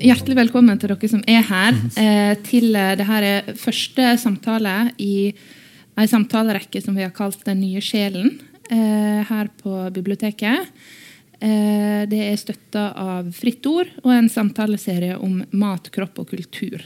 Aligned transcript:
Hjertelig 0.00 0.32
velkommen 0.38 0.78
til 0.80 0.88
dere 0.94 1.08
som 1.12 1.20
er 1.28 1.42
her, 1.44 1.76
eh, 2.00 2.32
til 2.40 2.72
eh, 2.72 2.94
dette 2.96 3.54
første 3.60 4.16
samtale 4.16 4.94
i 4.96 5.28
ei 6.00 6.06
samtalerekke 6.08 6.80
som 6.80 6.96
vi 6.96 7.04
har 7.04 7.12
kalt 7.12 7.44
Den 7.44 7.60
nye 7.60 7.82
sjelen, 7.84 8.40
eh, 8.70 9.20
her 9.28 9.50
på 9.60 9.90
biblioteket. 9.92 10.72
Eh, 11.40 12.06
det 12.08 12.22
er 12.30 12.40
støtta 12.40 12.96
av 12.96 13.30
Fritt 13.36 13.66
Ord 13.66 13.92
og 14.04 14.10
en 14.12 14.28
samtaleserie 14.28 15.20
om 15.20 15.44
mat, 15.52 15.90
kropp 15.90 16.18
og 16.18 16.28
kultur. 16.28 16.80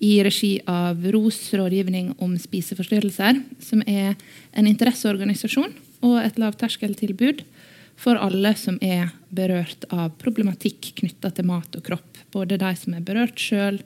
I 0.00 0.22
regi 0.22 0.60
av 0.64 1.02
ROS 1.02 1.54
rådgivning 1.58 2.14
om 2.22 2.38
spiseforstyrrelser, 2.38 3.42
som 3.58 3.82
er 3.82 4.14
en 4.54 4.66
interesseorganisasjon 4.66 5.74
og 6.02 6.22
et 6.22 6.38
lavterskeltilbud 6.38 7.42
for 7.98 8.18
alle 8.20 8.52
som 8.58 8.78
er 8.84 9.10
berørt 9.34 9.86
av 9.90 10.12
problematikk 10.20 10.92
knytta 11.00 11.32
til 11.34 11.48
mat 11.48 11.74
og 11.74 11.84
kropp. 11.88 12.20
Både 12.34 12.58
de 12.60 12.70
som 12.78 12.94
er 12.94 13.04
berørt 13.04 13.40
sjøl, 13.42 13.80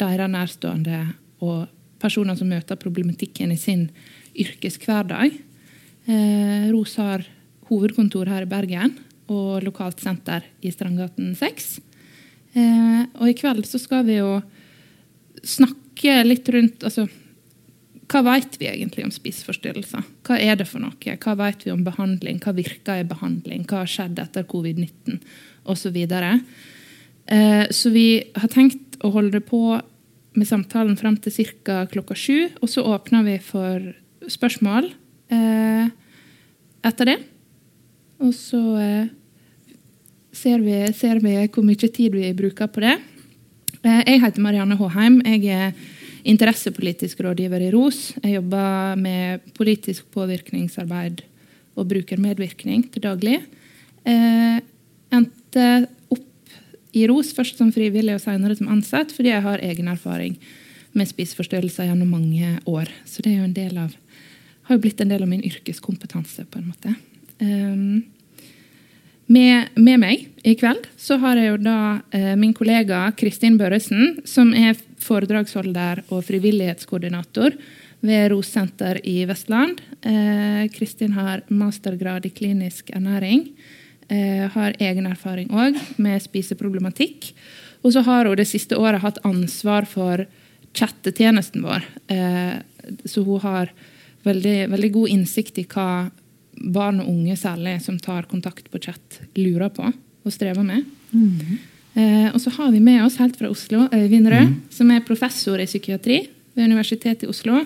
deres 0.00 0.32
nærstående 0.32 1.04
og 1.44 1.68
personer 2.02 2.38
som 2.38 2.50
møter 2.50 2.80
problematikken 2.80 3.52
i 3.54 3.60
sin 3.60 3.86
yrkeshverdag. 4.34 5.38
Eh, 6.10 6.66
ROS 6.72 6.96
har 6.98 7.24
hovedkontor 7.70 8.30
her 8.32 8.46
i 8.46 8.50
Bergen 8.50 8.96
og 9.30 9.62
lokalt 9.62 10.02
senter 10.02 10.44
i 10.60 10.72
Strandgaten 10.74 11.36
6. 11.38 11.68
Eh, 12.58 13.02
og 13.20 13.30
i 13.30 13.36
kveld 13.38 13.64
så 13.68 13.78
skal 13.80 14.02
vi 14.08 14.18
jo 14.18 14.40
snakke 15.46 16.18
litt 16.26 16.48
rundt 16.52 16.82
altså, 16.86 17.06
hva 18.12 18.20
vet 18.26 18.58
vi 18.60 18.68
egentlig 18.68 19.06
om 19.06 19.12
spiseforstyrrelser? 19.14 20.04
Hva 20.26 20.36
er 20.40 20.58
det 20.60 20.66
for 20.68 20.84
noe? 20.84 21.16
Hva 21.16 21.36
vet 21.38 21.64
vi 21.64 21.72
om 21.72 21.84
behandling? 21.86 22.42
Hva 22.42 22.52
virker 22.56 23.00
i 23.00 23.08
behandling? 23.08 23.64
Hva 23.68 23.82
har 23.82 23.90
skjedd 23.90 24.20
etter 24.20 24.44
covid-19? 24.48 25.22
Osv. 25.72 25.96
Så, 25.96 26.20
eh, 27.32 27.64
så 27.70 27.92
vi 27.94 28.06
har 28.36 28.52
tenkt 28.52 28.98
å 29.00 29.12
holde 29.14 29.40
på 29.40 29.80
med 30.34 30.48
samtalen 30.48 30.96
fram 30.96 31.16
til 31.16 31.46
ca. 31.64 31.86
klokka 31.86 32.16
sju. 32.16 32.50
Og 32.60 32.68
så 32.68 32.84
åpner 32.84 33.24
vi 33.24 33.38
for 33.38 33.92
spørsmål 34.28 34.92
eh, 35.32 35.88
etter 36.82 37.12
det. 37.12 37.18
Og 38.22 38.34
så 38.36 38.60
eh, 38.78 39.06
ser, 40.32 40.60
vi, 40.60 40.76
ser, 40.96 41.22
vi, 41.24 41.36
hvor 41.48 41.66
mye 41.66 41.88
tid 41.88 42.14
vi 42.14 42.32
bruker 42.36 42.70
på 42.70 42.84
det. 42.84 42.98
Eh, 43.82 44.02
jeg 44.06 44.22
heter 44.22 44.44
Marianne 44.44 44.78
Håheim. 44.78 45.20
Jeg 45.26 45.48
er 45.48 45.72
interessepolitisk 46.28 47.20
rådgiver 47.24 47.64
i 47.66 47.70
ROS. 47.74 48.12
Jeg 48.22 48.36
jobber 48.38 48.98
med 49.00 49.42
politisk 49.56 50.06
påvirkningsarbeid 50.14 51.22
og 51.76 51.88
brukermedvirkning 51.90 52.84
til 52.92 53.04
daglig. 53.04 53.40
Eh, 54.04 54.58
endte 55.12 55.66
opp 56.12 56.56
i 56.92 57.06
ROS 57.08 57.32
først 57.36 57.58
som 57.60 57.72
frivillig 57.74 58.16
og 58.16 58.22
senere 58.24 58.56
som 58.58 58.70
ansatt 58.72 59.14
fordi 59.14 59.32
jeg 59.32 59.44
har 59.44 59.64
egen 59.64 59.88
erfaring 59.88 60.36
med 60.92 61.08
spiseforstyrrelser 61.08 61.88
gjennom 61.88 62.10
mange 62.12 62.58
år. 62.68 62.90
Så 63.08 63.24
det 63.24 63.36
av, 63.80 63.94
har 64.62 64.76
jo 64.76 64.82
blitt 64.82 65.00
en 65.00 65.12
del 65.12 65.22
av 65.24 65.30
min 65.30 65.44
yrkeskompetanse. 65.44 66.44
på 66.44 66.58
en 66.58 66.68
måte. 66.68 66.94
Eh, 67.38 68.02
med, 69.32 69.68
med, 69.76 69.98
meg 70.02 70.26
i 70.44 70.54
kveld 70.58 70.84
så 71.00 71.16
har 71.22 71.38
jeg 71.38 71.52
jo 71.52 71.58
da 71.62 71.78
eh, 72.12 72.34
min 72.36 72.52
kollega 72.52 73.06
Kristin 73.16 73.56
Børresen, 73.56 74.20
som 74.28 74.52
er 74.52 74.76
foredragsholder 75.02 76.04
og 76.10 76.24
frivillighetskoordinator 76.26 77.56
ved 78.02 78.30
Rossenter 78.32 79.00
i 79.06 79.22
Vestland. 79.28 79.80
Eh, 80.02 80.66
Kristin 80.74 81.14
har 81.14 81.44
mastergrad 81.48 82.26
i 82.26 82.32
klinisk 82.34 82.90
ernæring. 82.90 83.48
Eh, 84.08 84.48
har 84.50 84.74
egen 84.78 85.06
erfaring 85.06 85.48
òg 85.50 85.78
med 86.02 86.22
spiseproblematikk. 86.22 87.32
Og 87.82 87.94
så 87.94 88.02
har 88.06 88.26
hun 88.26 88.36
det 88.38 88.48
siste 88.50 88.78
året 88.78 89.02
hatt 89.02 89.22
ansvar 89.26 89.86
for 89.86 90.26
chattetjenesten 90.74 91.62
vår. 91.62 91.86
Eh, 92.08 92.58
så 93.04 93.24
hun 93.24 93.40
har 93.40 93.72
veldig, 94.26 94.70
veldig 94.70 94.92
god 94.92 95.14
innsikt 95.14 95.58
i 95.58 95.66
hva 95.66 96.10
barn 96.52 97.00
og 97.02 97.10
unge 97.10 97.36
særlig 97.38 97.78
som 97.82 97.98
tar 97.98 98.28
kontakt 98.30 98.70
på 98.70 98.80
chat, 98.82 99.20
lurer 99.38 99.70
på 99.74 99.88
og 100.22 100.34
strever 100.34 100.62
med. 100.66 100.84
Mm. 101.12 101.38
Eh, 101.40 101.71
og 101.94 102.38
så 102.40 102.50
har 102.56 102.70
vi 102.72 102.80
med 102.80 103.02
oss 103.04 103.18
helt 103.20 103.36
fra 103.36 103.50
Oslo 103.52 103.86
Øyvind 103.92 104.30
Rød, 104.32 104.46
mm. 104.48 104.54
som 104.72 104.90
er 104.94 105.04
professor 105.04 105.60
i 105.60 105.66
psykiatri 105.68 106.22
ved 106.54 106.64
Universitetet 106.70 107.26
i 107.26 107.32
Oslo. 107.32 107.64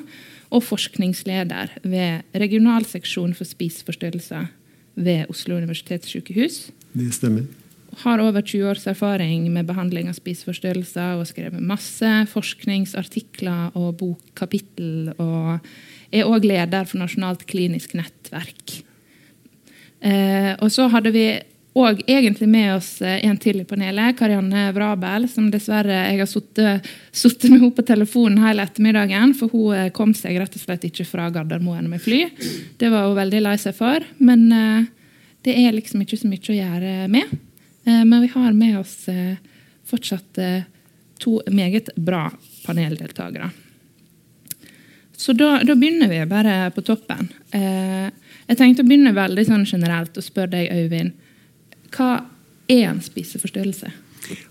Og 0.50 0.62
forskningsleder 0.62 1.78
ved 1.82 2.26
regionalseksjon 2.34 3.34
for 3.34 3.46
spiseforstyrrelser 3.46 4.46
ved 4.94 5.30
Oslo 5.30 5.56
universitetssykehus. 5.58 6.70
Det 6.94 7.12
stemmer. 7.14 7.46
Har 8.02 8.20
over 8.20 8.40
20 8.40 8.70
års 8.70 8.86
erfaring 8.86 9.48
med 9.52 9.66
behandling 9.66 10.08
av 10.10 10.18
spiseforstyrrelser 10.18 11.16
og 11.16 11.26
skrevet 11.30 11.62
masse 11.62 12.10
forskningsartikler 12.32 13.76
og 13.78 13.96
bokkapittel. 14.02 15.14
og 15.18 15.58
er 16.12 16.28
òg 16.28 16.46
leder 16.46 16.86
for 16.86 17.00
Nasjonalt 17.02 17.46
klinisk 17.50 17.96
nettverk. 17.98 18.82
Eh, 20.00 20.52
og 20.60 20.70
så 20.70 20.86
hadde 20.92 21.12
vi 21.14 21.26
òg 21.76 22.00
egentlig 22.06 22.48
med 22.48 22.70
oss 22.76 23.02
eh, 23.04 23.20
en 23.26 23.36
til 23.40 23.60
i 23.60 23.66
panelet, 23.68 24.16
Karianne 24.16 24.70
Vrabel, 24.74 25.26
som 25.28 25.50
dessverre 25.52 25.98
jeg 26.08 26.20
har 26.22 26.30
sittet 26.30 27.50
med 27.50 27.60
henne 27.60 27.74
på 27.76 27.84
telefonen 27.86 28.40
hele 28.44 28.64
ettermiddagen, 28.64 29.34
for 29.36 29.52
hun 29.52 29.76
eh, 29.76 29.90
kom 29.96 30.14
seg 30.16 30.38
rett 30.40 30.56
og 30.56 30.62
slett 30.62 30.86
ikke 30.88 31.06
fra 31.08 31.28
Gardermoen 31.34 31.90
med 31.92 32.00
fly. 32.02 32.22
Det 32.80 32.92
var 32.92 33.10
hun 33.10 33.18
veldig 33.18 33.42
lei 33.44 33.56
seg 33.60 33.76
for, 33.76 34.06
men 34.24 34.46
eh, 34.56 34.88
det 35.46 35.58
er 35.66 35.76
liksom 35.76 36.02
ikke 36.02 36.20
så 36.22 36.30
mye 36.30 36.54
å 36.54 36.56
gjøre 36.56 36.94
med. 37.12 37.36
Men 37.86 38.18
vi 38.18 38.26
har 38.32 38.50
med 38.50 38.80
oss 38.80 39.04
fortsatt 39.86 40.40
to 41.22 41.34
meget 41.54 41.92
bra 41.94 42.24
paneldeltakere. 42.64 43.52
Så 45.14 45.36
da, 45.38 45.60
da, 45.62 45.76
begynner 45.78 46.10
vi 46.10 46.18
bare 46.26 46.56
på 46.74 46.82
toppen. 46.82 47.28
Jeg 47.54 48.58
tenkte 48.58 48.82
å 48.82 48.88
begynne 48.88 49.14
veldig 49.14 49.44
sånn 49.46 49.68
generelt 49.70 50.18
og 50.18 50.26
spørre 50.26 50.56
deg, 50.56 50.72
Øyvind. 50.74 51.14
Hva 51.94 52.10
er 52.68 52.90
en 52.90 53.02
spiseforstyrrelse? 53.04 53.92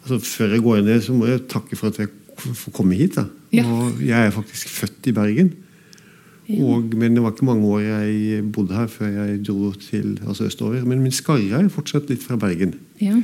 Altså, 0.04 0.20
før 0.24 0.56
jeg 0.56 0.64
går 0.64 0.80
inn 0.80 0.88
i 0.88 0.94
det, 0.94 1.04
så 1.04 1.16
må 1.16 1.28
jeg 1.30 1.46
takke 1.52 1.78
for 1.80 1.92
at 1.92 2.00
jeg 2.00 2.12
får 2.38 2.76
komme 2.76 2.98
hit. 3.00 3.18
Ja. 3.56 3.66
jeg 4.00 4.28
er 4.28 4.36
faktisk 4.36 4.72
født 4.72 5.12
i 5.12 5.16
Bergen. 5.16 5.54
Og, 6.62 6.92
men 6.94 7.16
det 7.16 7.24
var 7.24 7.34
ikke 7.34 7.48
mange 7.48 7.66
år 7.66 7.80
jeg 7.82 8.44
bodde 8.54 8.76
her 8.78 8.88
før 8.92 9.08
jeg 9.10 9.40
dro 9.48 9.72
til 9.82 10.20
altså 10.28 10.46
østover. 10.46 10.86
Men 10.86 11.02
min 11.02 11.16
skarre 11.16 11.64
er 11.64 11.72
fortsatt 11.74 12.12
litt 12.12 12.22
fra 12.24 12.38
Bergen. 12.38 12.76
Ja. 13.02 13.18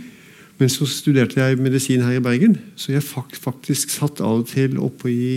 Men 0.61 0.69
så 0.69 0.85
studerte 0.85 1.39
jeg 1.41 1.57
medisin 1.57 2.03
her 2.05 2.19
i 2.19 2.21
Bergen, 2.21 2.57
så 2.77 2.91
jeg 2.93 3.01
faktisk 3.03 3.89
satt 3.89 4.19
av 4.21 4.43
og 4.43 4.49
til 4.49 4.75
oppe 4.77 5.09
i, 5.09 5.29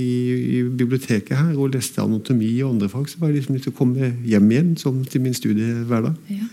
i, 0.59 0.63
biblioteket 0.69 1.33
her 1.39 1.55
og 1.57 1.73
leste 1.73 2.03
anatomi 2.03 2.51
og 2.61 2.75
andre 2.75 2.91
fag. 2.93 3.07
Så 3.09 3.21
var 3.21 3.33
det 3.33 3.39
liksom 3.39 3.57
litt 3.57 3.69
å 3.71 3.77
komme 3.77 4.11
hjem 4.25 4.51
igjen 4.53 4.75
som 4.81 4.99
til 5.09 5.25
min 5.25 5.37
studiehverdag. 5.37 6.19
Ja. 6.29 6.49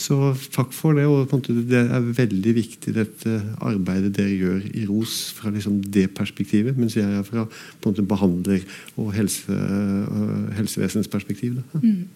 Så 0.00 0.16
takk 0.54 0.72
for 0.72 0.96
det. 0.96 1.04
og 1.04 1.28
Det 1.44 1.76
er 1.76 2.00
veldig 2.00 2.54
viktig, 2.56 2.94
dette 2.94 3.42
arbeidet 3.60 4.14
dere 4.16 4.32
gjør 4.32 4.62
i 4.72 4.86
ROS 4.88 5.32
fra 5.36 5.50
liksom 5.52 5.82
det 5.92 6.10
perspektivet, 6.16 6.76
mens 6.76 6.96
jeg 6.96 7.04
er 7.04 7.22
fra 7.22 7.44
måte 7.84 8.02
behandler- 8.02 8.64
og 8.96 9.12
helse, 9.12 9.52
uh, 9.52 10.48
helsevesenets 10.56 11.08
perspektiv. 11.08 11.60
Mm. 11.82 12.08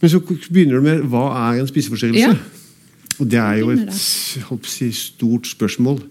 Men 0.00 0.10
så 0.10 0.18
begynner 0.50 0.74
du 0.74 0.82
med 0.82 1.06
hva 1.06 1.28
er 1.52 1.60
en 1.60 1.70
spiseforstyrrelse? 1.70 2.34
Ja. 2.34 2.34
Og 3.20 3.30
det 3.30 3.38
er 3.38 3.60
jo 3.60 3.70
et 3.70 3.94
si, 3.94 4.90
stort 4.90 5.46
spørsmål. 5.46 6.02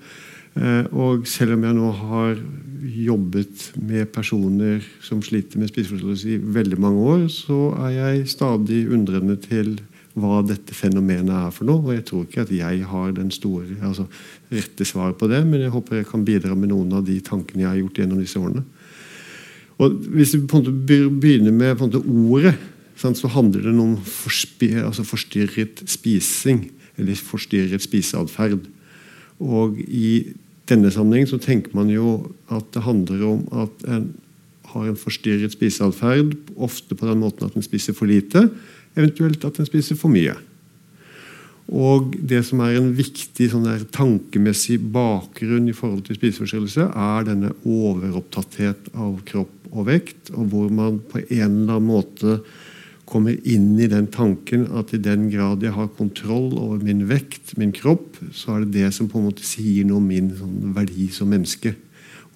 Eh, 0.60 0.86
og 0.92 1.28
selv 1.30 1.56
om 1.56 1.64
jeg 1.64 1.78
nå 1.78 1.92
har 2.02 2.42
jobbet 2.82 3.70
med 3.80 4.10
personer 4.12 4.82
som 5.06 5.22
sliter 5.24 5.62
med 5.62 5.70
spiseforstyrrelser 5.72 6.36
i 6.36 6.42
veldig 6.58 6.80
mange 6.82 7.06
år, 7.14 7.24
så 7.32 7.60
er 7.86 7.96
jeg 7.96 8.28
stadig 8.34 8.84
undrende 8.92 9.38
til 9.40 9.78
hva 10.20 10.42
dette 10.44 10.76
fenomenet 10.76 11.32
er 11.32 11.54
for 11.56 11.70
noe. 11.70 11.86
Og 11.86 11.96
jeg 11.96 12.06
tror 12.10 12.26
ikke 12.26 12.44
at 12.44 12.52
jeg 12.56 12.84
har 12.90 13.14
den 13.16 13.32
store, 13.32 13.78
altså, 13.80 14.08
rette 14.52 14.88
svaret 14.88 15.20
på 15.20 15.30
det, 15.32 15.44
men 15.48 15.64
jeg 15.64 15.72
håper 15.72 16.02
jeg 16.02 16.10
kan 16.12 16.26
bidra 16.28 16.58
med 16.58 16.74
noen 16.74 16.92
av 16.98 17.06
de 17.08 17.16
tankene 17.24 17.64
jeg 17.64 17.72
har 17.72 17.80
gjort 17.80 18.04
gjennom 18.04 18.20
disse 18.20 18.42
årene. 18.42 18.66
Og 19.82 19.96
Hvis 20.14 20.36
vi 20.36 20.44
på 20.46 20.60
en 20.60 20.68
måte 20.68 21.08
begynner 21.22 21.56
med 21.56 21.78
på 21.78 21.88
en 21.88 21.94
måte 21.94 22.04
ordet, 22.06 22.58
så 23.02 23.28
handler 23.34 23.64
det 23.66 23.72
om 23.82 23.96
altså 23.98 25.04
forstyrret 25.08 25.82
spising 25.90 26.68
eller 27.00 27.16
forstyrret 27.18 27.82
spiseatferd. 27.82 28.68
Og 29.42 29.80
i 29.82 30.32
denne 30.70 30.92
sammenheng 30.94 31.28
så 31.28 31.42
tenker 31.42 31.74
man 31.76 31.90
jo 31.92 32.20
at 32.54 32.70
det 32.76 32.86
handler 32.86 33.26
om 33.28 33.48
at 33.64 33.88
en 33.90 34.12
har 34.72 34.88
en 34.88 35.00
forstyrret 35.00 35.52
spiseatferd, 35.52 36.36
ofte 36.56 36.96
på 36.96 37.10
den 37.10 37.20
måten 37.24 37.48
at 37.48 37.58
en 37.58 37.66
spiser 37.66 37.96
for 37.98 38.08
lite, 38.08 38.46
eventuelt 38.96 39.44
at 39.48 39.60
en 39.60 39.68
spiser 39.68 40.00
for 40.00 40.14
mye. 40.14 40.38
Og 41.72 42.16
Det 42.28 42.42
som 42.44 42.60
er 42.66 42.76
en 42.76 42.92
viktig 42.96 43.48
sånn 43.52 43.68
der, 43.68 43.84
tankemessig 43.96 44.80
bakgrunn 44.92 45.70
i 45.72 45.76
forhold 45.76 46.04
til 46.08 46.18
spiseforstyrrelse, 46.20 46.88
er 46.90 47.28
denne 47.28 47.54
overopptatthet 47.64 48.92
av 48.92 49.22
kropp 49.28 49.72
og 49.72 49.88
vekt, 49.88 50.34
og 50.36 50.52
hvor 50.52 50.72
man 50.74 51.00
på 51.00 51.22
en 51.22 51.46
eller 51.48 51.78
annen 51.78 51.88
måte 51.88 52.42
kommer 53.12 53.36
inn 53.44 53.76
i 53.82 53.90
den 53.92 54.08
tanken 54.12 54.64
at 54.80 54.94
i 54.96 55.02
den 55.02 55.28
grad 55.34 55.64
jeg 55.66 55.76
har 55.76 55.92
kontroll 55.98 56.54
over 56.56 56.80
min 56.84 57.04
vekt, 57.10 57.58
min 57.60 57.74
kropp, 57.76 58.22
så 58.32 58.56
er 58.56 58.64
det 58.64 58.76
det 58.78 58.92
som 58.96 59.10
på 59.12 59.20
en 59.20 59.28
måte 59.28 59.46
sier 59.46 59.88
noe 59.88 60.00
om 60.00 60.08
min 60.08 60.32
sånn, 60.38 60.72
verdi 60.78 61.10
som 61.12 61.32
menneske. 61.32 61.74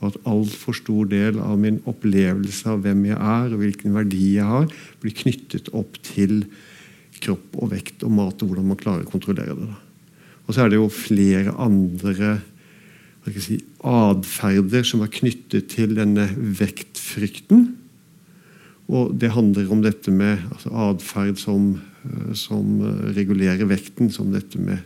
Og 0.01 0.09
at 0.09 0.19
altfor 0.27 0.75
stor 0.75 1.07
del 1.11 1.39
av 1.39 1.55
min 1.61 1.79
opplevelse 1.87 2.67
av 2.67 2.83
hvem 2.83 3.05
jeg 3.07 3.15
er 3.15 3.53
og 3.55 3.61
hvilken 3.61 3.95
verdi 3.95 4.33
jeg 4.35 4.49
har, 4.49 4.67
blir 4.99 5.15
knyttet 5.15 5.71
opp 5.71 5.95
til 6.03 6.41
kropp 7.23 7.55
og 7.55 7.71
vekt 7.71 8.03
og 8.03 8.11
mat 8.17 8.43
og 8.43 8.51
hvordan 8.51 8.67
man 8.73 8.79
klarer 8.81 9.07
å 9.07 9.13
kontrollere 9.13 9.55
det. 9.55 9.71
Og 10.45 10.53
så 10.53 10.65
er 10.65 10.73
det 10.73 10.81
jo 10.81 10.91
flere 10.91 11.55
andre 11.55 12.35
si, 13.41 13.57
som 14.85 15.01
er 15.01 15.15
knyttet 15.15 15.71
til 15.71 15.95
denne 15.97 16.27
vektfrykten. 16.35 17.65
Og 18.87 19.15
det 19.17 19.33
handler 19.33 19.71
om 19.73 19.81
dette 19.81 20.11
med 20.13 20.43
altså 20.51 21.37
som, 21.37 21.81
eh, 22.03 22.33
som, 22.33 22.81
eh, 22.81 23.13
regulerer 23.15 23.65
vekten, 23.65 24.11
som 24.11 24.31
dette 24.31 24.59
med 24.59 24.79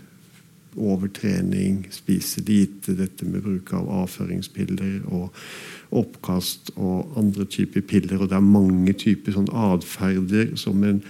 overtrening, 0.77 1.87
spise 1.91 2.41
lite, 2.45 2.95
dette 2.95 3.25
med 3.25 3.43
bruk 3.43 3.73
av 3.73 3.87
avføringspiller 3.89 5.01
og 5.11 5.33
oppkast 5.91 6.71
og 6.77 7.17
andre 7.17 7.45
typer 7.45 7.81
piller. 7.81 8.21
Og 8.21 8.29
det 8.29 8.37
er 8.37 8.45
mange 8.45 8.93
typer 8.93 9.31
sånn 9.31 9.49
atferder 9.49 10.55
som 10.55 10.83
en, 10.83 11.01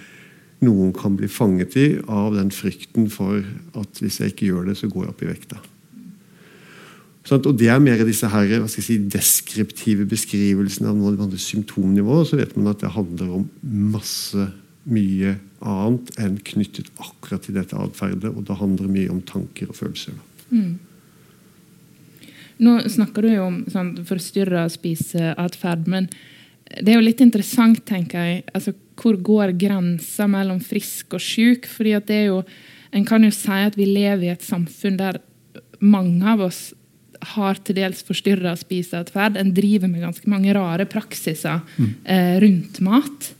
noen 0.61 0.93
kan 0.93 1.15
bli 1.15 1.27
fanget 1.27 1.75
i 1.75 1.99
av 2.07 2.35
den 2.35 2.49
frykten 2.49 3.09
for 3.09 3.43
at 3.75 4.01
hvis 4.01 4.19
jeg 4.19 4.33
ikke 4.33 4.49
gjør 4.49 4.65
det, 4.71 4.77
så 4.77 4.89
går 4.91 5.05
jeg 5.05 5.09
opp 5.09 5.21
i 5.23 5.33
vekta. 5.33 5.59
Sånn, 7.29 7.43
og 7.45 7.59
Det 7.59 7.67
er 7.69 7.81
mer 7.83 7.99
disse 8.07 8.25
her, 8.31 8.65
si, 8.73 8.97
deskriptive 9.05 10.07
beskrivelsene 10.09 10.89
av 10.89 10.97
noen 10.97 11.19
av 11.27 11.35
symptomnivåer. 11.37 12.25
Så 12.25 12.39
vet 12.39 12.55
man 12.57 12.71
at 12.71 12.81
det 12.81 12.89
handler 12.95 13.35
om 13.37 13.45
masse 13.61 14.47
mye 14.89 15.35
annet 15.61 16.09
enn 16.17 16.39
knyttet 16.41 16.89
akkurat 16.97 17.43
til 17.45 17.59
dette 17.59 17.77
atferdet. 17.77 18.31
Og 18.33 18.47
det 18.47 18.57
handler 18.57 18.89
mye 18.89 19.11
om 19.13 19.21
tanker 19.21 19.69
og 19.69 19.77
følelser. 19.77 20.17
Mm. 20.49 20.79
Nå 22.65 22.75
snakker 22.89 23.23
du 23.23 23.29
jo 23.35 23.45
om 23.45 23.61
sånn, 23.71 23.93
forstyrra 24.09 24.65
spiseatferd, 24.73 25.85
men 25.91 26.09
det 26.69 26.91
er 26.91 26.97
jo 26.97 27.05
litt 27.05 27.21
interessant, 27.23 27.85
tenker 27.87 28.25
jeg. 28.25 28.41
Altså, 28.57 28.73
hvor 28.99 29.21
går 29.21 29.53
grensa 29.61 30.25
mellom 30.29 30.59
frisk 30.65 31.15
og 31.15 31.23
syk? 31.23 31.69
Fordi 31.69 31.93
En 32.91 33.05
kan 33.05 33.23
jo 33.23 33.29
si 33.29 33.51
at 33.51 33.77
vi 33.77 33.85
lever 33.85 34.23
i 34.23 34.33
et 34.33 34.41
samfunn 34.41 34.97
der 34.97 35.21
mange 35.79 36.25
av 36.25 36.41
oss 36.41 36.73
har 37.33 37.59
til 37.65 37.77
dels 37.79 38.01
forstyrra 38.07 38.53
spiseatferd. 38.59 39.37
En 39.39 39.51
driver 39.55 39.91
med 39.91 40.05
ganske 40.05 40.29
mange 40.31 40.53
rare 40.55 40.87
praksiser 40.89 41.59
mm. 41.75 41.91
eh, 42.03 42.37
rundt 42.43 42.79
mat. 42.85 43.33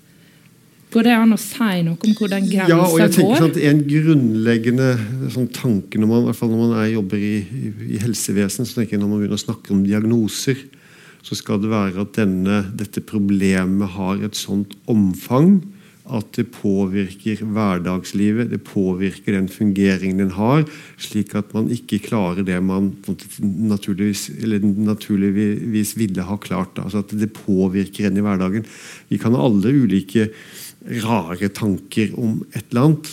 Går 0.90 1.06
det 1.06 1.14
an 1.14 1.36
å 1.36 1.38
si 1.38 1.84
noe 1.86 1.94
om 1.94 2.16
hvor 2.18 2.31
den 2.31 2.48
grensa? 2.50 2.72
Ja, 2.72 2.81
og 2.81 2.98
jeg 2.98 3.14
tenker 3.14 3.44
går? 3.46 3.52
at 3.52 3.62
En 3.70 3.84
grunnleggende 3.86 4.90
sånn 5.36 5.50
tanke 5.54 6.02
når 6.02 6.10
man, 6.10 6.24
i 6.24 6.30
hvert 6.30 6.40
fall 6.40 6.52
når 6.52 6.64
man 6.64 6.78
er, 6.81 6.88
jobber 6.96 7.22
i, 7.22 7.36
i, 7.46 7.74
i 7.94 8.02
helsevesenet, 8.02 8.70
så 8.72 8.80
tenker 8.80 8.98
jeg 8.98 9.04
når 9.04 9.12
man 9.12 9.22
begynner 9.22 9.38
å 9.38 9.44
snakke 9.44 9.76
om 9.76 9.84
diagnoser, 9.86 10.64
så 11.22 11.38
skal 11.38 11.60
det 11.62 11.70
være 11.70 12.02
at 12.02 12.16
denne, 12.18 12.64
dette 12.80 13.04
problemet 13.06 13.94
har 14.00 14.24
et 14.25 14.40
sånt 14.40 14.74
omfang 14.90 15.60
at 16.10 16.32
det 16.38 16.48
påvirker 16.56 17.44
hverdagslivet, 17.46 18.50
det 18.52 18.62
påvirker 18.66 19.36
den 19.36 19.50
fungeringen 19.52 20.24
den 20.24 20.34
har, 20.36 20.66
slik 21.02 21.36
at 21.38 21.54
man 21.56 21.70
ikke 21.74 22.02
klarer 22.08 22.46
det 22.48 22.58
man 22.66 22.92
naturligvis, 23.40 24.30
naturligvis 24.90 25.96
ville 26.00 26.26
ha 26.26 26.38
klart. 26.42 26.82
Altså 26.82 27.04
at 27.04 27.14
det 27.14 27.32
påvirker 27.38 28.10
en 28.10 28.20
i 28.20 28.26
hverdagen. 28.26 28.68
Vi 29.10 29.22
kan 29.22 29.38
ha 29.38 29.46
alle 29.46 29.74
ulike 29.84 30.30
rare 31.04 31.50
tanker 31.54 32.14
om 32.20 32.40
et 32.54 32.64
eller 32.70 32.88
annet, 32.88 33.12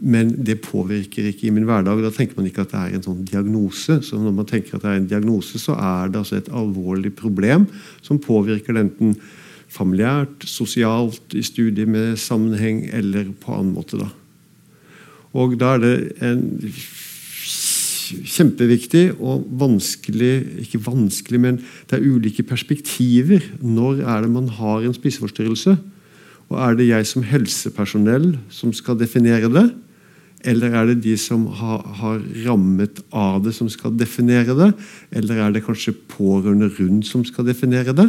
men 0.00 0.30
det 0.46 0.62
påvirker 0.64 1.26
ikke 1.28 1.48
i 1.48 1.52
min 1.52 1.66
hverdag. 1.68 2.00
Da 2.00 2.12
tenker 2.14 2.38
man 2.38 2.48
ikke 2.48 2.64
at 2.64 2.72
det 2.72 2.80
er 2.80 2.94
en 2.96 3.04
sånn 3.04 3.24
diagnose. 3.28 3.98
Så 4.06 4.16
når 4.16 4.32
man 4.38 4.48
tenker 4.48 4.78
at 4.78 4.86
det 4.86 4.94
er 4.94 5.02
en 5.02 5.10
diagnose, 5.10 5.60
så 5.60 5.76
er 5.76 6.08
det 6.08 6.22
altså 6.22 6.38
et 6.38 6.48
alvorlig 6.56 7.12
problem 7.18 7.66
som 8.00 8.20
påvirker 8.22 8.80
enten 8.80 9.18
familiært, 9.70 10.46
sosialt, 10.48 11.34
i 11.34 11.44
studie 11.46 11.86
med 11.86 12.18
sammenheng 12.18 12.84
eller 12.96 13.30
på 13.40 13.54
annen 13.54 13.74
måte. 13.76 14.00
Da. 14.00 14.10
Og 15.38 15.54
da 15.60 15.76
er 15.76 15.84
det 15.84 15.94
en 16.26 16.42
kjempeviktig 18.10 19.04
og 19.22 19.44
vanskelig 19.60 20.32
Ikke 20.64 20.80
vanskelig, 20.82 21.40
men 21.40 21.60
det 21.90 21.98
er 21.98 22.06
ulike 22.06 22.42
perspektiver. 22.42 23.44
Når 23.62 24.02
er 24.02 24.24
det 24.24 24.32
man 24.34 24.48
har 24.48 24.82
en 24.82 24.96
spiseforstyrrelse? 24.96 25.76
Og 26.50 26.58
er 26.58 26.74
det 26.74 26.88
jeg 26.88 27.06
som 27.06 27.22
helsepersonell 27.22 28.34
som 28.50 28.74
skal 28.74 28.98
definere 28.98 29.50
det? 29.52 29.68
Eller 30.50 30.72
er 30.74 30.86
det 30.88 31.02
de 31.04 31.14
som 31.20 31.44
har, 31.52 31.84
har, 32.00 32.20
rammet 32.46 33.02
av 33.12 33.42
det, 33.44 33.52
som 33.54 33.68
skal 33.68 33.92
definere 33.94 34.56
det? 34.56 34.70
Eller 35.12 35.44
er 35.44 35.52
det 35.52 35.64
kanskje 35.66 35.94
pårørende 36.10 36.70
rundt 36.78 37.06
som 37.06 37.24
skal 37.28 37.46
definere 37.46 37.94
det? 37.94 38.08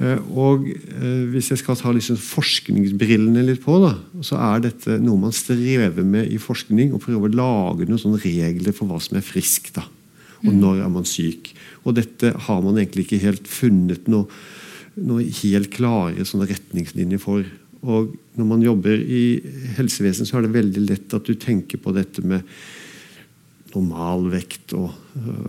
Eh, 0.00 0.18
og 0.34 0.68
eh, 0.70 1.24
Hvis 1.32 1.52
jeg 1.52 1.60
skal 1.60 1.78
ta 1.78 1.92
liksom 1.94 2.18
forskningsbrillene 2.20 3.44
litt 3.46 3.62
på, 3.64 3.78
da, 3.82 3.94
så 4.24 4.38
er 4.40 4.64
dette 4.68 4.98
noe 5.02 5.20
man 5.20 5.34
strever 5.36 6.06
med 6.06 6.32
i 6.32 6.40
forskning. 6.42 6.94
Å 6.94 7.02
prøve 7.02 7.28
å 7.28 7.34
lage 7.34 7.88
noen 7.90 8.18
regler 8.22 8.76
for 8.76 8.90
hva 8.90 9.00
som 9.02 9.18
er 9.20 9.26
friskt. 9.26 9.74
da, 9.78 9.86
Og 10.42 10.52
mm. 10.52 10.60
når 10.60 10.84
er 10.86 10.92
man 10.96 11.08
syk. 11.08 11.52
Og 11.84 11.96
dette 11.98 12.34
har 12.46 12.62
man 12.64 12.78
egentlig 12.78 13.06
ikke 13.06 13.24
helt 13.26 13.50
funnet 13.50 14.08
noe, 14.10 14.28
noe 15.00 15.26
helt 15.42 15.72
klare 15.74 16.24
retningslinjer 16.24 17.22
for. 17.22 17.46
Og 17.82 18.12
når 18.38 18.46
man 18.46 18.62
jobber 18.62 19.00
i 19.00 19.24
helsevesen, 19.76 20.28
så 20.28 20.38
er 20.38 20.46
det 20.46 20.54
veldig 20.54 20.86
lett 20.86 21.16
at 21.16 21.26
du 21.26 21.34
tenker 21.34 21.80
på 21.82 21.94
dette 21.96 22.22
med 22.22 22.46
normalvekt 23.74 24.74
og, 24.76 24.92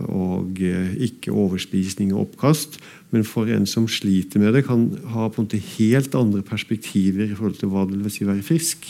og 0.08 0.60
eh, 0.62 0.92
ikke 1.08 1.32
overspisning 1.32 2.12
og 2.14 2.28
oppkast. 2.28 2.78
Men 3.14 3.24
for 3.28 3.50
en 3.50 3.66
som 3.70 3.86
sliter 3.90 4.42
med 4.42 4.56
det, 4.56 4.64
kan 4.66 4.88
ha 5.14 5.28
på 5.28 5.40
en 5.40 5.48
måte 5.48 5.62
helt 5.76 6.14
andre 6.18 6.42
perspektiver 6.42 7.28
i 7.28 7.34
forhold 7.34 7.58
til 7.60 7.72
hva 7.72 7.86
det 7.88 8.00
vil 8.02 8.14
si 8.14 8.26
være 8.28 8.46
frisk. 8.46 8.86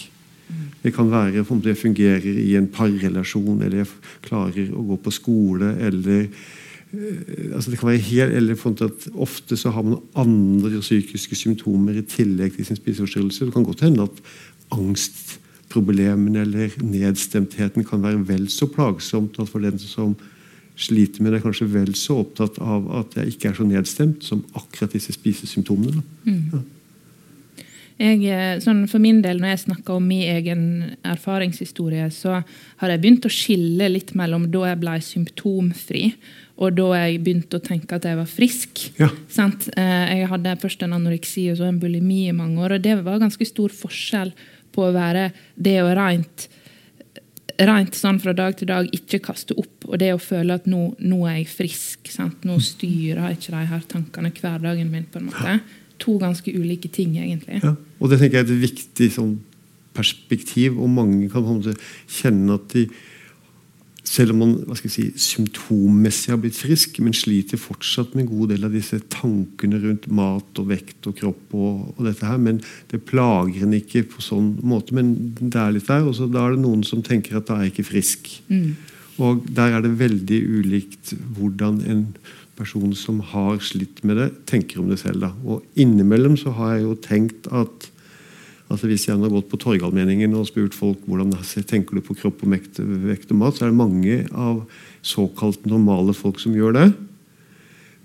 Det 0.84 0.92
kan 0.92 1.08
være 1.10 1.44
om 1.48 1.60
det 1.64 1.78
fungerer 1.80 2.26
i 2.26 2.56
en 2.58 2.68
parrelasjon, 2.68 3.62
eller 3.62 3.82
jeg 3.82 3.92
klarer 4.26 4.74
å 4.76 4.84
gå 4.90 4.98
på 5.00 5.12
skole, 5.14 5.70
eller 5.86 6.26
eh, 6.26 7.54
altså 7.54 7.72
det 7.72 7.80
kan 7.80 7.90
være 7.92 8.04
helt, 8.10 8.36
eller 8.36 8.84
at 8.84 9.08
Ofte 9.14 9.56
så 9.56 9.72
har 9.72 9.86
man 9.86 10.02
andre 10.14 10.82
psykiske 10.82 11.36
symptomer 11.36 11.96
i 11.96 12.04
tillegg 12.04 12.56
til 12.56 12.68
sin 12.68 12.80
spiseforstyrrelse. 12.80 13.48
Det 13.48 13.56
kan 13.56 13.64
godt 13.64 13.86
hende 13.86 14.04
at 14.04 14.20
angst 14.74 15.40
problemene 15.74 16.44
eller 16.46 16.76
nedstemtheten 16.80 17.86
kan 17.86 18.04
være 18.04 18.22
vel 18.28 18.46
så 18.52 18.68
plagsomt 18.70 19.40
at 19.42 19.50
for 19.50 19.64
den 19.64 19.80
som 19.82 20.14
sliter 20.76 21.22
med 21.22 21.32
det, 21.32 21.40
er 21.40 21.46
kanskje 21.46 21.70
vel 21.70 21.92
så 21.98 22.20
opptatt 22.24 22.58
av 22.62 22.86
at 22.98 23.18
jeg 23.18 23.34
ikke 23.34 23.50
er 23.50 23.58
så 23.58 23.66
nedstemt 23.66 24.24
som 24.26 24.42
akkurat 24.58 24.94
disse 24.94 25.14
spisesymptomene. 25.14 26.02
Mm. 26.26 26.40
Ja. 26.52 26.62
Jeg, 27.94 28.24
eh, 28.26 28.58
sånn 28.58 28.88
for 28.90 28.98
min 28.98 29.20
del, 29.22 29.38
Når 29.38 29.52
jeg 29.52 29.64
snakker 29.68 29.94
om 29.94 30.06
min 30.08 30.26
egen 30.26 30.96
erfaringshistorie, 31.04 32.10
så 32.10 32.42
har 32.78 32.88
jeg 32.90 33.00
begynt 33.00 33.26
å 33.26 33.30
skille 33.30 33.88
litt 33.88 34.14
mellom 34.18 34.50
da 34.50 34.72
jeg 34.72 34.80
ble 34.80 34.98
symptomfri, 34.98 36.14
og 36.58 36.74
da 36.74 36.88
jeg 36.94 37.22
begynte 37.22 37.58
å 37.58 37.62
tenke 37.62 37.94
at 37.94 38.02
jeg 38.02 38.16
var 38.16 38.26
frisk. 38.26 38.90
Ja. 38.98 39.10
Eh, 39.38 40.18
jeg 40.18 40.28
hadde 40.28 40.58
først 40.58 40.82
en 40.82 40.92
anoreksi 40.92 41.50
og 41.52 41.58
så 41.58 41.68
en 41.68 41.78
bulimi 41.78 42.28
i 42.28 42.34
mange 42.34 42.58
år, 42.58 42.74
og 42.74 42.82
det 42.82 42.98
var 43.04 43.22
ganske 43.22 43.46
stor 43.46 43.70
forskjell 43.70 44.34
på 44.74 44.88
å 44.88 44.92
være 44.94 45.28
det 45.54 45.78
å 45.82 45.92
rent, 45.96 46.48
rent 47.62 47.96
sånn 47.96 48.18
fra 48.22 48.34
dag 48.36 48.56
til 48.58 48.70
dag 48.70 48.90
ikke 48.96 49.22
kaste 49.24 49.56
opp, 49.60 49.86
og 49.86 49.96
det 50.02 50.12
å 50.14 50.20
føle 50.22 50.58
at 50.58 50.68
nå, 50.70 50.88
nå 50.98 51.22
er 51.30 51.40
jeg 51.40 51.48
frisk. 51.52 52.12
Sant? 52.12 52.44
Nå 52.46 52.58
styrer 52.62 53.36
ikke 53.36 53.54
de 53.54 53.64
her 53.70 53.88
tankene 53.90 54.34
hverdagen 54.34 54.90
min. 54.90 55.08
på 55.10 55.22
en 55.22 55.30
måte. 55.30 55.58
To 56.02 56.18
ganske 56.18 56.50
ulike 56.50 56.90
ting, 56.90 57.14
egentlig. 57.22 57.62
Ja, 57.62 57.76
og 58.00 58.10
det 58.10 58.18
tenker 58.20 58.40
jeg 58.40 58.48
er 58.48 58.54
et 58.56 58.64
viktig 58.68 59.10
sånn, 59.14 59.36
perspektiv, 59.94 60.80
og 60.82 60.90
mange 60.90 61.28
kan 61.30 61.46
kjenne 62.10 62.56
at 62.58 62.72
de 62.74 62.88
selv 64.04 64.34
om 64.34 64.40
man 64.42 64.52
hva 64.68 64.76
skal 64.76 64.90
jeg 64.90 64.94
si, 64.94 65.22
symptommessig 65.32 66.32
har 66.34 66.40
blitt 66.42 66.58
frisk, 66.58 66.98
men 67.02 67.16
sliter 67.16 67.60
fortsatt 67.60 68.12
med 68.14 68.26
en 68.26 68.30
god 68.34 68.52
del 68.52 68.66
av 68.68 68.74
disse 68.76 68.98
tankene 69.12 69.80
rundt 69.80 70.08
mat 70.12 70.60
og 70.60 70.68
vekt 70.70 71.08
og 71.08 71.16
kropp. 71.18 71.54
og, 71.56 71.94
og 71.96 72.02
dette 72.04 72.28
her, 72.28 72.38
Men 72.38 72.60
det 72.92 73.04
plager 73.08 73.64
en 73.64 73.76
ikke 73.76 74.04
på 74.12 74.24
sånn 74.24 74.58
måte. 74.62 74.94
Men 74.94 75.14
det 75.40 75.56
er 75.56 75.72
litt 75.72 75.88
der. 75.88 76.04
og 76.04 76.14
så 76.14 76.28
Da 76.28 76.44
er 76.44 76.54
det 76.54 76.64
noen 76.66 76.84
som 76.84 77.02
tenker 77.02 77.40
at 77.40 77.48
da 77.48 77.56
er 77.56 77.68
jeg 77.68 77.74
ikke 77.74 77.90
frisk. 77.94 78.30
Mm. 78.48 78.76
Og 79.24 79.46
Der 79.48 79.72
er 79.72 79.80
det 79.80 79.98
veldig 79.98 80.40
ulikt 80.60 81.14
hvordan 81.36 81.80
en 81.88 82.06
person 82.56 82.92
som 82.94 83.20
har 83.20 83.58
slitt 83.58 84.04
med 84.04 84.16
det, 84.16 84.30
tenker 84.46 84.80
om 84.80 84.88
det 84.88 85.00
selv. 85.00 85.20
da. 85.20 85.32
Og 85.44 85.64
Innimellom 85.76 86.36
så 86.36 86.52
har 86.54 86.76
jeg 86.76 86.84
jo 86.84 86.94
tenkt 86.94 87.48
at 87.50 87.90
Altså 88.72 88.88
Hvis 88.88 89.06
jeg 89.06 89.18
har 89.20 89.30
gått 89.30 89.50
på 89.50 89.58
Torgallmenningen 89.60 90.32
og 90.38 90.48
spurt 90.48 90.74
folk 90.76 91.02
hvordan 91.06 91.34
tenker 91.68 91.98
du 91.98 92.04
på 92.04 92.16
kropp 92.16 92.40
og 92.46 92.54
vekt, 92.54 92.80
og 92.80 93.36
mat, 93.36 93.58
så 93.58 93.66
er 93.66 93.74
det 93.74 93.78
mange 93.78 94.22
av 94.32 94.64
såkalt 95.04 95.66
normale 95.68 96.14
folk 96.16 96.40
som 96.40 96.56
gjør 96.56 96.72
det. 96.78 96.86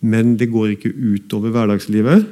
Men 0.02 0.36
det 0.40 0.52
går 0.52 0.76
ikke 0.76 0.92
utover 0.92 1.56
hverdagslivet. 1.56 2.28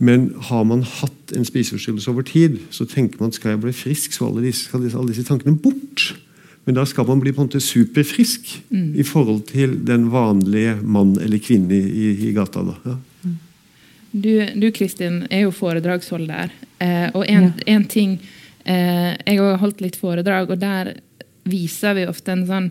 Men 0.00 0.30
har 0.48 0.64
man 0.64 0.80
hatt 0.82 1.34
en 1.36 1.44
spiseforstyrrelse 1.44 2.08
over 2.08 2.24
tid, 2.24 2.56
så 2.72 2.86
tenker 2.88 3.20
man 3.20 3.34
skal 3.36 3.54
jeg 3.54 3.62
bli 3.66 3.76
frisk, 3.76 4.16
så 4.16 4.30
alle 4.30 4.46
disse, 4.46 4.64
skal 4.70 4.86
alle 4.88 5.12
disse 5.12 5.26
tankene 5.28 5.60
bort. 5.60 6.14
Men 6.64 6.78
da 6.78 6.86
skal 6.88 7.04
man 7.08 7.20
bli 7.20 7.32
på 7.36 7.42
en 7.42 7.50
måte 7.50 7.60
superfrisk 7.60 8.48
mm. 8.72 8.94
i 9.00 9.04
forhold 9.04 9.44
til 9.52 9.76
den 9.84 10.08
vanlige 10.12 10.78
mann 10.80 11.16
eller 11.20 11.40
kvinne 11.44 11.76
i, 11.76 12.14
i 12.28 12.32
gata. 12.36 12.64
da. 12.64 12.76
Ja. 12.88 12.96
Du, 14.10 14.32
du, 14.56 14.70
Kristin, 14.74 15.22
er 15.30 15.44
jo 15.44 15.52
foredragsholder. 15.54 16.50
Eh, 16.80 17.08
og 17.12 17.24
en, 17.28 17.50
ja. 17.50 17.66
en 17.74 17.84
ting 17.84 18.14
eh, 18.64 19.12
Jeg 19.12 19.36
har 19.36 19.60
holdt 19.60 19.82
litt 19.84 19.98
foredrag, 20.00 20.50
og 20.50 20.60
der 20.62 20.94
viser 21.50 21.96
vi 21.98 22.06
ofte 22.08 22.32
en 22.32 22.46
sånn 22.48 22.70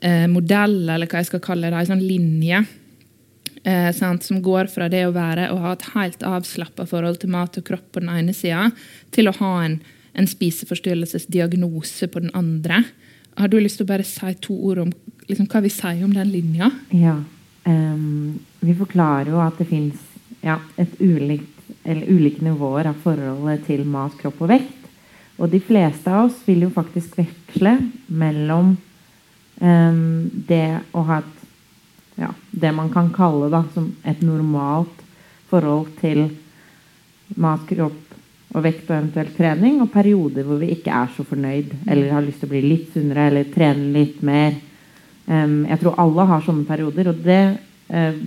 eh, 0.00 0.28
modell, 0.30 0.84
eller 0.86 1.08
hva 1.08 1.22
jeg 1.22 1.32
skal 1.32 1.44
kalle 1.44 1.72
det, 1.72 1.82
en 1.82 1.92
sånn 1.94 2.06
linje. 2.06 2.62
Eh, 3.62 3.90
sant, 3.94 4.24
som 4.26 4.40
går 4.42 4.66
fra 4.72 4.88
det 4.90 5.04
å 5.06 5.14
være 5.14 5.52
å 5.54 5.60
ha 5.62 5.76
et 5.76 5.84
helt 5.92 6.24
avslappa 6.26 6.86
forhold 6.90 7.20
til 7.22 7.30
mat 7.30 7.58
og 7.60 7.66
kropp 7.68 7.92
på 7.94 8.02
den 8.02 8.10
ene 8.10 8.34
sida, 8.34 8.70
til 9.14 9.30
å 9.30 9.36
ha 9.38 9.52
en, 9.68 9.78
en 10.18 10.28
spiseforstyrrelsesdiagnose 10.28 12.08
på 12.10 12.24
den 12.24 12.32
andre. 12.38 12.82
Har 13.38 13.52
du 13.52 13.60
lyst 13.60 13.78
til 13.78 13.86
å 13.86 13.92
bare 13.92 14.06
si 14.06 14.34
to 14.42 14.56
ord 14.68 14.82
om 14.82 14.90
liksom, 15.28 15.46
hva 15.46 15.62
vi 15.62 15.70
sier 15.72 16.02
om 16.04 16.16
den 16.16 16.32
linja? 16.32 16.72
Ja. 16.90 17.20
Um, 17.62 18.40
vi 18.58 18.74
forklarer 18.74 19.30
jo 19.30 19.38
at 19.44 19.60
det 19.62 19.68
fins 19.70 20.00
ja, 20.42 20.58
et 20.74 20.98
ulikt, 20.98 21.61
ulike 21.84 22.44
nivåer 22.44 22.90
av 22.90 23.00
forholdet 23.02 23.66
til 23.66 23.84
mat, 23.88 24.14
kropp 24.20 24.40
og 24.44 24.52
vekt. 24.52 24.82
Og 25.40 25.50
de 25.50 25.60
fleste 25.64 26.10
av 26.10 26.28
oss 26.28 26.42
vil 26.46 26.66
jo 26.66 26.72
faktisk 26.74 27.16
veksle 27.18 27.76
mellom 28.06 28.74
um, 29.58 30.02
det 30.48 30.66
å 30.92 31.04
ha 31.08 31.22
et 31.22 31.38
ja, 32.20 32.28
det 32.50 32.72
man 32.76 32.90
kan 32.92 33.08
kalle 33.14 33.48
da, 33.50 33.62
som 33.74 33.88
et 34.04 34.20
normalt 34.22 35.00
forhold 35.50 35.94
til 36.00 36.26
mat, 37.40 37.64
kropp 37.68 38.12
og 38.52 38.64
vekt 38.66 38.90
og 38.90 38.98
eventuelt 38.98 39.36
trening, 39.36 39.80
og 39.80 39.90
perioder 39.94 40.44
hvor 40.44 40.60
vi 40.60 40.74
ikke 40.74 40.92
er 40.92 41.12
så 41.16 41.24
fornøyd 41.24 41.72
eller 41.86 42.12
har 42.12 42.24
lyst 42.24 42.42
til 42.42 42.50
å 42.50 42.52
bli 42.52 42.62
litt 42.66 42.92
sunnere 42.92 43.30
eller 43.30 43.48
trene 43.54 43.88
litt 43.94 44.20
mer. 44.24 44.58
Um, 45.24 45.62
jeg 45.70 45.80
tror 45.80 46.00
alle 46.02 46.28
har 46.28 46.44
sånne 46.44 46.68
perioder, 46.68 47.08
og 47.12 47.22
det 47.24 47.42
uh, 47.88 48.22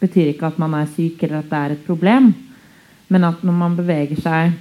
betyr 0.00 0.30
ikke 0.30 0.52
at 0.52 0.60
man 0.62 0.76
er 0.78 0.90
syk 0.94 1.22
eller 1.24 1.40
at 1.40 1.50
det 1.50 1.60
er 1.60 1.74
et 1.74 1.86
problem, 1.88 2.30
men 3.14 3.28
at 3.28 3.44
når 3.46 3.54
man 3.54 3.76
beveger 3.78 4.18
seg 4.18 4.56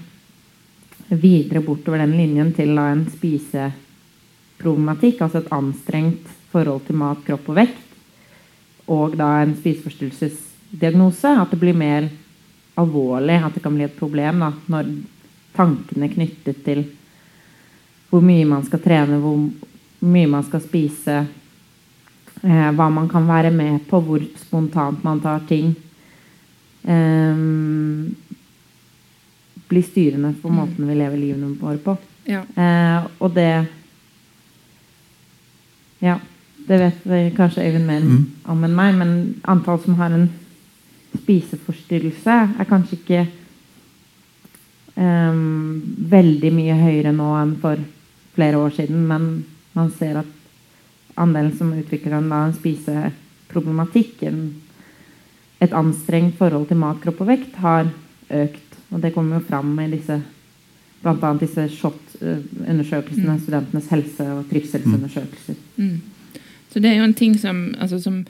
videre 1.10 1.64
bortover 1.66 2.04
den 2.04 2.12
linjen 2.14 2.52
til 2.54 2.76
da, 2.78 2.92
en 2.94 3.08
spiseproblematikk, 3.10 5.24
altså 5.26 5.42
et 5.42 5.50
anstrengt 5.56 6.28
forhold 6.54 6.86
til 6.86 7.00
mat, 7.02 7.18
kropp 7.26 7.50
og 7.50 7.58
vekt, 7.58 7.82
og 8.94 9.18
da 9.18 9.42
en 9.42 9.56
spiseforstyrrelsesdiagnose, 9.58 11.32
at 11.34 11.50
det 11.50 11.58
blir 11.64 11.74
mer 11.78 12.10
alvorlig, 12.78 13.42
at 13.42 13.54
det 13.58 13.64
kan 13.64 13.74
bli 13.74 13.86
et 13.88 13.98
problem 13.98 14.40
da, 14.46 14.52
når 14.70 14.84
tankene 15.58 16.14
knyttet 16.14 16.62
til 16.66 16.84
hvor 18.12 18.22
mye 18.22 18.46
man 18.46 18.62
skal 18.68 18.82
trene, 18.84 19.18
hvor 19.18 19.38
mye 20.06 20.28
man 20.30 20.44
skal 20.46 20.62
spise, 20.62 21.26
eh, 22.44 22.70
hva 22.78 22.90
man 22.94 23.10
kan 23.10 23.26
være 23.26 23.50
med 23.50 23.82
på, 23.90 23.98
hvor 24.06 24.22
spontant 24.38 25.02
man 25.02 25.18
tar 25.26 25.42
ting 25.50 25.74
eh, 26.86 27.34
Blir 29.74 29.86
styrende 29.86 30.36
for 30.38 30.54
mm. 30.54 30.60
måten 30.60 30.90
vi 30.90 30.98
lever 31.00 31.18
livene 31.18 31.56
våre 31.58 31.82
på. 31.82 31.98
Ja. 32.30 32.44
Eh, 32.56 33.10
og 33.20 33.34
det 33.36 33.66
Ja, 36.04 36.20
det 36.68 36.80
vet 36.80 37.36
kanskje 37.36 37.64
Øyvind 37.64 37.88
mer 37.88 38.04
mm. 38.04 38.24
om 38.52 38.64
enn 38.64 38.76
meg, 38.76 38.96
men 39.00 39.14
antall 39.44 39.80
som 39.84 39.96
har 40.00 40.12
en 40.14 40.30
spiseforstyrrelse 41.14 42.36
er 42.60 42.68
kanskje 42.68 42.98
ikke 42.98 43.22
um, 44.96 45.82
veldig 46.12 46.52
mye 46.56 46.78
høyere 46.80 47.14
nå 47.16 47.30
enn 47.40 47.56
for 47.62 47.82
flere 48.34 48.60
år 48.60 48.74
siden, 48.78 49.06
men 49.08 49.28
man 49.78 49.92
ser 49.98 50.22
at 50.24 51.20
andelen 51.20 51.54
som 51.58 51.74
utvikler 51.78 52.18
en, 52.18 52.32
en 52.34 52.56
spiseproblematikk, 52.58 54.24
en, 54.30 54.42
et 55.62 55.76
anstrengt 55.78 56.38
forhold 56.40 56.68
til 56.70 56.82
mat, 56.82 57.02
kropp 57.04 57.22
og 57.24 57.30
vekt, 57.30 57.60
har 57.62 57.92
økt. 58.34 58.63
Og 58.94 59.02
det 59.02 59.14
kommer 59.16 59.40
jo 59.40 59.48
fram 59.48 59.74
i 59.82 59.90
disse 59.92 60.22
bl.a. 61.04 61.34
disse 61.36 61.66
SHoT-undersøkelsene, 61.68 63.34
mm. 63.36 63.42
studentenes 63.44 63.90
helse- 63.92 64.30
og 64.38 64.46
trivselsundersøkelser. 64.52 65.58
Mm. 65.76 66.40
Så 66.72 66.80
det 66.80 66.90
er 66.90 67.02
jo 67.02 67.08
en 67.10 67.18
ting 67.18 67.36
som, 67.38 67.66
altså, 67.78 68.00
som 68.02 68.22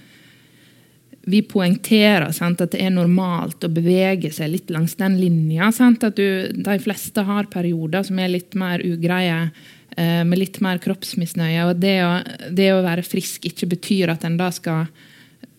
vi 1.29 1.39
poengterer 1.47 2.33
sant, 2.35 2.61
at 2.61 2.73
det 2.73 2.81
er 2.83 2.91
normalt 2.91 3.63
å 3.63 3.71
bevege 3.71 4.33
seg 4.33 4.51
litt 4.51 4.73
langs 4.73 4.97
den 4.99 5.15
linja. 5.21 5.69
Sant, 5.75 6.03
at 6.03 6.17
du, 6.17 6.49
de 6.51 6.79
fleste 6.83 7.23
har 7.23 7.47
perioder 7.53 8.03
som 8.07 8.19
er 8.19 8.33
litt 8.33 8.57
mer 8.59 8.83
ugreie, 8.83 9.45
eh, 9.95 10.23
med 10.27 10.41
litt 10.41 10.59
mer 10.65 10.81
kroppsmisnøye. 10.83 11.69
Og 11.69 11.79
det 11.79 11.95
å, 12.03 12.11
det 12.51 12.73
å, 12.73 12.81
være 12.83 13.05
frisk 13.07 13.47
ikke 13.47 13.71
betyr 13.77 14.11
at 14.17 14.27
en 14.27 14.39
da 14.41 14.51
skal 14.51 14.87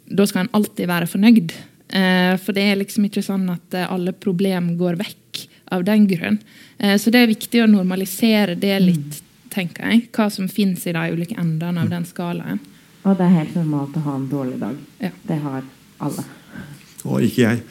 Da 0.04 0.26
skal 0.28 0.42
en 0.42 0.52
alltid 0.52 0.84
være 0.84 1.06
fornøyd. 1.08 1.52
Eh, 1.94 2.34
for 2.42 2.56
det 2.56 2.64
er 2.66 2.80
liksom 2.80 3.06
ikke 3.06 3.22
sånn 3.22 3.46
at 3.52 3.74
eh, 3.76 3.86
alle 3.86 4.14
problem 4.18 4.72
går 4.80 4.98
vekk 4.98 5.44
av 5.74 5.84
den 5.86 6.08
grunn. 6.10 6.40
Eh, 6.78 6.96
så 6.98 7.12
det 7.14 7.22
er 7.22 7.30
viktig 7.30 7.62
å 7.62 7.70
normalisere 7.70 8.56
det 8.58 8.76
litt, 8.82 9.20
tenker 9.54 9.86
jeg. 9.86 10.08
Hva 10.14 10.26
som 10.32 10.48
finnes 10.50 10.82
i 10.90 10.94
de 10.96 11.04
ulike 11.14 11.38
endene 11.38 11.84
av 11.84 11.92
den 11.92 12.06
skalaen. 12.08 12.58
Og 13.04 13.18
det 13.18 13.28
er 13.28 13.36
helt 13.36 13.58
normalt 13.60 13.98
å 14.00 14.02
ha 14.08 14.16
en 14.18 14.26
dårlig 14.30 14.58
dag. 14.62 14.80
Ja. 15.04 15.12
Det 15.28 15.38
har 15.44 15.62
alle. 16.02 16.24
Og 17.04 17.20
ikke 17.22 17.42
jeg. 17.44 17.62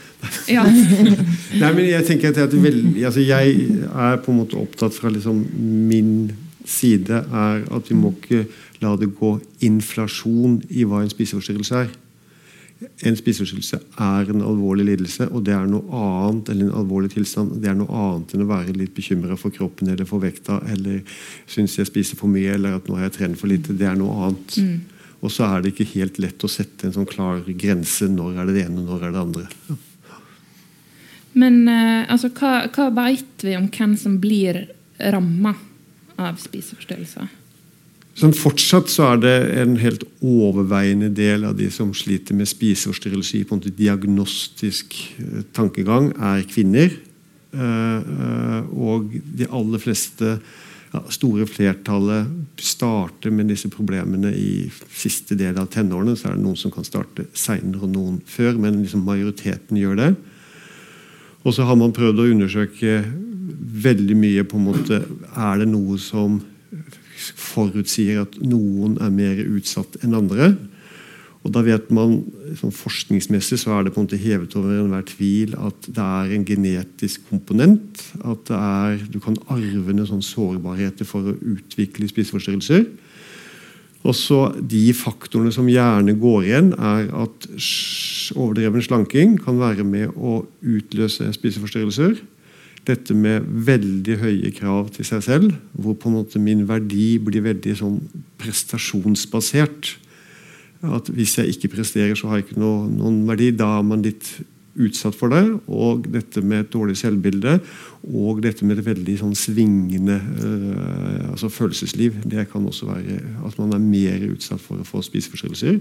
Ja. 0.53 0.63
Nei, 1.61 1.71
men 1.73 1.87
Jeg 1.87 2.05
tenker 2.07 2.37
at 2.37 2.53
vel, 2.53 2.83
altså 3.01 3.23
jeg 3.25 3.55
er 3.89 4.19
på 4.21 4.31
en 4.31 4.39
måte 4.43 4.59
opptatt 4.61 4.93
fra 4.95 5.09
liksom 5.11 5.41
min 5.89 6.29
side 6.69 7.25
er 7.27 7.65
at 7.75 7.89
vi 7.89 7.97
må 7.97 8.13
ikke 8.13 8.45
la 8.83 8.93
det 8.99 9.09
gå 9.17 9.33
inflasjon 9.65 10.61
i 10.69 10.85
hva 10.87 11.01
en 11.03 11.11
spiseforstyrrelse 11.11 11.81
er. 11.81 11.91
En 13.03 13.17
spiseforstyrrelse 13.17 13.79
er 14.01 14.31
en 14.31 14.43
alvorlig 14.45 14.85
lidelse, 14.87 15.27
og 15.31 15.43
det 15.47 15.53
er 15.55 15.67
noe 15.69 15.99
annet 15.99 16.49
eller 16.53 16.67
en 16.67 16.79
alvorlig 16.81 17.13
tilstand. 17.13 17.57
Det 17.63 17.69
er 17.71 17.77
noe 17.79 18.01
annet 18.03 18.33
enn 18.35 18.45
å 18.45 18.49
være 18.49 18.75
litt 18.77 18.95
bekymra 18.95 19.37
for 19.39 19.55
kroppen 19.55 19.91
eller 19.93 20.07
for 20.09 20.23
vekta 20.23 20.59
eller 20.73 21.01
syns 21.49 21.77
jeg 21.79 21.89
spiser 21.89 22.19
for 22.19 22.31
mye 22.31 22.55
eller 22.55 22.77
at 22.77 22.89
nå 22.89 22.97
har 22.97 23.07
jeg 23.07 23.17
trent 23.19 23.39
for 23.39 23.51
lite. 23.51 23.75
Det 23.77 23.87
er 23.89 23.99
noe 23.99 24.27
annet. 24.27 24.57
Mm. 24.59 25.09
Og 25.23 25.31
så 25.31 25.47
er 25.47 25.63
det 25.63 25.73
ikke 25.73 25.91
helt 25.93 26.19
lett 26.19 26.43
å 26.43 26.51
sette 26.51 26.87
en 26.87 26.95
sånn 26.95 27.09
klar 27.09 27.43
grense. 27.47 28.09
Når 28.11 28.39
er 28.39 28.49
det 28.49 28.57
det 28.57 28.65
ene, 28.67 28.83
og 28.83 28.91
når 28.91 29.07
er 29.07 29.15
det 29.15 29.23
andre. 29.23 29.45
Ja. 29.69 29.79
Men 31.33 31.61
eh, 31.71 32.01
altså, 32.11 32.29
hva, 32.37 32.67
hva 32.73 32.89
vet 32.93 33.45
vi 33.45 33.55
om 33.57 33.69
hvem 33.73 33.95
som 33.97 34.19
blir 34.21 34.65
ramma 35.13 35.55
av 36.21 36.37
spiseforstyrrelser? 36.41 37.31
Sånn 38.13 38.35
fortsatt 38.37 38.91
så 38.93 39.07
er 39.09 39.21
det 39.23 39.37
en 39.57 39.73
helt 39.81 40.03
overveiende 40.21 41.09
del 41.17 41.47
av 41.47 41.55
de 41.57 41.69
som 41.73 41.95
sliter 41.97 42.37
med 42.37 42.49
spiseforstyrrelse 42.49 43.39
i 43.39 43.47
på 43.49 43.57
en 43.57 43.63
diagnostisk 43.73 44.93
eh, 45.17 45.41
tankegang, 45.55 46.11
er 46.21 46.45
kvinner. 46.45 46.93
Eh, 47.53 48.69
og 48.69 49.09
de 49.09 49.49
aller 49.49 49.81
fleste 49.81 50.35
ja, 50.93 51.01
store 51.09 51.47
flertallet 51.49 52.29
starter 52.61 53.33
med 53.33 53.49
disse 53.49 53.71
problemene 53.73 54.29
i 54.37 54.69
siste 54.93 55.33
del 55.39 55.57
av 55.57 55.71
tenårene. 55.73 56.13
Så 56.13 56.29
er 56.29 56.37
det 56.37 56.45
noen 56.45 56.59
som 56.59 56.73
kan 56.73 56.85
starte 56.85 57.25
seinere 57.33 57.81
og 57.81 57.95
noen 57.95 58.21
før, 58.29 58.61
men 58.61 58.83
liksom 58.83 59.05
majoriteten 59.09 59.81
gjør 59.81 59.97
det. 60.03 60.11
Og 61.43 61.57
så 61.57 61.65
har 61.65 61.81
man 61.81 61.97
prøvd 61.97 62.21
å 62.21 62.29
undersøke 62.29 63.01
veldig 63.83 64.15
mye 64.15 64.43
på 64.47 64.55
en 64.57 64.65
måte 64.69 65.01
Er 65.03 65.57
det 65.59 65.65
noe 65.67 65.97
som 65.99 66.37
forutsier 67.39 68.23
at 68.25 68.37
noen 68.43 68.97
er 69.03 69.13
mer 69.13 69.41
utsatt 69.45 69.99
enn 70.03 70.17
andre? 70.17 70.53
Og 71.43 71.51
da 71.51 71.63
vet 71.65 71.89
man, 71.91 72.21
sånn 72.55 72.71
Forskningsmessig 72.71 73.59
så 73.59 73.73
er 73.75 73.83
det 73.85 73.93
på 73.93 73.99
en 73.99 74.05
måte 74.07 74.19
hevet 74.19 74.53
over 74.55 74.77
enhver 74.77 75.03
tvil 75.09 75.57
at 75.59 75.89
det 75.91 76.03
er 76.03 76.35
en 76.37 76.45
genetisk 76.47 77.25
komponent. 77.27 77.99
At 78.23 78.51
er, 78.55 79.01
du 79.11 79.19
kan 79.23 79.35
arve 79.51 79.95
ned 79.95 80.07
sånn 80.07 80.23
sårbarheter 80.23 81.07
for 81.07 81.27
å 81.27 81.35
utvikle 81.35 82.07
spiseforstyrrelser. 82.07 82.87
Også 84.07 84.39
De 84.59 84.85
faktorene 84.95 85.51
som 85.55 85.67
gjerne 85.71 86.15
går 86.19 86.47
igjen, 86.47 86.71
er 86.75 87.11
at 87.11 87.47
overdreven 88.39 88.83
slanking 88.83 89.35
kan 89.43 89.59
være 89.59 89.83
med 89.87 90.15
å 90.15 90.41
utløse 90.63 91.27
spiseforstyrrelser. 91.35 92.17
Dette 92.87 93.15
med 93.15 93.45
veldig 93.67 94.15
høye 94.19 94.53
krav 94.55 94.89
til 94.95 95.07
seg 95.07 95.23
selv, 95.23 95.51
hvor 95.71 95.95
på 95.95 96.09
en 96.09 96.17
måte 96.19 96.41
min 96.41 96.65
verdi 96.67 97.15
blir 97.23 97.45
veldig 97.45 97.75
sånn 97.79 97.99
prestasjonsbasert 98.41 99.97
at 100.83 101.07
hvis 101.15 101.37
jeg 101.39 101.53
ikke 101.53 101.75
presterer, 101.77 102.15
så 102.15 102.27
har 102.27 102.39
jeg 102.39 102.49
ikke 102.49 102.59
noe, 102.59 102.89
noen 102.91 103.21
verdi. 103.27 103.53
Da 103.55 103.69
er 103.77 103.85
man 103.87 104.03
litt 104.03 104.27
utsatt 104.73 105.15
for 105.15 105.31
det. 105.31 105.43
Og 105.71 106.07
dette 106.11 106.43
med 106.43 106.65
et 106.65 106.73
dårlig 106.73 106.97
selvbilde 106.99 107.59
og 108.09 108.41
dette 108.43 108.67
med 108.67 108.81
et 108.81 108.87
veldig 108.89 109.17
sånn 109.21 109.35
svingende 109.37 110.17
øh, 110.19 111.29
altså 111.31 111.51
følelsesliv. 111.53 112.19
Det 112.27 112.49
kan 112.51 112.65
også 112.67 112.89
være 112.89 113.19
at 113.47 113.59
man 113.61 113.75
er 113.77 113.85
mer 113.85 114.27
utsatt 114.33 114.63
for 114.63 114.81
å 114.81 114.87
få 114.87 115.03
spiseforstyrrelser. 115.05 115.79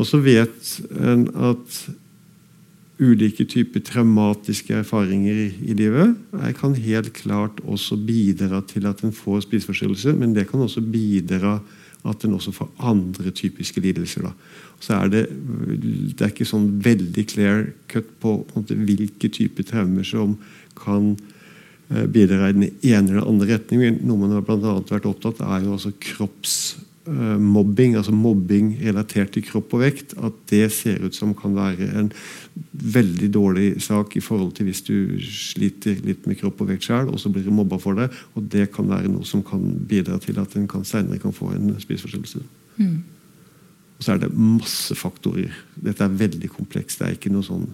Og 0.00 0.08
så 0.08 0.22
vet 0.24 0.76
en 0.96 1.26
at 1.50 1.82
ulike 3.00 3.46
typer 3.48 3.82
traumatiske 3.84 4.74
erfaringer 4.82 5.38
i, 5.48 5.74
livet 5.76 6.16
jeg 6.36 6.56
kan 6.58 6.76
helt 6.76 7.12
klart 7.16 7.60
også 7.64 7.96
bidra 7.96 8.60
til 8.68 8.88
at 8.90 9.00
en 9.04 9.14
får 9.14 9.46
spiseforstyrrelse, 9.46 10.14
men 10.16 10.34
det 10.36 10.48
kan 10.50 10.60
også 10.60 10.82
bidra 10.84 11.58
at 12.08 12.24
en 12.24 12.36
også 12.36 12.52
får 12.56 12.68
andre 12.78 13.32
typiske 13.36 13.80
lidelser. 13.84 14.24
Da. 14.24 14.32
Så 14.80 14.96
er 14.96 15.10
det, 15.12 15.24
det 16.16 16.24
er 16.24 16.32
ikke 16.32 16.48
sånn 16.48 16.70
veldig 16.80 17.24
clear 17.28 17.66
cut 17.92 18.08
på, 18.22 18.38
på 18.48 18.64
hvilke 18.70 19.28
typer 19.32 19.66
traumer 19.68 20.06
som 20.08 20.38
kan 20.80 21.12
eh, 21.90 22.06
bidra 22.08 22.48
i 22.48 22.56
den 22.56 22.68
ene 22.70 23.12
eller 23.12 23.28
andre 23.28 23.50
retningen. 23.54 24.00
Noe 24.08 24.22
man 24.22 24.32
har 24.36 24.46
blant 24.46 24.64
annet 24.64 24.92
vært 24.94 25.10
opptatt 25.10 25.42
av, 25.44 25.58
er 25.58 25.66
jo 25.66 25.76
også 25.76 25.92
kroppsmobbing, 27.04 27.96
altså 27.96 28.12
mobbing 28.12 28.78
relatert 28.80 29.32
til 29.32 29.44
kropp 29.44 29.74
og 29.74 29.80
vekt. 29.80 30.14
At 30.18 30.32
det 30.50 30.70
ser 30.72 31.02
ut 31.04 31.14
som 31.14 31.34
kan 31.34 31.54
være 31.54 31.88
en 31.98 32.12
veldig 32.72 33.30
dårlig 33.32 33.82
sak 33.82 34.16
i 34.16 34.20
forhold 34.20 34.52
til 34.54 34.66
hvis 34.66 34.82
du 34.82 35.20
sliter 35.20 35.96
litt 36.04 36.26
med 36.26 36.38
kropp 36.38 36.60
og 36.60 36.68
vekt 36.68 36.84
sjøl, 36.84 37.08
og 37.08 37.20
så 37.20 37.30
blir 37.30 37.44
du 37.44 37.50
mobba 37.50 37.78
for 37.78 37.94
det. 37.94 38.10
Og 38.34 38.42
det 38.42 38.70
kan 38.72 38.88
være 38.88 39.08
noe 39.08 39.24
som 39.24 39.42
kan 39.42 39.60
bidra 39.88 40.18
til 40.18 40.38
at 40.38 40.56
en 40.56 40.68
seinere 40.84 41.18
kan 41.18 41.32
få 41.32 41.52
en 41.54 41.74
spiseforstyrrelse. 41.80 42.42
Mm. 42.76 43.00
Og 43.98 44.04
så 44.04 44.14
er 44.14 44.22
det 44.22 44.32
masse 44.34 44.94
faktorer. 44.94 45.52
Dette 45.76 46.04
er 46.04 46.20
veldig 46.22 46.48
komplekst. 46.50 47.00
Det 47.00 47.06
er 47.06 47.18
ikke 47.18 47.32
noe 47.32 47.44
sånn 47.44 47.68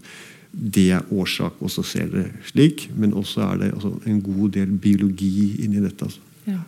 det 0.56 0.87
er 0.95 1.11
årsak, 1.12 1.59
og 1.61 1.68
så 1.68 1.83
ser 1.85 2.06
det 2.09 2.30
slik. 2.49 2.87
Men 2.97 3.12
også 3.14 3.42
er 3.45 3.59
det 3.61 3.75
altså, 3.75 3.92
en 4.06 4.23
god 4.25 4.54
del 4.54 4.73
biologi 4.80 5.64
inni 5.66 5.83
dette. 5.85 6.06
Altså. 6.06 6.23
Ja. 6.47 6.62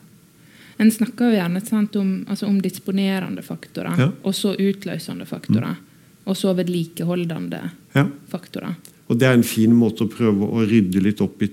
En 0.78 0.90
snakker 0.94 1.30
jo 1.32 1.38
gjerne 1.38 1.60
sant, 1.66 1.96
om, 1.98 2.10
altså, 2.30 2.46
om, 2.46 2.60
disponerende 2.62 3.42
faktorer, 3.42 3.98
ja. 3.98 4.10
og 4.22 4.34
så 4.36 4.54
utløsende 4.54 5.26
faktorer. 5.26 5.74
Mm. 5.74 5.84
Og 6.28 6.36
så 6.36 6.52
vedlikeholdende 6.54 7.62
ja. 7.96 8.04
faktorer. 8.30 8.76
Og 9.08 9.18
Det 9.18 9.26
er 9.26 9.38
en 9.38 9.46
fin 9.46 9.72
måte 9.74 10.04
å 10.04 10.12
prøve 10.12 10.46
å 10.46 10.62
rydde 10.68 11.02
litt 11.02 11.22
opp 11.24 11.42
i, 11.42 11.48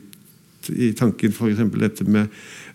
i 0.76 0.92
tanken. 0.98 1.32
F.eks. 1.32 1.64
dette 1.80 2.06
med 2.06 2.28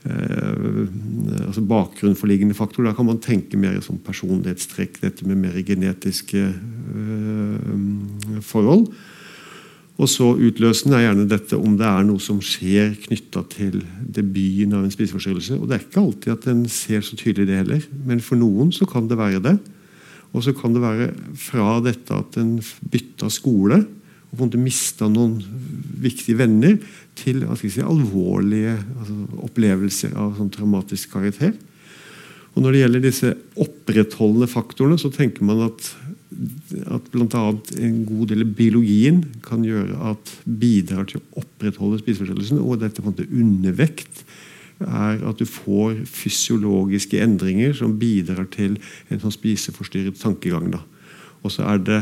eh, 0.09 1.45
altså 1.45 1.62
bakgrunnforliggende 1.71 2.57
faktorer. 2.57 2.90
Da 2.90 2.97
kan 2.97 3.11
man 3.11 3.21
tenke 3.23 3.61
mer 3.61 3.76
som 3.85 4.00
personlighetstrekk, 4.02 5.02
dette 5.04 5.28
med 5.28 5.42
mer 5.45 5.61
genetiske 5.61 6.47
eh, 6.49 7.71
forhold. 8.49 8.88
Og 10.00 10.09
så 10.09 10.30
Utløsende 10.33 10.97
er 10.97 11.11
gjerne 11.11 11.28
dette 11.28 11.59
om 11.61 11.75
det 11.76 11.85
er 11.85 12.07
noe 12.09 12.23
som 12.25 12.38
skjer 12.40 12.95
knytta 13.02 13.42
til 13.52 13.83
debuten 14.00 14.73
av 14.78 14.87
en 14.87 14.95
spiseforstyrrelse. 14.95 15.59
Og 15.61 15.69
Det 15.69 15.76
er 15.76 15.85
ikke 15.85 16.00
alltid 16.00 16.33
at 16.33 16.49
en 16.49 16.64
ser 16.73 17.04
så 17.04 17.19
tydelig 17.21 17.50
det 17.50 17.59
heller, 17.61 17.85
men 18.09 18.25
for 18.25 18.40
noen 18.40 18.73
så 18.73 18.88
kan 18.88 19.11
det 19.11 19.21
være 19.21 19.42
det. 19.45 19.59
Og 20.33 20.47
så 20.47 20.54
kan 20.57 20.73
det 20.73 20.83
være 20.85 21.11
fra 21.37 21.80
dette 21.85 22.16
at 22.16 22.38
en 22.40 22.57
bytta 22.92 23.28
skole 23.33 23.83
og 24.30 24.38
på 24.38 24.45
en 24.45 24.47
måte 24.47 24.62
mista 24.62 25.09
noen 25.11 25.40
viktige 26.00 26.38
venner, 26.38 26.76
til 27.19 27.42
si, 27.59 27.83
alvorlige 27.83 28.76
altså, 28.78 29.16
opplevelser 29.45 30.14
av 30.16 30.37
sånn 30.38 30.52
traumatisk 30.54 31.11
karakter. 31.16 31.50
Og 32.54 32.62
Når 32.62 32.73
det 32.73 32.80
gjelder 32.80 33.02
disse 33.04 33.33
opprettholdende 33.61 34.49
faktorene, 34.50 34.99
så 34.99 35.11
tenker 35.12 35.45
man 35.47 35.66
at, 35.66 35.90
at 36.30 37.08
bl.a. 37.10 37.42
en 37.82 37.96
god 38.06 38.30
del 38.30 38.44
av 38.44 38.52
biologien 38.54 39.25
kan 39.44 39.64
gjøre 39.66 39.99
at 40.12 40.32
bidrar 40.46 41.08
til 41.10 41.20
å 41.20 41.42
opprettholde 41.42 41.99
spiseforstyrrelsen. 42.02 42.62
Og 42.62 42.80
dette 42.82 43.02
på 43.02 43.12
undervekt 43.26 44.25
er 44.80 45.20
at 45.26 45.40
du 45.40 45.44
får 45.49 46.04
fysiologiske 46.08 47.20
endringer 47.20 47.75
som 47.76 47.99
bidrar 48.00 48.49
til 48.54 48.78
en 49.10 49.20
sånn 49.20 49.34
spiseforstyrret 49.34 50.20
tankegang. 50.22 50.70
Og 51.42 51.52
så 51.52 51.66
er 51.68 51.82
det 51.84 52.00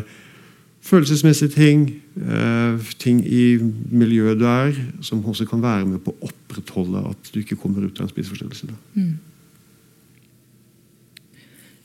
følelsesmessige 0.88 1.54
ting, 1.56 1.88
eh, 2.16 2.92
ting 2.98 3.24
i 3.26 3.58
miljøet 3.90 4.38
du 4.38 4.46
er, 4.46 4.76
som 5.00 5.24
også 5.24 5.48
kan 5.48 5.62
være 5.62 5.86
med 5.86 6.04
på 6.04 6.14
å 6.14 6.30
opprettholde 6.30 7.02
at 7.10 7.32
du 7.34 7.40
ikke 7.40 7.58
kommer 7.58 7.84
ut 7.84 7.98
av 8.00 8.06
en 8.06 8.12
spiseforstyrrelse. 8.12 8.70
Mm. 8.94 9.18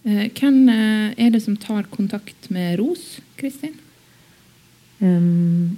Eh, 0.04 0.28
hvem 0.36 0.68
eh, 0.68 1.14
er 1.16 1.30
det 1.32 1.40
som 1.40 1.56
tar 1.56 1.86
kontakt 1.88 2.50
med 2.52 2.76
ROS, 2.80 3.22
Kristin? 3.40 3.78
Um, 5.00 5.78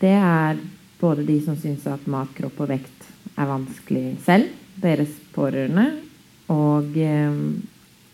det 0.00 0.12
er 0.12 0.58
både 1.00 1.24
de 1.24 1.38
som 1.44 1.56
syns 1.56 1.86
at 1.88 2.04
mat, 2.08 2.28
kropp 2.36 2.60
og 2.60 2.68
vekt 2.68 3.06
er 3.32 3.48
vanskelig 3.48 4.18
selv, 4.26 4.52
deres 4.76 5.14
pårørende, 5.32 5.86
og 6.52 6.92
um, 7.00 7.40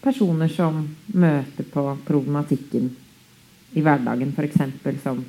personer 0.02 0.50
som 0.50 0.84
møter 1.10 1.66
på 1.74 1.84
problematikken 2.06 2.92
i 3.74 3.82
hverdagen, 3.82 4.30
f.eks. 4.36 5.02
som 5.02 5.24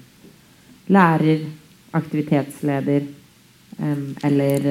lærer, 0.93 1.47
aktivitetsleder 1.93 3.09
um, 3.79 4.11
eller 4.21 4.69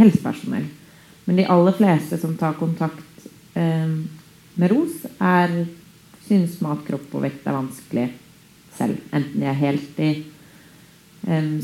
helsepersonell. 0.00 0.68
Men 1.28 1.42
de 1.42 1.48
aller 1.52 1.76
fleste 1.76 2.16
som 2.20 2.36
tar 2.40 2.56
kontakt 2.56 3.02
med 4.56 4.72
ROS, 4.72 5.04
er 5.20 5.66
syns 6.26 6.60
mat, 6.64 6.82
kropp 6.86 7.14
og 7.14 7.26
vekt 7.26 7.46
er 7.46 7.56
vanskelig 7.56 8.06
selv. 8.76 9.00
Enten 9.14 9.40
de 9.42 9.50
er 9.50 9.60
helt 9.60 10.00
i 10.02 10.12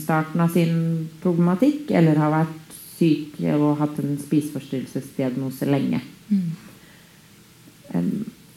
starten 0.00 0.40
av 0.42 0.50
sin 0.54 1.08
problematikk 1.22 1.92
eller 1.94 2.18
har 2.18 2.32
vært 2.34 2.76
syk 2.96 3.38
og 3.54 3.78
hatt 3.78 3.98
en 4.02 4.16
spiseforstyrrelsesdiagnose 4.18 5.68
lenge. 5.70 6.00
Mm. 6.32 6.50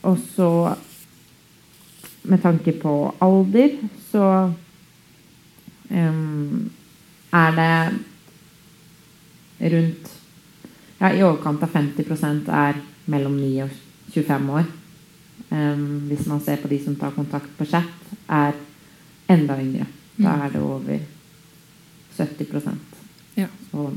og 0.07 0.17
så 0.35 0.75
med 2.23 2.41
tanke 2.41 2.71
på 2.71 3.15
alder, 3.19 3.69
så 4.11 4.51
um, 5.89 6.71
er 7.33 7.51
det 7.59 7.91
rundt 9.73 10.13
ja, 10.99 11.11
I 11.11 11.23
overkant 11.23 11.63
av 11.65 11.75
50% 11.75 12.47
er 12.49 12.79
mellom 13.11 13.35
9 13.35 13.63
og 13.65 13.84
25 14.15 14.49
år. 14.49 14.65
Um, 15.49 16.07
hvis 16.07 16.25
man 16.27 16.41
ser 16.41 16.61
på 16.61 16.67
de 16.67 16.79
som 16.83 16.95
tar 16.95 17.11
kontakt 17.11 17.57
på 17.57 17.65
chat, 17.65 17.91
er 18.29 18.55
enda 19.29 19.59
yngre. 19.61 19.87
Da 20.17 20.35
er 20.45 20.53
det 20.53 20.61
over 20.61 20.99
70 22.17 22.69
ja. 23.35 23.47
og, 23.73 23.93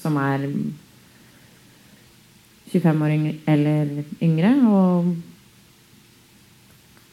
som 0.00 0.16
er 0.16 0.46
25 2.72 3.04
år 3.04 3.16
yngre, 3.16 3.34
eller 3.46 4.04
yngre. 4.22 4.54
Og 4.68 5.16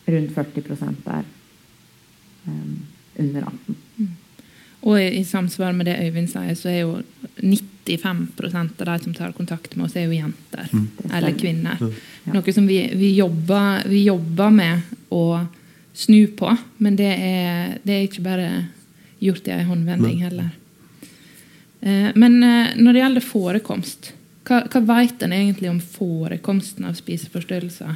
rundt 0.07 0.31
40 0.31 0.87
er 1.05 1.23
um, 2.47 2.79
under 3.19 3.41
18. 3.41 3.77
Mm. 3.97 4.09
Og 4.81 5.01
i, 5.03 5.07
i, 5.19 5.23
samsvar 5.23 5.71
med 5.71 5.85
det 5.85 5.99
Øyvind 5.99 6.27
sier, 6.27 6.53
så 6.53 6.69
er 6.69 6.79
jo 6.79 7.01
95 7.87 8.27
av 8.79 8.85
de 8.85 8.99
som 9.03 9.13
tar 9.13 9.31
kontakt 9.31 9.75
med 9.75 9.85
oss, 9.85 9.95
er 9.95 10.07
jo 10.07 10.17
jenter 10.17 10.69
mm. 10.71 10.87
eller 11.13 11.37
kvinner. 11.39 11.81
Ja. 11.81 12.33
Noe 12.35 12.53
som 12.53 12.67
vi, 12.67 12.81
vi, 12.93 13.13
jobber, 13.15 13.87
vi, 13.87 14.03
jobber, 14.07 14.51
med 14.51 14.95
å 15.09 15.23
snu 15.97 16.27
på, 16.37 16.51
men 16.83 16.97
det 16.99 17.13
er, 17.15 17.77
det 17.83 17.95
er 17.95 18.07
ikke 18.07 18.25
bare 18.25 18.49
gjort 19.23 19.47
i 19.47 19.55
en 19.55 19.69
håndvending 19.71 20.19
heller. 20.25 20.51
Eh, 21.81 22.11
men 22.15 22.41
eh, 22.43 22.75
når 22.77 22.93
det 22.93 23.03
gjelder 23.03 23.25
forekomst, 23.25 24.11
hva, 24.47 24.61
hva 24.71 24.83
vet 24.93 25.23
en 25.23 25.35
egentlig 25.35 25.71
om 25.71 25.79
forekomsten 25.81 26.87
av 26.87 26.97
spiseforstyrrelser? 26.99 27.95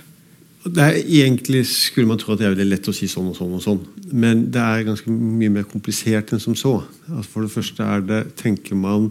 Det 0.61 0.83
er 0.83 0.97
Egentlig 1.01 1.63
skulle 1.65 2.11
man 2.11 2.19
tro 2.21 2.33
at 2.33 2.41
det 2.41 2.45
er 2.45 2.53
veldig 2.53 2.69
lett 2.69 2.89
å 2.91 2.93
si 2.93 3.07
sånn 3.09 3.31
og 3.31 3.37
sånn, 3.37 3.53
og 3.57 3.63
sånn, 3.63 3.79
men 4.13 4.45
det 4.53 4.61
er 4.61 4.85
ganske 4.85 5.09
mye 5.09 5.53
mer 5.53 5.65
komplisert 5.69 6.33
enn 6.33 6.43
som 6.43 6.57
så. 6.57 6.75
Altså 7.09 7.33
for 7.33 7.47
det 7.47 7.53
første 7.55 7.87
er 7.95 8.03
det, 8.05 8.21
tenker 8.37 8.77
man 8.77 9.09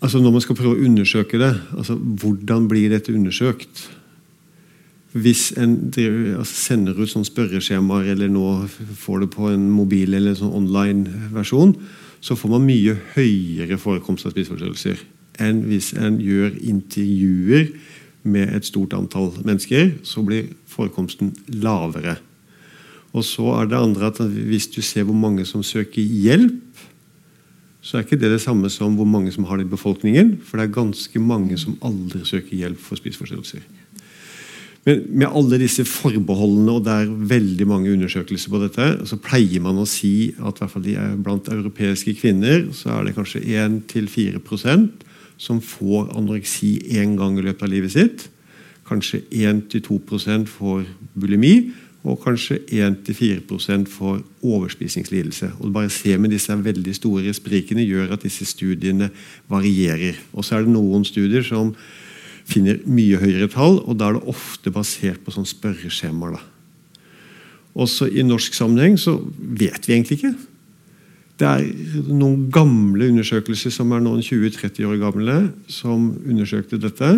altså 0.00 0.18
Når 0.22 0.32
man 0.32 0.40
skal 0.44 0.56
prøve 0.56 0.76
å 0.76 0.84
undersøke 0.86 1.38
det, 1.40 1.54
altså 1.76 1.96
hvordan 1.96 2.68
blir 2.70 2.90
dette 2.92 3.12
undersøkt? 3.12 3.88
Hvis 5.12 5.52
en 5.56 5.90
altså 6.36 6.54
sender 6.54 6.98
ut 6.98 7.10
sånne 7.10 7.26
spørreskjemaer, 7.26 8.12
eller 8.12 8.28
nå 8.28 8.66
får 8.68 9.24
det 9.24 9.30
på 9.32 9.48
en 9.50 9.70
mobil 9.72 10.14
eller 10.14 10.34
en 10.34 10.40
sånn 10.42 10.54
online 10.54 11.30
versjon, 11.32 11.72
så 12.20 12.36
får 12.36 12.52
man 12.52 12.66
mye 12.66 12.96
høyere 13.14 13.78
forekomst 13.80 14.26
av 14.26 14.34
spiseforstyrrelser 14.34 15.06
enn 15.38 15.62
hvis 15.68 15.92
en 15.94 16.18
gjør 16.18 16.56
intervjuer 16.66 17.68
med 18.28 18.50
et 18.56 18.66
stort 18.66 18.94
antall 18.96 19.30
mennesker, 19.46 19.92
så 20.02 20.24
blir 20.26 20.50
forekomsten 20.68 21.30
lavere. 21.62 22.18
Og 23.16 23.24
så 23.24 23.54
er 23.56 23.70
det 23.70 23.78
andre 23.78 24.10
at 24.10 24.18
Hvis 24.20 24.68
du 24.68 24.82
ser 24.82 25.06
hvor 25.08 25.16
mange 25.16 25.46
som 25.46 25.62
søker 25.62 26.02
hjelp, 26.02 26.67
så 27.80 27.98
er 27.98 28.04
ikke 28.04 28.18
det 28.18 28.32
det 28.32 28.40
samme 28.42 28.70
som 28.72 28.96
hvor 28.98 29.06
mange 29.06 29.32
som 29.32 29.46
har 29.48 29.58
det 29.58 29.68
i 29.68 29.70
befolkningen. 29.70 30.38
For 30.44 30.58
det 30.58 30.66
er 30.66 30.78
ganske 30.80 31.20
mange 31.22 31.58
som 31.60 31.76
aldri 31.84 32.24
søker 32.26 32.56
hjelp 32.58 32.80
for 32.82 32.98
spiseforstyrrelser. 32.98 33.62
Men 34.88 35.02
med 35.20 35.28
alle 35.36 35.58
disse 35.60 35.84
forbeholdene, 35.84 36.78
og 36.78 36.84
det 36.86 36.94
er 36.94 37.10
veldig 37.32 37.66
mange 37.68 37.92
undersøkelser 37.92 38.50
på 38.50 38.60
dette, 38.62 38.86
så 39.10 39.18
pleier 39.20 39.60
man 39.60 39.78
å 39.78 39.86
si 39.88 40.32
at 40.38 40.62
blant 41.20 41.50
europeiske 41.52 42.14
kvinner 42.20 42.70
så 42.72 42.96
er 42.96 43.08
det 43.08 43.16
kanskje 43.18 43.44
1-4% 43.44 45.04
som 45.38 45.60
får 45.62 46.08
anoreksi 46.18 46.78
én 46.98 47.18
gang 47.18 47.36
i 47.38 47.44
løpet 47.46 47.66
av 47.66 47.72
livet 47.72 47.94
sitt. 47.94 48.28
Kanskje 48.88 49.20
1-2% 49.28 50.48
får 50.50 50.86
bulimi, 51.14 51.70
og 52.08 52.20
kanskje 52.24 52.58
1-4% 52.72 53.88
får 53.92 54.20
overspisingslidelse. 54.42 55.52
Og 55.60 55.72
bare 55.74 55.92
se 55.92 56.16
med 56.18 56.32
disse 56.32 56.52
veldig 56.52 56.94
store 56.96 57.34
sprikene 57.36 57.84
gjør 57.86 58.16
at 58.16 58.24
disse 58.24 58.46
studiene 58.48 59.10
varierer. 59.50 60.18
Og 60.32 60.46
så 60.46 60.58
er 60.58 60.66
det 60.66 60.74
noen 60.74 61.04
studier 61.06 61.44
som 61.46 61.74
finner 62.48 62.80
mye 62.88 63.18
høyere 63.20 63.50
tall, 63.52 63.82
og 63.84 63.98
da 64.00 64.08
er 64.08 64.16
det 64.16 64.30
ofte 64.32 64.72
basert 64.72 65.20
på 65.24 65.34
sånn 65.34 65.48
spørreskjemaer. 65.48 66.40
Også 67.78 68.08
i 68.08 68.24
norsk 68.26 68.56
sammenheng 68.56 68.96
så 68.98 69.18
vet 69.36 69.84
vi 69.84 69.94
egentlig 69.94 70.18
ikke. 70.18 70.32
Det 71.38 71.46
er 71.46 71.66
noen 72.10 72.48
gamle 72.50 73.12
undersøkelser 73.12 73.70
som 73.70 73.92
er 73.94 74.02
noen 74.02 74.24
20-30 74.24 74.88
år 74.88 74.96
gamle, 75.04 75.36
som 75.70 76.10
undersøkte 76.26 76.80
dette. 76.82 77.12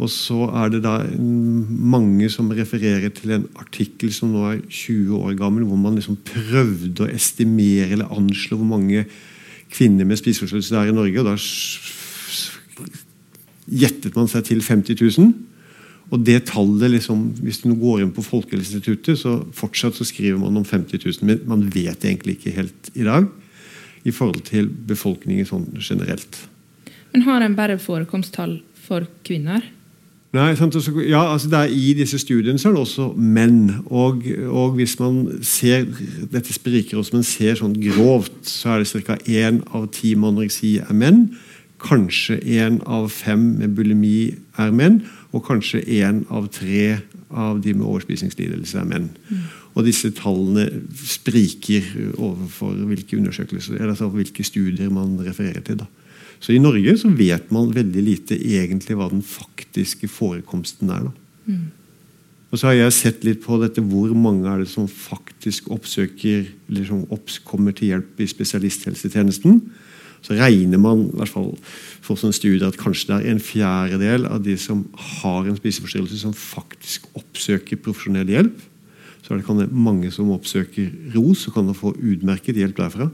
Og 0.00 0.08
så 0.08 0.46
er 0.62 0.70
det 0.72 0.80
da 0.86 0.94
mange 1.20 2.30
som 2.32 2.50
refererer 2.54 3.12
til 3.12 3.34
en 3.36 3.44
artikkel 3.60 4.12
som 4.14 4.32
nå 4.32 4.46
er 4.48 4.62
20 4.64 5.12
år 5.18 5.36
gammel, 5.38 5.66
hvor 5.68 5.78
man 5.78 5.98
liksom 5.98 6.16
prøvde 6.26 7.04
å 7.04 7.12
estimere 7.12 7.92
eller 7.92 8.12
anslå 8.14 8.56
hvor 8.56 8.70
mange 8.72 9.04
kvinner 9.72 10.08
med 10.08 10.20
spiseforstyrrelse 10.20 10.74
det 10.74 10.80
er 10.80 10.92
i 10.92 10.96
Norge. 10.96 11.20
og 11.20 11.28
Da 11.28 11.36
gjettet 13.82 14.16
man 14.16 14.30
seg 14.30 14.46
til 14.48 14.62
50 14.64 15.00
000. 15.18 15.32
Og 16.12 16.24
det 16.26 16.42
tallet, 16.50 16.90
liksom, 16.92 17.30
Hvis 17.40 17.62
du 17.62 17.72
går 17.74 18.02
inn 18.02 18.12
på 18.12 18.24
Folkehelseinstituttet, 18.24 19.18
så 19.18 19.38
fortsatt 19.52 19.96
så 19.96 20.04
skriver 20.04 20.38
man 20.38 20.56
om 20.56 20.64
50 20.64 21.00
000. 21.04 21.24
Men 21.28 21.40
man 21.46 21.68
vet 21.72 22.04
egentlig 22.04 22.36
ikke 22.36 22.56
helt 22.56 22.90
i 22.94 23.04
dag 23.04 23.28
i 24.04 24.10
forhold 24.10 24.42
til 24.44 24.68
befolkningen 24.68 25.46
sånn 25.46 25.68
generelt. 25.78 26.48
Men 27.12 27.22
har 27.22 27.44
en 27.44 27.54
bare 27.56 27.78
forekomsttall 27.78 28.58
for 28.74 29.06
kvinner? 29.24 29.62
Nei, 30.32 30.54
ja, 31.10 31.26
altså 31.28 31.50
er 31.52 31.68
I 31.68 31.92
disse 31.92 32.16
studiene 32.18 32.56
så 32.58 32.70
er 32.70 32.72
det 32.72 32.80
også 32.86 33.10
menn. 33.20 33.84
Og, 33.92 34.24
og 34.48 34.78
hvis 34.78 34.94
man 35.00 35.26
ser 35.44 35.84
dette 36.32 36.54
spriker 36.56 37.02
også, 37.02 37.18
men 37.18 37.26
ser 37.28 37.58
sånn 37.60 37.74
grovt, 37.76 38.38
så 38.48 38.72
er 38.72 38.80
det 38.80 39.04
ca. 39.04 39.18
én 39.28 39.60
av 39.76 39.90
ti 39.92 40.14
med 40.16 40.32
anoreksi 40.32 40.78
er 40.80 40.96
menn. 40.96 41.26
Kanskje 41.82 42.38
én 42.40 42.80
av 42.88 43.10
fem 43.12 43.44
med 43.60 43.76
bulimi 43.76 44.32
er 44.56 44.72
menn. 44.72 45.02
Og 45.36 45.44
kanskje 45.44 45.84
én 46.00 46.24
av 46.32 46.48
tre 46.54 47.02
av 47.28 47.60
de 47.60 47.76
med 47.76 47.84
overspisingslidelse 47.84 48.80
er 48.80 48.88
menn. 48.88 49.10
Mm. 49.28 49.44
Og 49.76 49.84
disse 49.84 50.08
tallene 50.16 50.64
spriker 50.96 51.84
overfor 52.16 52.76
hvilke 52.88 53.20
undersøkelser, 53.20 53.76
eller 53.76 53.92
altså 53.92 54.08
hvilke 54.12 54.44
studier 54.44 54.88
man 54.92 55.18
refererer 55.20 55.60
til. 55.60 55.84
da. 55.84 55.88
Så 56.42 56.54
I 56.54 56.62
Norge 56.62 56.96
så 56.98 57.10
vet 57.14 57.52
man 57.54 57.70
veldig 57.74 58.02
lite 58.02 58.34
egentlig 58.34 58.96
hva 58.98 59.06
den 59.12 59.22
faktiske 59.22 60.10
forekomsten 60.10 60.90
er. 60.90 61.06
Mm. 61.46 61.70
Og 62.52 62.60
så 62.60 62.68
har 62.68 62.76
jeg 62.76 62.96
sett 62.96 63.22
litt 63.24 63.40
på 63.44 63.56
dette, 63.62 63.80
Hvor 63.80 64.12
mange 64.14 64.48
er 64.50 64.58
det 64.60 64.68
som 64.68 64.88
faktisk 64.88 65.70
oppsøker 65.70 66.50
eller 66.68 66.84
som 66.84 67.06
kommer 67.44 67.72
til 67.72 67.94
hjelp 67.94 68.20
i 68.20 68.26
spesialisthelsetjenesten? 68.26 69.62
Så 70.22 70.36
regner 70.38 70.78
man 70.78 71.08
i 71.08 71.16
hvert 71.18 71.32
fall 71.32 71.56
for 72.02 72.18
sånne 72.18 72.36
studier 72.36 72.68
at 72.68 72.78
kanskje 72.78 73.08
det 73.08 73.16
er 73.16 73.32
en 73.32 73.42
fjerdedel 73.42 74.26
av 74.26 74.42
de 74.44 74.54
som 74.60 74.84
har 74.94 75.48
en 75.48 75.56
spiseforstyrrelse, 75.56 76.20
som 76.20 76.34
faktisk 76.34 77.08
oppsøker 77.18 77.80
profesjonell 77.82 78.30
hjelp. 78.30 78.60
Så 79.22 79.32
er 79.32 79.40
det, 79.40 79.46
kan 79.46 79.58
det 79.58 79.72
mange 79.72 80.10
som 80.14 80.30
oppsøker 80.34 80.92
ROS 81.14 81.48
og 81.48 81.56
kan 81.56 81.74
få 81.74 81.94
utmerket 81.96 82.58
hjelp 82.58 82.76
derfra. 82.78 83.08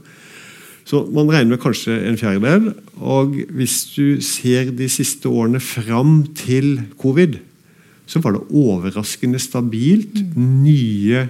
Så 0.89 1.03
man 1.13 1.29
regner 1.29 1.53
med 1.53 1.61
kanskje 1.61 1.93
en 2.09 2.17
fjerdedel. 2.17 2.71
Og 2.97 3.35
hvis 3.53 3.83
du 3.93 4.17
ser 4.25 4.71
de 4.73 4.87
siste 4.89 5.29
årene 5.29 5.61
fram 5.61 6.23
til 6.37 6.79
covid, 6.97 7.37
så 8.09 8.21
var 8.23 8.33
det 8.33 8.47
overraskende 8.49 9.39
stabilt 9.39 10.17
nye 10.35 11.27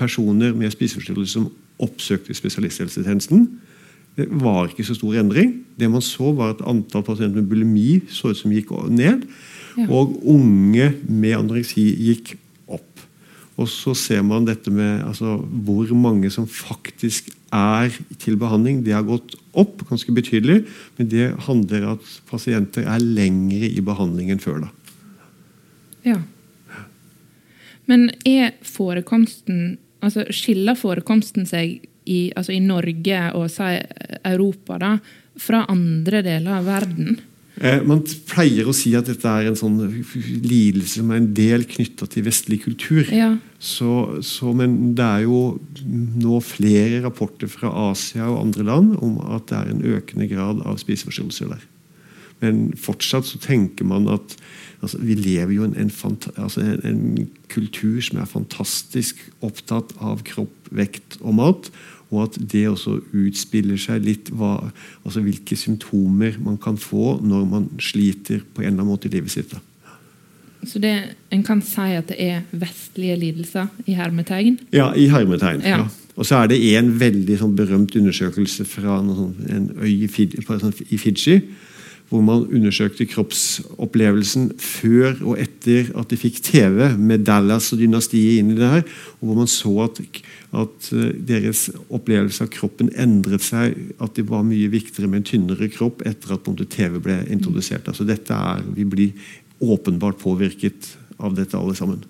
personer 0.00 0.56
med 0.56 0.72
spiseforstyrrelse 0.72 1.34
som 1.34 1.50
oppsøkte 1.80 2.36
spesialisthelsetjenesten. 2.36 3.44
Det 4.16 4.26
var 4.40 4.68
ikke 4.68 4.84
så 4.88 4.96
stor 4.96 5.20
endring. 5.20 5.58
Det 5.76 5.90
man 5.90 6.04
så, 6.04 6.32
var 6.32 6.54
at 6.54 6.64
antall 6.68 7.04
pasienter 7.04 7.40
med 7.40 7.48
bulimi 7.52 8.00
så 8.08 8.32
ut 8.32 8.40
som 8.40 8.52
gikk 8.52 8.72
ned. 8.88 9.26
Ja. 9.76 9.86
Og 9.92 10.16
unge 10.28 10.94
med 11.08 11.36
anoreksi 11.36 11.84
gikk 12.00 12.34
og 13.60 13.68
så 13.68 13.92
ser 13.98 14.22
man 14.24 14.46
dette 14.48 14.72
med 14.72 15.04
altså, 15.04 15.36
hvor 15.66 15.90
mange 15.96 16.30
som 16.32 16.46
faktisk 16.48 17.28
er 17.52 17.92
til 18.22 18.38
behandling. 18.40 18.80
Det 18.86 18.94
har 18.96 19.04
gått 19.04 19.34
opp 19.58 19.84
ganske 19.88 20.14
betydelig, 20.16 20.62
men 20.96 21.10
det 21.12 21.32
handler 21.46 21.90
at 21.94 22.10
pasienter 22.30 22.88
er 22.88 23.04
lengre 23.04 23.68
i 23.68 23.82
behandling 23.84 24.32
enn 24.32 24.42
før. 24.42 24.64
da. 24.64 24.70
Ja. 26.06 26.18
Men 27.90 28.08
er 28.24 28.54
forekomsten 28.64 29.76
altså 30.00 30.24
Skiller 30.32 30.78
forekomsten 30.78 31.44
seg 31.48 31.82
i, 32.08 32.30
altså 32.32 32.54
i 32.54 32.62
Norge 32.64 33.18
og 33.36 33.50
Europa 34.24 34.78
da, 34.80 34.94
fra 35.40 35.66
andre 35.68 36.22
deler 36.24 36.56
av 36.56 36.68
verden? 36.68 37.18
Eh, 37.60 37.82
man 37.84 38.00
pleier 38.24 38.68
å 38.68 38.72
si 38.72 38.94
at 38.96 39.10
dette 39.10 39.28
er 39.28 39.50
en 39.50 39.58
sånn 39.58 39.76
lidelse 39.84 41.02
som 41.02 41.10
er 41.12 41.20
en 41.20 41.32
del 41.36 41.66
knytta 41.68 42.08
til 42.08 42.24
vestlig 42.24 42.62
kultur. 42.64 43.04
Ja. 43.12 43.34
Så, 43.60 44.22
så, 44.24 44.54
men 44.56 44.94
det 44.96 45.04
er 45.04 45.26
jo 45.26 45.42
nå 45.84 46.40
flere 46.40 47.02
rapporter 47.04 47.50
fra 47.52 47.72
Asia 47.90 48.30
og 48.30 48.40
andre 48.46 48.64
land 48.70 48.94
om 49.04 49.18
at 49.36 49.50
det 49.52 49.58
er 49.58 49.74
en 49.74 49.84
økende 49.92 50.30
grad 50.30 50.64
av 50.64 50.80
spiseforstyrrelser 50.80 51.52
der. 51.52 51.68
Men 52.40 52.70
fortsatt 52.80 53.28
så 53.28 53.36
tenker 53.44 53.84
man 53.84 54.08
at 54.08 54.38
altså, 54.80 54.96
vi 55.04 55.18
lever 55.18 55.58
jo 55.58 55.66
i 55.66 55.68
en, 55.68 55.76
en, 55.76 56.18
altså 56.40 56.64
en, 56.64 56.80
en 56.88 57.28
kultur 57.52 58.00
som 58.00 58.22
er 58.22 58.30
fantastisk 58.30 59.20
opptatt 59.44 59.92
av 60.00 60.24
kropp, 60.24 60.72
vekt 60.72 61.20
og 61.20 61.36
mat. 61.36 61.68
Og 62.10 62.24
at 62.26 62.38
det 62.52 62.66
også 62.68 62.96
utspiller 63.14 63.78
seg 63.78 64.02
litt 64.02 64.30
hva, 64.34 64.56
altså 65.04 65.22
hvilke 65.22 65.56
symptomer 65.58 66.38
man 66.42 66.58
kan 66.62 66.78
få 66.80 67.18
når 67.22 67.44
man 67.46 67.68
sliter 67.82 68.42
på 68.42 68.64
en 68.64 68.72
eller 68.72 68.80
annen 68.80 68.90
måte 68.90 69.10
i 69.10 69.14
livet 69.14 69.34
sitt. 69.34 69.54
Så 70.66 70.82
det, 70.82 70.92
en 71.32 71.42
kan 71.46 71.62
si 71.64 71.94
at 71.96 72.10
det 72.10 72.18
er 72.20 72.42
vestlige 72.50 73.16
lidelser 73.16 73.70
i 73.88 73.96
hermetegn? 73.96 74.58
Ja, 74.74 74.90
i 74.92 75.06
hermetegn. 75.08 75.62
Ja. 75.64 75.84
ja. 75.84 75.88
Og 76.20 76.26
så 76.28 76.42
er 76.42 76.50
det 76.50 76.58
en 76.76 76.90
veldig 77.00 77.38
sånn, 77.40 77.56
berømt 77.56 77.94
undersøkelse 77.96 78.66
fra 78.68 78.98
sånn, 79.06 79.36
en 79.48 79.70
øy 79.80 80.02
i 80.04 80.98
Fiji 81.00 81.38
hvor 82.10 82.24
man 82.26 82.48
undersøkte 82.50 83.06
kroppsopplevelsen 83.06 84.48
før 84.58 85.12
og 85.22 85.36
etter 85.38 85.92
at 85.94 86.10
de 86.10 86.18
fikk 86.18 86.40
TV, 86.42 86.88
med 86.98 87.22
Dallas 87.28 87.70
og 87.70 87.78
dynastiet 87.78 88.40
inn 88.40 88.50
i 88.50 88.58
det 88.58 88.70
her. 88.72 88.82
og 89.20 89.28
Hvor 89.28 89.38
man 89.38 89.50
så 89.50 89.74
at, 89.84 90.00
at, 90.52 90.92
eh, 90.92 91.12
deres 91.14 91.68
opplevelse 91.88 92.42
av 92.42 92.50
kroppen 92.50 92.90
endret 92.98 93.44
seg. 93.46 93.76
At 94.00 94.14
det 94.14 94.26
var 94.28 94.42
mye 94.46 94.70
viktigere 94.70 95.08
med 95.08 95.22
en 95.22 95.28
tynnere 95.30 95.70
kropp 95.70 96.02
etter 96.06 96.34
at 96.34 96.44
TV 96.70 96.98
ble 96.98 97.24
introdusert. 97.30 97.88
Altså 97.88 98.06
dette 98.06 98.34
er, 98.34 98.62
Vi 98.74 98.84
blir 98.84 99.12
åpenbart 99.60 100.18
påvirket 100.18 100.96
av 101.18 101.34
dette, 101.34 101.56
alle 101.56 101.74
sammen. 101.74 102.02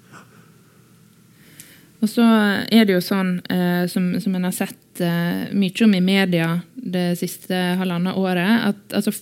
Og 2.01 2.09
så 2.09 2.25
er 2.73 2.87
det 2.87 2.95
jo 2.95 3.03
sånn, 3.05 3.41
eh, 3.53 3.85
som, 3.87 4.15
som 4.21 4.35
en 4.35 4.45
har 4.49 4.55
sett 4.57 5.03
eh, 5.05 5.53
mye 5.53 5.85
om 5.85 5.95
i 5.95 6.01
media 6.01 6.63
det 6.75 7.19
siste 7.21 7.55
halvannet 7.77 8.17
året, 8.17 8.73
at 8.73 8.97
altså, 8.97 9.13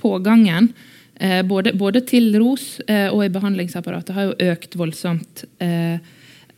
pågangen 0.00 0.72
eh, 1.14 1.44
både, 1.46 1.76
både, 1.78 2.02
til 2.08 2.34
ROS 2.34 2.80
eh, 2.88 3.06
og 3.12 3.22
i 3.24 3.30
behandlingsapparatet 3.30 4.16
har 4.16 4.28
jo 4.28 4.50
økt 4.50 4.74
voldsomt 4.80 5.44
eh, 5.62 6.02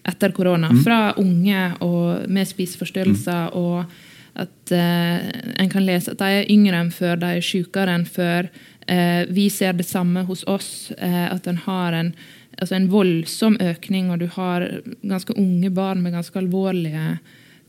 etter 0.07 0.35
korona. 0.37 0.71
Mm. 0.73 0.83
Fra 0.85 1.01
unge 1.21 1.63
og 1.85 2.29
med 2.31 2.49
spiseforstyrrelser 2.49 3.51
mm. 3.51 3.57
og 3.59 3.97
at 4.37 4.73
eh, 4.73 5.29
en 5.63 5.71
kan 5.73 5.85
lese 5.87 6.13
at 6.13 6.21
de 6.21 6.41
er 6.43 6.51
yngre 6.53 6.81
enn 6.83 6.93
før, 6.93 7.17
de 7.21 7.37
er 7.39 7.45
sykere 7.45 7.95
enn 7.97 8.05
før. 8.09 8.51
Eh, 8.87 9.25
vi 9.33 9.49
ser 9.53 9.79
det 9.79 9.89
samme 9.89 10.27
hos 10.29 10.45
oss, 10.51 10.93
eh, 10.99 11.25
at 11.31 11.49
en 11.49 11.63
har 11.65 11.97
en, 11.97 12.13
altså 12.61 12.77
en 12.77 12.91
voldsom 12.93 13.57
økning, 13.65 14.13
og 14.13 14.21
du 14.21 14.29
har 14.37 14.69
ganske 15.01 15.35
unge 15.41 15.73
barn 15.73 16.05
med 16.05 16.15
ganske 16.19 16.39
alvorlige 16.39 17.17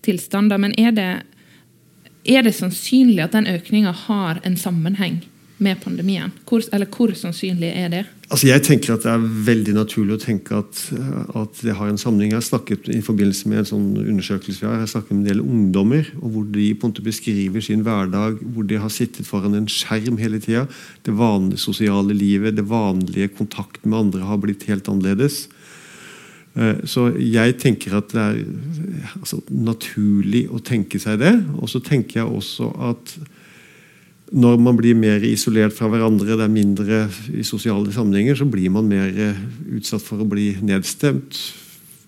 tilstander. 0.06 0.60
Men 0.60 0.76
er 0.80 0.92
det, 0.98 1.10
er 2.28 2.44
det 2.44 2.56
sannsynlig 2.58 3.24
at 3.24 3.38
den 3.38 3.48
økninga 3.48 3.96
har 4.06 4.44
en 4.44 4.60
sammenheng? 4.60 5.22
Med 5.64 5.80
pandemien? 5.82 6.32
Hvor, 6.48 6.62
eller 6.74 6.90
hvor 6.94 7.12
sannsynlig 7.18 7.70
er 7.72 7.90
det? 7.90 8.04
Altså 8.28 8.50
jeg 8.50 8.62
tenker 8.66 8.94
at 8.94 9.06
Det 9.06 9.12
er 9.14 9.26
veldig 9.48 9.74
naturlig 9.78 10.18
å 10.18 10.22
tenke 10.22 10.58
at, 10.60 10.82
at 11.40 11.62
det 11.64 11.76
har 11.80 11.90
en 11.90 12.00
sammenheng. 12.00 12.34
Jeg 12.34 12.42
har 12.42 12.48
snakket 12.50 12.90
i 12.94 13.02
forbindelse 13.06 13.50
med 13.50 13.62
en 13.64 13.70
sånn 13.72 13.88
undersøkelse 14.04 14.62
vi 14.62 14.68
har, 14.68 14.76
jeg 14.78 14.86
har 14.86 14.94
snakket 14.94 15.14
med 15.16 15.22
en 15.22 15.30
del 15.30 15.44
ungdommer, 15.46 16.12
og 16.20 16.34
hvor 16.34 16.48
de 16.54 16.68
på 16.74 16.88
en 16.88 16.94
måte 16.94 17.06
beskriver 17.06 17.64
sin 17.64 17.86
hverdag, 17.88 18.42
hvor 18.54 18.68
de 18.68 18.82
har 18.84 18.94
sittet 18.94 19.30
foran 19.30 19.58
en 19.58 19.70
skjerm 19.72 20.20
hele 20.22 20.42
tida. 20.44 20.66
Det 21.08 21.16
vanlige 21.18 21.64
sosiale 21.64 22.18
livet, 22.18 22.58
det 22.60 22.68
vanlige 22.68 23.32
kontakten 23.38 23.94
med 23.94 24.06
andre 24.06 24.28
har 24.28 24.44
blitt 24.44 24.68
helt 24.70 24.92
annerledes. 24.92 25.48
Eh, 26.58 26.84
så 26.90 27.10
jeg 27.22 27.58
tenker 27.62 27.98
at 28.00 28.14
det 28.14 28.24
er 28.24 28.40
altså, 29.22 29.42
naturlig 29.54 30.48
å 30.50 30.62
tenke 30.64 31.00
seg 31.02 31.22
det. 31.22 31.34
Og 31.62 31.70
så 31.72 31.82
tenker 31.84 32.22
jeg 32.22 32.32
også 32.40 32.72
at 32.92 33.18
når 34.36 34.58
man 34.60 34.76
blir 34.76 34.98
mer 34.98 35.24
isolert 35.24 35.76
fra 35.76 35.88
hverandre, 35.92 36.36
det 36.36 36.44
er 36.44 36.52
mindre 36.52 37.04
i 37.32 37.46
sosiale 37.48 37.94
sammenhenger, 37.96 38.36
så 38.36 38.48
blir 38.50 38.72
man 38.74 38.90
mer 38.90 39.08
eh, 39.08 39.40
utsatt 39.78 40.04
for 40.04 40.20
å 40.20 40.28
bli 40.28 40.52
nedstemt. 40.66 41.38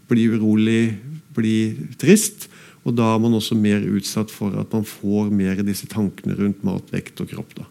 bli 0.10 0.24
urolig, 0.26 0.98
bli 1.38 1.78
trist. 2.02 2.50
Og 2.84 2.96
da 2.98 3.12
er 3.14 3.20
man 3.22 3.36
også 3.38 3.56
mer 3.56 3.84
utsatt 3.86 4.32
for 4.34 4.56
at 4.58 4.72
man 4.74 4.88
får 4.88 5.30
mer 5.30 5.60
disse 5.64 5.86
tankene 5.88 6.34
rundt 6.34 6.64
mat, 6.66 6.88
vekt 6.92 7.22
og 7.22 7.30
kropp. 7.30 7.54
Da. 7.60 7.68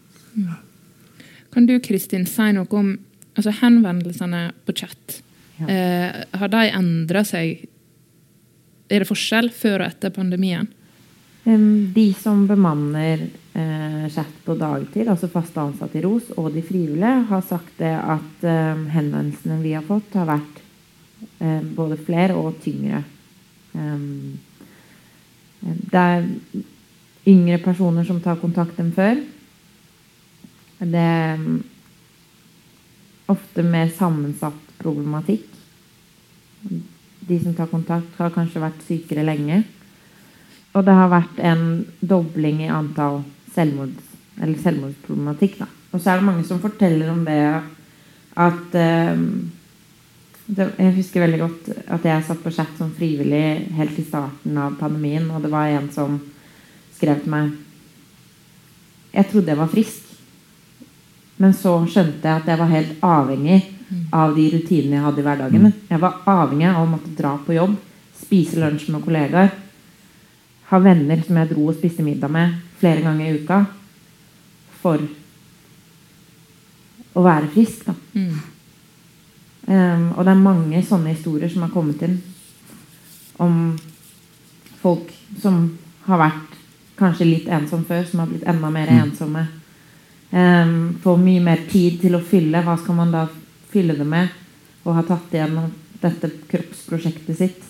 Kan 1.51 1.67
du 1.67 1.75
Kristin, 1.83 2.25
si 2.29 2.51
noe 2.55 2.69
om 2.71 2.93
altså 3.35 3.51
henvendelsene 3.59 4.49
på 4.65 4.77
chat? 4.79 5.19
Ja. 5.59 5.67
Eh, 5.67 6.23
har 6.39 6.53
de 6.53 6.65
endra 6.71 7.25
seg? 7.27 7.67
Er 8.89 9.03
det 9.03 9.09
forskjell 9.09 9.51
før 9.53 9.83
og 9.83 9.89
etter 9.91 10.13
pandemien? 10.15 10.69
De 11.93 12.13
som 12.13 12.43
bemanner 12.47 13.23
eh, 13.53 14.09
chat 14.13 14.33
på 14.45 14.53
dagtid, 14.59 15.07
altså 15.09 15.29
fast 15.31 15.55
ansatte 15.57 15.97
i 15.97 16.03
ROS, 16.03 16.27
og 16.37 16.51
de 16.53 16.61
frivillige, 16.61 17.23
har 17.29 17.41
sagt 17.47 17.79
det 17.81 17.93
at 17.97 18.43
eh, 18.45 18.83
henvendelsene 18.93 19.57
vi 19.63 19.71
har 19.73 19.85
fått, 19.87 20.13
har 20.19 20.27
vært 20.29 20.59
eh, 21.39 21.63
både 21.63 21.97
flere 22.05 22.37
og 22.37 22.59
tyngre. 22.61 23.01
Det 25.59 26.01
er 26.01 26.27
yngre 27.29 27.57
personer 27.63 28.05
som 28.05 28.21
tar 28.21 28.37
kontakt 28.41 28.77
enn 28.81 28.93
før. 28.93 29.19
Det 30.79 31.01
er 31.01 31.41
ofte 33.29 33.65
mer 33.65 33.89
sammensatt 33.97 34.77
problematikk. 34.79 35.49
De 37.29 37.41
som 37.41 37.57
tar 37.57 37.69
kontakt, 37.73 38.15
har 38.21 38.33
kanskje 38.37 38.63
vært 38.63 38.85
sykere 38.85 39.25
lenge. 39.25 39.63
Og 40.77 40.85
det 40.85 40.95
har 40.95 41.09
vært 41.11 41.39
en 41.41 41.63
dobling 41.99 42.61
i 42.65 42.71
antall 42.71 43.23
selvmords, 43.55 44.09
selvmordsproblematikk. 44.37 45.61
Da. 45.63 45.69
Og 45.93 46.01
så 46.01 46.11
er 46.11 46.19
det 46.19 46.27
mange 46.27 46.45
som 46.47 46.61
forteller 46.61 47.09
om 47.11 47.23
det 47.25 47.39
at 48.39 48.75
eh, 48.77 49.23
det, 50.49 50.67
Jeg 50.77 50.95
husker 50.95 51.25
veldig 51.25 51.39
godt 51.41 51.71
at 51.97 52.05
jeg 52.05 52.25
satt 52.25 52.43
på 52.43 52.53
chat 52.53 52.77
som 52.77 52.91
frivillig 52.95 53.69
helt 53.77 53.97
i 53.99 54.05
starten 54.05 54.57
av 54.57 54.77
pandemien, 54.79 55.27
og 55.31 55.43
det 55.43 55.51
var 55.51 55.69
en 55.73 55.89
som 55.93 56.19
skrev 56.95 57.23
til 57.23 57.33
meg 57.33 57.51
Jeg 59.13 59.29
trodde 59.31 59.51
jeg 59.51 59.59
var 59.59 59.73
frisk, 59.73 60.05
men 61.41 61.53
så 61.57 61.73
skjønte 61.89 62.27
jeg 62.27 62.43
at 62.43 62.49
jeg 62.49 62.61
var 62.61 62.73
helt 62.73 63.05
avhengig 63.05 63.59
av 64.13 64.35
de 64.35 64.43
rutinene 64.53 64.99
jeg 64.99 65.05
hadde 65.05 65.21
i 65.21 65.25
hverdagen. 65.25 65.71
Jeg 65.89 66.01
var 66.01 66.19
avhengig 66.29 66.67
av 66.69 66.83
å 66.83 66.89
måtte 66.91 67.13
dra 67.17 67.31
på 67.41 67.55
jobb, 67.55 67.73
spise 68.19 68.59
lunsj 68.61 68.91
med 68.93 69.01
kollegaer 69.01 69.49
har 70.69 70.85
venner 70.85 71.21
som 71.25 71.37
jeg 71.39 71.49
dro 71.49 71.67
og 71.69 71.77
spiste 71.77 72.05
middag 72.05 72.31
med 72.31 72.57
flere 72.79 73.01
ganger 73.01 73.25
i 73.25 73.39
uka 73.41 73.63
for 74.81 75.01
å 77.17 77.25
være 77.25 77.49
frisk. 77.53 77.87
Da. 77.87 77.95
Mm. 78.13 78.35
Um, 79.69 80.05
og 80.15 80.23
det 80.25 80.33
er 80.33 80.43
mange 80.43 80.83
sånne 80.85 81.13
historier 81.15 81.49
som 81.51 81.65
har 81.65 81.73
kommet 81.73 82.01
inn 82.05 82.19
om 83.39 83.57
folk 84.81 85.11
som 85.41 85.59
har 86.07 86.21
vært 86.21 86.55
kanskje 86.99 87.27
litt 87.27 87.49
ensom 87.53 87.83
før, 87.87 88.05
som 88.07 88.23
har 88.23 88.31
blitt 88.31 88.47
enda 88.49 88.71
mer 88.73 88.89
mm. 88.91 89.01
ensomme. 89.03 89.45
Um, 90.29 90.97
får 91.01 91.21
mye 91.21 91.43
mer 91.43 91.65
tid 91.69 91.99
til 92.03 92.17
å 92.17 92.23
fylle. 92.23 92.61
Hva 92.65 92.77
skal 92.77 92.97
man 92.97 93.13
da 93.13 93.25
fylle 93.71 93.97
det 93.97 94.07
med? 94.07 94.29
Og 94.85 94.95
har 94.97 95.07
tatt 95.07 95.33
igjennom 95.33 95.71
dette 95.99 96.31
kroppsprosjektet 96.51 97.39
sitt. 97.39 97.63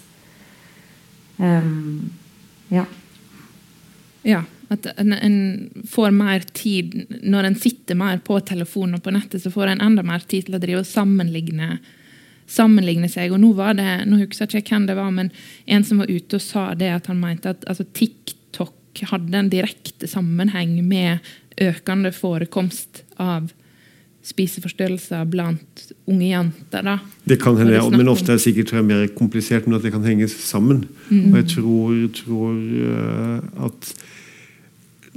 Um, 1.40 2.10
ja. 2.70 2.86
Ja. 4.28 4.44
At 4.70 4.86
en, 5.02 5.14
en, 5.14 5.70
får 5.90 6.12
mer 6.14 6.44
tid 6.54 7.06
Når 7.24 7.44
en 7.44 7.56
sitter 7.56 7.98
mer 7.98 8.20
på 8.22 8.38
telefonen 8.46 9.00
og 9.00 9.04
på 9.04 9.14
nettet, 9.16 9.42
så 9.42 9.52
får 9.52 9.72
en 9.72 9.82
enda 9.82 10.04
mer 10.06 10.22
tid 10.30 10.46
til 10.46 10.58
å 10.58 10.62
drive 10.62 10.84
og 10.84 10.90
sammenligne, 10.90 11.80
sammenligne 12.46 13.10
seg. 13.10 13.34
Og 13.34 13.42
nå 13.42 13.54
var 13.58 13.80
det, 13.80 13.88
nå 14.06 14.22
husker 14.22 14.46
jeg 14.46 14.66
ikke 14.66 14.78
hvem 14.78 14.90
det 14.92 14.98
var, 15.00 15.10
men 15.16 15.32
en 15.66 15.88
som 15.88 16.04
var 16.04 16.12
ute 16.12 16.38
og 16.38 16.46
sa 16.46 16.68
det 16.78 16.92
at 16.94 17.10
han 17.10 17.22
mente 17.22 17.56
at 17.56 17.66
altså, 17.66 17.88
TikTok 17.98 19.04
hadde 19.10 19.42
en 19.42 19.50
direkte 19.50 20.10
sammenheng 20.10 20.78
med 20.86 21.26
økende 21.60 22.12
forekomst 22.16 23.04
av 23.18 23.50
spiseforstyrrelser 24.26 25.26
blant 25.32 25.90
unge 26.10 26.28
jenter. 26.28 26.86
Da. 26.86 26.98
Det 27.24 27.40
kan 27.42 27.58
hende, 27.58 27.82
men 27.96 28.12
ofte 28.12 28.34
er 28.34 28.40
det 28.40 28.46
sikkert 28.46 28.74
mer 28.86 29.08
komplisert, 29.16 29.68
men 29.68 29.80
at 29.80 29.86
det 29.86 29.94
kan 29.96 30.06
henges 30.06 30.36
sammen. 30.44 30.84
Mm. 31.10 31.32
Og 31.32 31.38
jeg 31.40 31.50
tror, 31.56 31.94
tror 32.20 32.56
uh, 32.56 33.68
at 33.70 33.94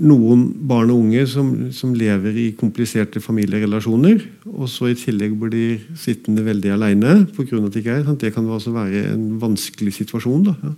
noen 0.02 0.46
barn 0.68 0.90
og 0.92 1.02
unge 1.04 1.26
som, 1.28 1.50
som, 1.74 1.92
lever 1.94 2.38
i 2.40 2.46
kompliserte 2.58 3.20
familierelasjoner, 3.20 4.22
og 4.54 4.70
så 4.70 4.92
i 4.92 4.96
tillegg 4.98 5.34
blir 5.40 5.82
sittende 5.98 6.44
veldig 6.46 6.72
aleine 6.72 7.18
pga. 7.34 7.58
at 7.58 7.74
det 7.74 7.82
ikke 7.82 7.98
er, 8.00 8.14
det 8.22 8.32
kan 8.34 8.48
også 8.48 8.72
være 8.72 9.12
en 9.12 9.28
vanskelig 9.42 9.92
situasjon. 10.00 10.48
da, 10.48 10.56
ja. 10.62 10.74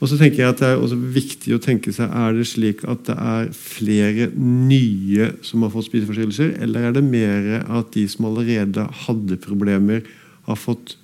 Og 0.00 0.08
så 0.08 0.16
tenker 0.16 0.42
jeg 0.42 0.54
at 0.54 0.62
Det 0.62 0.68
er 0.68 0.80
også 0.80 0.96
viktig 0.96 1.52
å 1.54 1.60
tenke 1.60 1.92
seg 1.92 2.08
er 2.08 2.36
det 2.36 2.46
slik 2.48 2.80
at 2.88 3.04
det 3.08 3.16
er 3.20 3.50
flere 3.56 4.30
nye 4.36 5.28
som 5.44 5.66
har 5.66 5.72
fått 5.74 5.90
spiseforstyrrelser, 5.90 6.54
eller 6.64 6.88
er 6.88 6.96
det 6.96 7.04
mer 7.04 7.50
at 7.68 7.92
de 7.96 8.06
som 8.08 8.30
allerede 8.30 8.86
hadde 9.04 9.40
problemer, 9.44 10.02
har 10.48 10.56
fått 10.56 10.96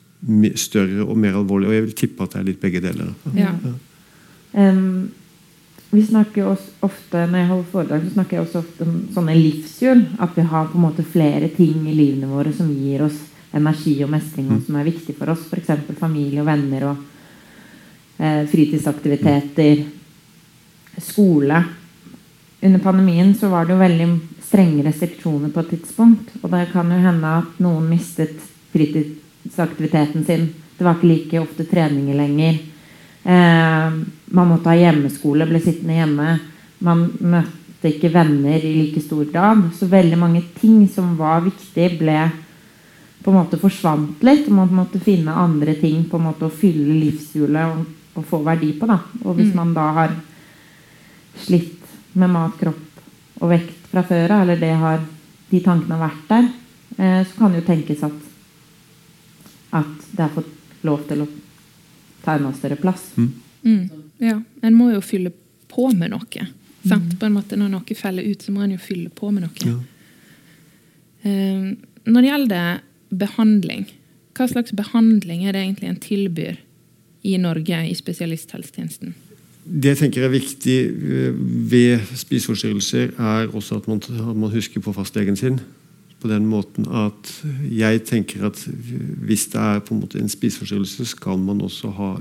større 0.56 1.04
og 1.04 1.18
mer 1.20 1.36
alvorlig? 1.36 1.68
Og 1.68 1.76
jeg 1.76 1.86
vil 1.86 2.00
tippe 2.00 2.24
at 2.24 2.34
det 2.34 2.40
er 2.40 2.48
litt 2.48 2.62
begge 2.62 2.82
deler. 2.84 3.12
Ja. 3.36 3.52
Ja. 3.52 3.76
Um, 4.56 5.12
vi 5.92 6.02
snakker 6.02 6.48
også 6.48 6.86
ofte, 6.88 7.26
Når 7.26 7.38
jeg 7.38 7.48
holder 7.48 7.68
foredrag, 7.72 8.04
så 8.04 8.14
snakker 8.14 8.36
jeg 8.36 8.46
også 8.46 8.58
ofte 8.58 8.86
om 8.86 8.94
sånne 9.14 9.36
livshjul. 9.36 10.02
At 10.24 10.32
vi 10.36 10.44
har 10.48 10.70
på 10.72 10.80
en 10.80 10.86
måte 10.86 11.04
flere 11.04 11.48
ting 11.52 11.84
i 11.86 11.94
livene 11.94 12.30
våre 12.32 12.52
som 12.56 12.72
gir 12.72 13.04
oss 13.06 13.20
energi 13.56 13.94
og 14.04 14.10
mestring, 14.12 14.48
og 14.50 14.58
mm. 14.58 14.64
som 14.66 14.80
er 14.80 14.88
viktig 14.88 15.14
for 15.16 15.32
oss. 15.32 15.44
F.eks. 15.46 15.70
familie 16.00 16.42
og 16.42 16.48
venner. 16.48 16.88
og 16.90 17.15
fritidsaktiviteter, 18.16 19.82
skole. 21.04 21.64
Under 22.60 22.80
pandemien 22.80 23.34
så 23.34 23.48
var 23.52 23.66
det 23.66 23.74
jo 23.74 23.82
veldig 23.82 24.06
strenge 24.46 24.84
restriksjoner 24.86 25.52
på 25.52 25.60
et 25.60 25.74
tidspunkt. 25.74 26.30
Og 26.42 26.50
det 26.52 26.68
kan 26.72 26.90
jo 26.90 27.00
hende 27.02 27.34
at 27.42 27.58
noen 27.62 27.90
mistet 27.90 28.38
fritidsaktiviteten 28.72 30.24
sin. 30.24 30.48
Det 30.76 30.84
var 30.84 30.96
ikke 30.96 31.10
like 31.10 31.42
ofte 31.42 31.66
treninger 31.68 32.16
lenger. 32.16 32.58
Eh, 33.26 34.00
man 34.38 34.50
måtte 34.50 34.72
ha 34.72 34.78
hjemmeskole, 34.78 35.48
ble 35.48 35.60
sittende 35.62 36.00
hjemme. 36.00 36.38
Man 36.86 37.06
møtte 37.20 37.92
ikke 37.92 38.12
venner 38.14 38.64
i 38.64 38.74
like 38.80 39.02
stor 39.04 39.24
grad. 39.32 39.68
Så 39.76 39.88
veldig 39.90 40.18
mange 40.20 40.42
ting 40.60 40.84
som 40.88 41.14
var 41.18 41.44
viktig, 41.44 41.92
ble 42.00 42.18
på 43.22 43.32
en 43.32 43.40
måte 43.40 43.58
forsvant 43.60 44.22
litt. 44.24 44.48
Man 44.48 44.72
måtte 44.72 45.02
finne 45.02 45.34
andre 45.34 45.74
ting 45.80 46.04
på 46.08 46.20
en 46.20 46.28
måte 46.28 46.46
å 46.46 46.52
fylle 46.52 47.00
livshjulet 47.02 47.86
å 48.20 48.26
få 48.26 48.40
verdi 48.46 48.72
på. 48.78 48.88
Da. 48.88 48.98
Og 49.24 49.38
hvis 49.38 49.52
mm. 49.52 49.56
man 49.58 49.72
da 49.76 49.86
har 50.00 50.14
slitt 51.46 51.82
med 52.16 52.32
mat, 52.32 52.56
kropp 52.60 53.42
og 53.42 53.50
vekt 53.52 53.90
fra 53.90 54.04
før 54.06 54.38
av, 54.38 54.44
eller 54.46 54.60
det 54.60 54.72
har, 54.80 55.02
de 55.50 55.60
tankene 55.64 55.98
har 55.98 56.08
vært 56.08 56.30
der, 56.30 56.46
eh, 56.96 57.20
så 57.26 57.38
kan 57.38 57.52
det 57.52 57.62
jo 57.62 57.66
tenkes 57.68 58.04
at, 58.06 58.22
at 59.82 60.06
det 60.12 60.24
har 60.24 60.32
fått 60.36 60.84
lov 60.86 61.04
til 61.08 61.24
å 61.24 61.28
ta 62.24 62.36
enda 62.36 62.52
større 62.56 62.78
plass. 62.80 63.10
Mm. 63.16 63.32
Mm. 63.66 63.84
Ja, 64.22 64.38
En 64.62 64.78
må 64.78 64.90
jo 64.94 65.02
fylle 65.04 65.32
på 65.68 65.90
med 65.92 66.14
noe. 66.14 66.46
Sant? 66.86 67.12
Mm. 67.12 67.18
På 67.20 67.26
en 67.26 67.36
måte 67.36 67.58
Når 67.58 67.72
noe 67.72 67.98
feller 67.98 68.24
ut, 68.24 68.42
så 68.42 68.54
må 68.54 68.64
en 68.64 68.76
jo 68.76 68.80
fylle 68.80 69.10
på 69.10 69.30
med 69.34 69.44
noe. 69.44 69.66
Ja. 69.66 69.76
Eh, 71.26 71.72
når 72.06 72.22
det 72.22 72.30
gjelder 72.30 72.80
behandling, 73.10 73.88
hva 74.36 74.46
slags 74.50 74.74
behandling 74.76 75.46
er 75.46 75.56
det 75.56 75.64
egentlig 75.64 75.90
en 75.90 76.02
tilbyr 76.02 76.56
i 77.26 77.36
Norge 77.42 77.82
i 77.90 77.94
spesialisthelsetjenesten? 77.96 79.14
Det 79.66 79.96
jeg 79.96 79.98
tenker 80.04 80.26
er 80.26 80.30
viktig 80.30 80.76
eh, 80.86 81.40
ved 81.70 82.04
spiseforstyrrelser, 82.14 83.16
er 83.18 83.50
også 83.50 83.80
at 83.80 83.88
man, 83.90 83.98
at 83.98 84.36
man 84.36 84.52
husker 84.52 84.80
på 84.80 84.94
fastlegen 84.94 85.36
sin. 85.38 85.58
På 86.22 86.30
den 86.30 86.46
måten 86.48 86.86
at 86.88 87.30
jeg 87.68 88.04
tenker 88.08 88.46
at 88.48 88.62
hvis 89.26 89.46
det 89.52 89.60
er 89.60 89.82
på 89.84 89.94
en 89.94 90.00
måte 90.00 90.20
en 90.22 90.30
spiseforstyrrelse, 90.32 91.04
skal 91.10 91.42
man 91.42 91.60
også 91.60 91.90
ha 91.98 92.12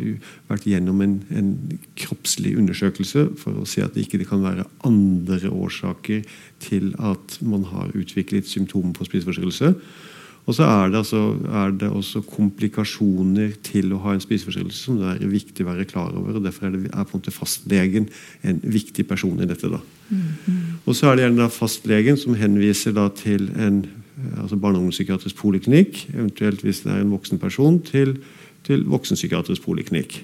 vært 0.50 0.66
gjennom 0.68 1.00
en, 1.06 1.14
en, 1.32 1.54
kroppslig 1.96 2.58
undersøkelse 2.60 3.30
for 3.40 3.62
å 3.62 3.68
se 3.70 3.86
at 3.86 3.96
det 3.96 4.04
ikke 4.04 4.26
kan 4.28 4.44
være 4.44 4.68
andre 4.84 5.54
årsaker 5.54 6.26
til 6.66 6.92
at 7.00 7.40
man 7.46 7.64
har 7.72 7.96
utviklet 7.96 8.50
symptomer 8.50 8.92
på 8.98 9.08
spiseforstyrrelse. 9.08 9.76
Og 10.46 10.54
så 10.54 10.66
er 10.68 10.92
det, 10.94 11.00
altså, 11.02 11.22
er 11.50 11.72
det, 11.74 11.90
også 11.90 12.22
komplikasjoner 12.30 13.56
til 13.66 13.96
å 13.96 14.02
ha 14.04 14.14
en 14.14 14.22
spiseforstyrrelse 14.22 14.78
som 14.78 15.00
det 15.02 15.16
er 15.16 15.32
viktig 15.32 15.66
å 15.66 15.72
være 15.72 15.88
klar 15.90 16.14
over. 16.14 16.38
og 16.38 16.46
Derfor 16.46 16.68
er, 16.68 16.76
det, 16.76 16.92
er 16.92 17.08
på 17.08 17.18
en 17.18 17.24
måte 17.24 17.34
fastlegen 17.34 18.10
en 18.46 18.62
viktig 18.62 19.08
person 19.10 19.42
i 19.42 19.50
dette. 19.50 19.72
da. 19.74 19.82
Mm. 20.10 20.84
Og 20.86 20.94
så 20.94 21.10
er 21.10 21.18
det 21.18 21.26
gjerne 21.26 21.50
fastlegen 21.50 22.20
som 22.22 22.38
henviser 22.38 22.94
da 22.94 23.08
til 23.10 23.50
en 23.58 23.82
altså 24.44 24.56
barne- 24.56 24.78
og 24.78 24.86
ungdomspsykiatrisk 24.86 25.42
poliklinikk, 25.42 26.06
eventuelt 26.14 26.62
hvis 26.64 26.86
det 26.86 26.94
er 26.94 27.02
en 27.02 27.12
voksen 27.12 27.42
person, 27.42 27.82
til, 27.84 28.20
til 28.64 28.86
voksenpsykiatrisk 28.94 29.66
poliklinikk. 29.66 30.22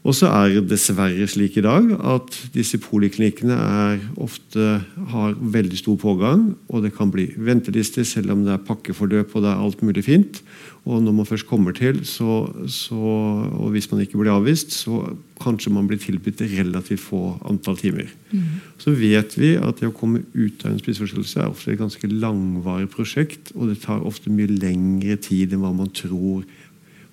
Og 0.00 0.16
så 0.16 0.30
er 0.32 0.54
det 0.54 0.70
dessverre 0.70 1.26
slik 1.28 1.58
i 1.60 1.64
dag 1.64 1.90
at 2.14 2.36
disse 2.54 2.78
poliklinikkene 2.80 3.52
er 3.52 3.98
ofte 4.16 4.78
har 5.12 5.34
veldig 5.36 5.76
stor 5.76 5.98
pågang, 6.00 6.54
og 6.72 6.86
det 6.86 6.94
kan 6.96 7.12
bli 7.12 7.26
ventelister 7.36 8.06
selv 8.08 8.32
om 8.32 8.46
det 8.46 8.54
er 8.54 8.64
pakkeforløp 8.64 9.34
og 9.34 9.44
det 9.44 9.50
er 9.50 9.60
alt 9.60 9.82
mulig 9.84 10.06
fint. 10.08 10.40
Og 10.88 11.02
når 11.04 11.12
man 11.12 11.28
først 11.28 11.44
kommer 11.46 11.76
til, 11.76 12.00
så, 12.08 12.46
så, 12.64 12.96
og 12.96 13.74
hvis 13.74 13.90
man 13.92 14.00
ikke 14.00 14.16
blir 14.16 14.32
avvist, 14.32 14.72
så 14.72 15.02
kanskje 15.40 15.72
man 15.76 15.84
blir 15.90 16.00
tilbudt 16.00 16.40
relativt 16.40 17.04
få 17.04 17.36
antall 17.44 17.76
timer. 17.76 18.08
Mm. 18.32 18.46
Så 18.80 18.94
vet 18.96 19.36
vi 19.36 19.52
at 19.60 19.82
det 19.82 19.90
å 19.90 19.96
komme 19.96 20.22
ut 20.32 20.64
av 20.64 20.72
en 20.72 20.80
spiseforstyrrelse 20.80 21.42
er 21.42 21.52
ofte 21.52 21.74
et 21.74 21.80
ganske 21.80 22.08
langvarig 22.08 22.88
prosjekt, 22.88 23.52
og 23.52 23.68
det 23.68 23.82
tar 23.84 24.00
ofte 24.08 24.32
mye 24.32 24.48
lengre 24.48 25.20
tid 25.20 25.52
enn 25.52 25.60
hva 25.60 25.74
man 25.76 25.92
tror 25.92 26.48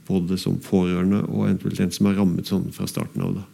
både 0.08 0.40
som 0.40 0.58
pårørende 0.64 1.26
og 1.28 1.46
eventuelt 1.50 1.84
en 1.84 1.94
som 1.94 2.10
er 2.10 2.18
rammet 2.20 2.50
sånn 2.50 2.70
fra 2.76 2.88
starten 2.90 3.24
av. 3.26 3.38
da. 3.42 3.46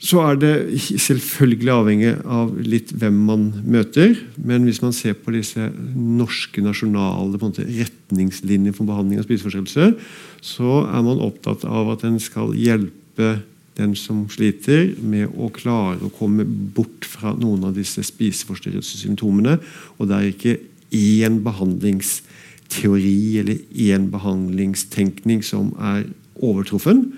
Så 0.00 0.16
er 0.24 0.38
det 0.40 0.54
selvfølgelig 0.80 1.72
avhengig 1.74 2.12
av 2.24 2.54
litt 2.64 2.88
hvem 2.96 3.18
man 3.28 3.42
møter. 3.68 4.14
Men 4.40 4.64
hvis 4.64 4.80
man 4.80 4.94
ser 4.96 5.18
på 5.20 5.34
disse 5.34 5.66
norske 5.92 6.64
nasjonale 6.64 7.36
retningslinjer 7.36 8.76
for 8.76 8.88
behandling 8.88 9.20
av 9.20 9.28
spiseforstyrrelser, 9.28 9.92
så 10.40 10.80
er 10.88 11.04
man 11.04 11.20
opptatt 11.20 11.66
av 11.68 11.92
at 11.92 12.06
en 12.08 12.16
skal 12.22 12.56
hjelpe 12.56 13.34
den 13.76 13.92
som 13.96 14.24
sliter, 14.32 14.94
med 15.04 15.36
å 15.36 15.50
klare 15.52 16.00
å 16.08 16.12
komme 16.16 16.46
bort 16.48 17.04
fra 17.08 17.34
noen 17.36 17.68
av 17.68 17.76
disse 17.76 18.02
spiseforstyrrelsessymptomene. 18.08 19.58
Og 19.98 20.08
det 20.08 20.16
er 20.16 20.32
ikke 20.32 20.58
én 20.96 21.42
behandlings 21.44 22.22
teori 22.70 23.38
eller 23.42 23.60
én 23.74 24.08
behandlingstenkning 24.12 25.42
som 25.44 25.72
er 25.78 26.06
overtruffen. 26.40 27.10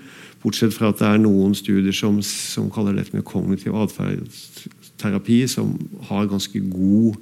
Bortsett 0.43 0.75
fra 0.75 0.91
at 0.91 0.99
det 0.99 1.07
er 1.07 1.21
noen 1.23 1.53
studier 1.55 1.95
som, 1.95 2.19
som 2.25 2.71
kaller 2.73 2.97
dette 2.97 3.15
med 3.15 3.25
kognitiv 3.27 3.75
atferdsterapi, 3.79 5.43
som 5.47 5.77
har 6.09 6.27
ganske 6.31 6.59
god, 6.67 7.15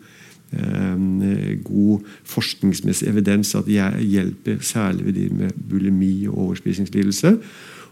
eh, 0.57 1.59
god 1.67 2.07
forskningsmessig 2.33 3.11
evidens 3.11 3.53
at 3.59 3.69
de 3.69 3.77
hjelper 4.01 4.63
særlig 4.65 5.05
ved 5.05 5.19
de 5.19 5.27
med 5.43 5.61
bulimi 5.69 6.15
og 6.31 6.39
overspisingslidelse. 6.47 7.37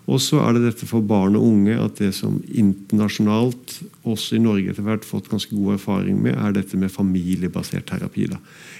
Og 0.09 0.17
så 0.23 0.39
er 0.41 0.55
det 0.55 0.63
dette 0.63 0.87
for 0.89 1.05
barn 1.05 1.37
og 1.37 1.45
unge 1.45 1.75
at 1.77 1.99
det 2.01 2.09
som 2.17 2.39
internasjonalt, 2.49 3.75
også 4.09 4.37
i 4.37 4.41
Norge 4.41 4.71
etter 4.71 4.85
hvert, 4.87 5.05
fått 5.05 5.29
ganske 5.29 5.53
god 5.53 5.75
erfaring 5.75 6.17
med, 6.23 6.33
er 6.33 6.55
dette 6.55 6.79
med 6.81 6.89
familiebasert 6.89 7.85
terapi. 7.91 8.25
Da. 8.31 8.39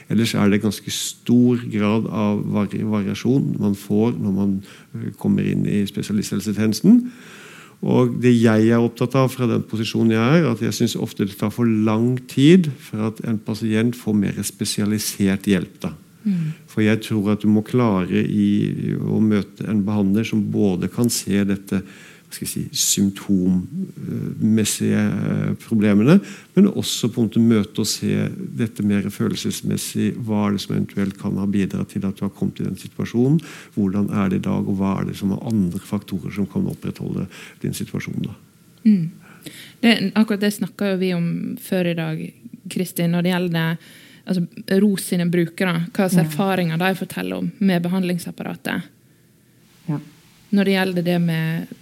Ellers 0.10 0.34
er 0.34 0.50
det 0.50 0.64
ganske 0.64 0.94
stor 0.94 1.62
grad 1.70 2.10
av 2.10 2.42
variasjon 2.50 3.52
man 3.62 3.78
får 3.78 4.18
når 4.18 4.34
man 4.40 4.56
øh, 4.96 5.12
kommer 5.22 5.46
inn 5.46 5.68
i 5.70 5.84
spesialisthelsetjenesten. 5.90 7.04
Og 7.86 8.18
det 8.24 8.34
jeg 8.34 8.74
er 8.74 8.82
opptatt 8.82 9.14
av 9.16 9.30
fra 9.32 9.48
den 9.48 9.62
posisjonen 9.70 10.18
jeg 10.18 10.42
er, 10.42 10.50
at 10.50 10.66
jeg 10.66 10.76
syns 10.76 10.98
ofte 11.00 11.30
det 11.30 11.38
tar 11.40 11.54
for 11.54 11.70
lang 11.70 12.18
tid 12.32 12.72
for 12.90 13.12
at 13.12 13.22
en 13.28 13.38
pasient 13.40 13.96
får 13.96 14.18
mer 14.18 14.42
spesialisert 14.44 15.48
hjelp. 15.48 15.82
da. 15.86 15.94
For 16.70 16.84
jeg 16.84 17.02
tror 17.06 17.32
at 17.34 17.44
du 17.44 17.48
må 17.52 17.62
klare 17.66 18.22
i, 18.22 18.96
å 19.00 19.20
møte 19.24 19.68
en 19.70 19.86
behandler 19.88 20.26
som 20.28 20.52
både 20.52 20.88
kan 20.92 21.10
se 21.14 21.44
dette 21.48 21.82
si, 22.30 22.68
symptommessige 22.76 25.00
eh, 25.00 25.54
problemene, 25.64 26.20
men 26.56 26.68
også 26.70 27.10
på 27.10 27.22
en 27.22 27.28
måte 27.30 27.40
møte 27.42 27.82
og 27.82 27.88
se 27.90 28.30
dette 28.60 28.84
mer 28.86 29.10
følelsesmessig. 29.14 30.14
Hva 30.26 30.48
er 30.48 30.52
det 30.54 30.62
som 30.66 30.76
eventuelt 30.76 31.16
kan 31.22 31.34
ha 31.42 31.46
bidratt 31.50 31.90
til 31.96 32.04
at 32.06 32.18
du 32.20 32.24
har 32.28 32.36
kommet 32.36 32.60
i 32.62 32.68
den 32.68 32.80
situasjonen? 32.80 33.40
Hvordan 33.76 34.06
er 34.12 34.26
det 34.30 34.38
i 34.42 34.48
dag, 34.50 34.62
og 34.68 34.74
hva 34.80 34.92
er 35.00 35.04
det 35.10 35.18
som 35.20 35.30
er 35.34 35.48
andre 35.50 35.80
faktorer 35.82 36.32
som 36.36 36.46
kan 36.50 36.70
opprettholde 36.70 37.24
din 37.64 37.76
situasjon? 37.78 38.24
da? 38.28 38.34
Mm. 38.86 39.06
Det, 39.80 39.92
akkurat 40.20 40.44
det 40.44 40.54
snakka 40.54 40.86
vi 41.00 41.10
om 41.16 41.26
før 41.64 41.84
i 41.90 41.98
dag, 41.98 42.16
Kristin, 42.70 43.12
når 43.16 43.22
det 43.26 43.34
gjelder 43.34 43.68
altså, 44.26 44.46
ROS 44.80 45.10
sine 45.12 45.28
brukere, 45.32 45.86
hva 45.90 46.08
slags 46.10 46.18
erfaringer 46.28 46.80
de 46.82 46.94
forteller 47.00 47.44
om 47.44 47.52
med 47.60 47.84
behandlingsapparatet. 47.86 48.90
Ja. 49.90 50.00
Når 50.50 50.66
det 50.66 50.76
gjelder 50.76 51.06
det 51.06 51.20
med 51.22 51.76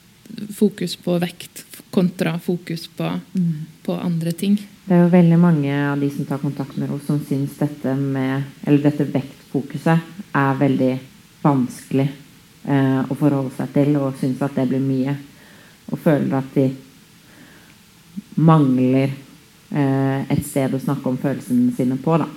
fokus 0.55 0.95
på 0.95 1.17
vekt 1.19 1.65
kontra 1.89 2.39
fokus 2.39 2.87
på, 2.87 3.19
mm. 3.33 3.53
på, 3.85 3.93
andre 3.93 4.31
ting. 4.31 4.57
Det 4.85 4.95
er 4.95 5.05
jo 5.05 5.11
veldig 5.11 5.37
mange 5.39 5.77
av 5.91 5.99
de 5.99 6.09
som 6.11 6.25
tar 6.27 6.41
kontakt 6.43 6.77
med 6.77 6.89
ROS, 6.91 7.05
som 7.07 7.19
syns 7.25 7.55
dette 7.59 7.95
med, 7.95 8.43
eller 8.67 8.83
dette 8.83 9.07
vektfokuset 9.11 10.33
er 10.37 10.59
veldig 10.59 10.91
vanskelig 11.41 12.07
eh, 12.67 12.99
å 13.07 13.17
forholde 13.17 13.55
seg 13.55 13.71
til, 13.73 13.95
og 13.97 14.19
syns 14.19 14.43
at 14.45 14.59
det 14.59 14.67
blir 14.69 14.83
mye. 14.83 15.15
Og 15.87 16.03
føler 16.03 16.37
at 16.37 16.53
de 16.57 16.67
mangler 18.35 19.15
et 19.71 20.43
sted 20.47 20.73
å 20.73 20.79
snakke 20.79 21.09
om 21.09 21.17
følelsene 21.19 21.73
sine 21.75 21.97
på. 21.99 22.17
da. 22.21 22.27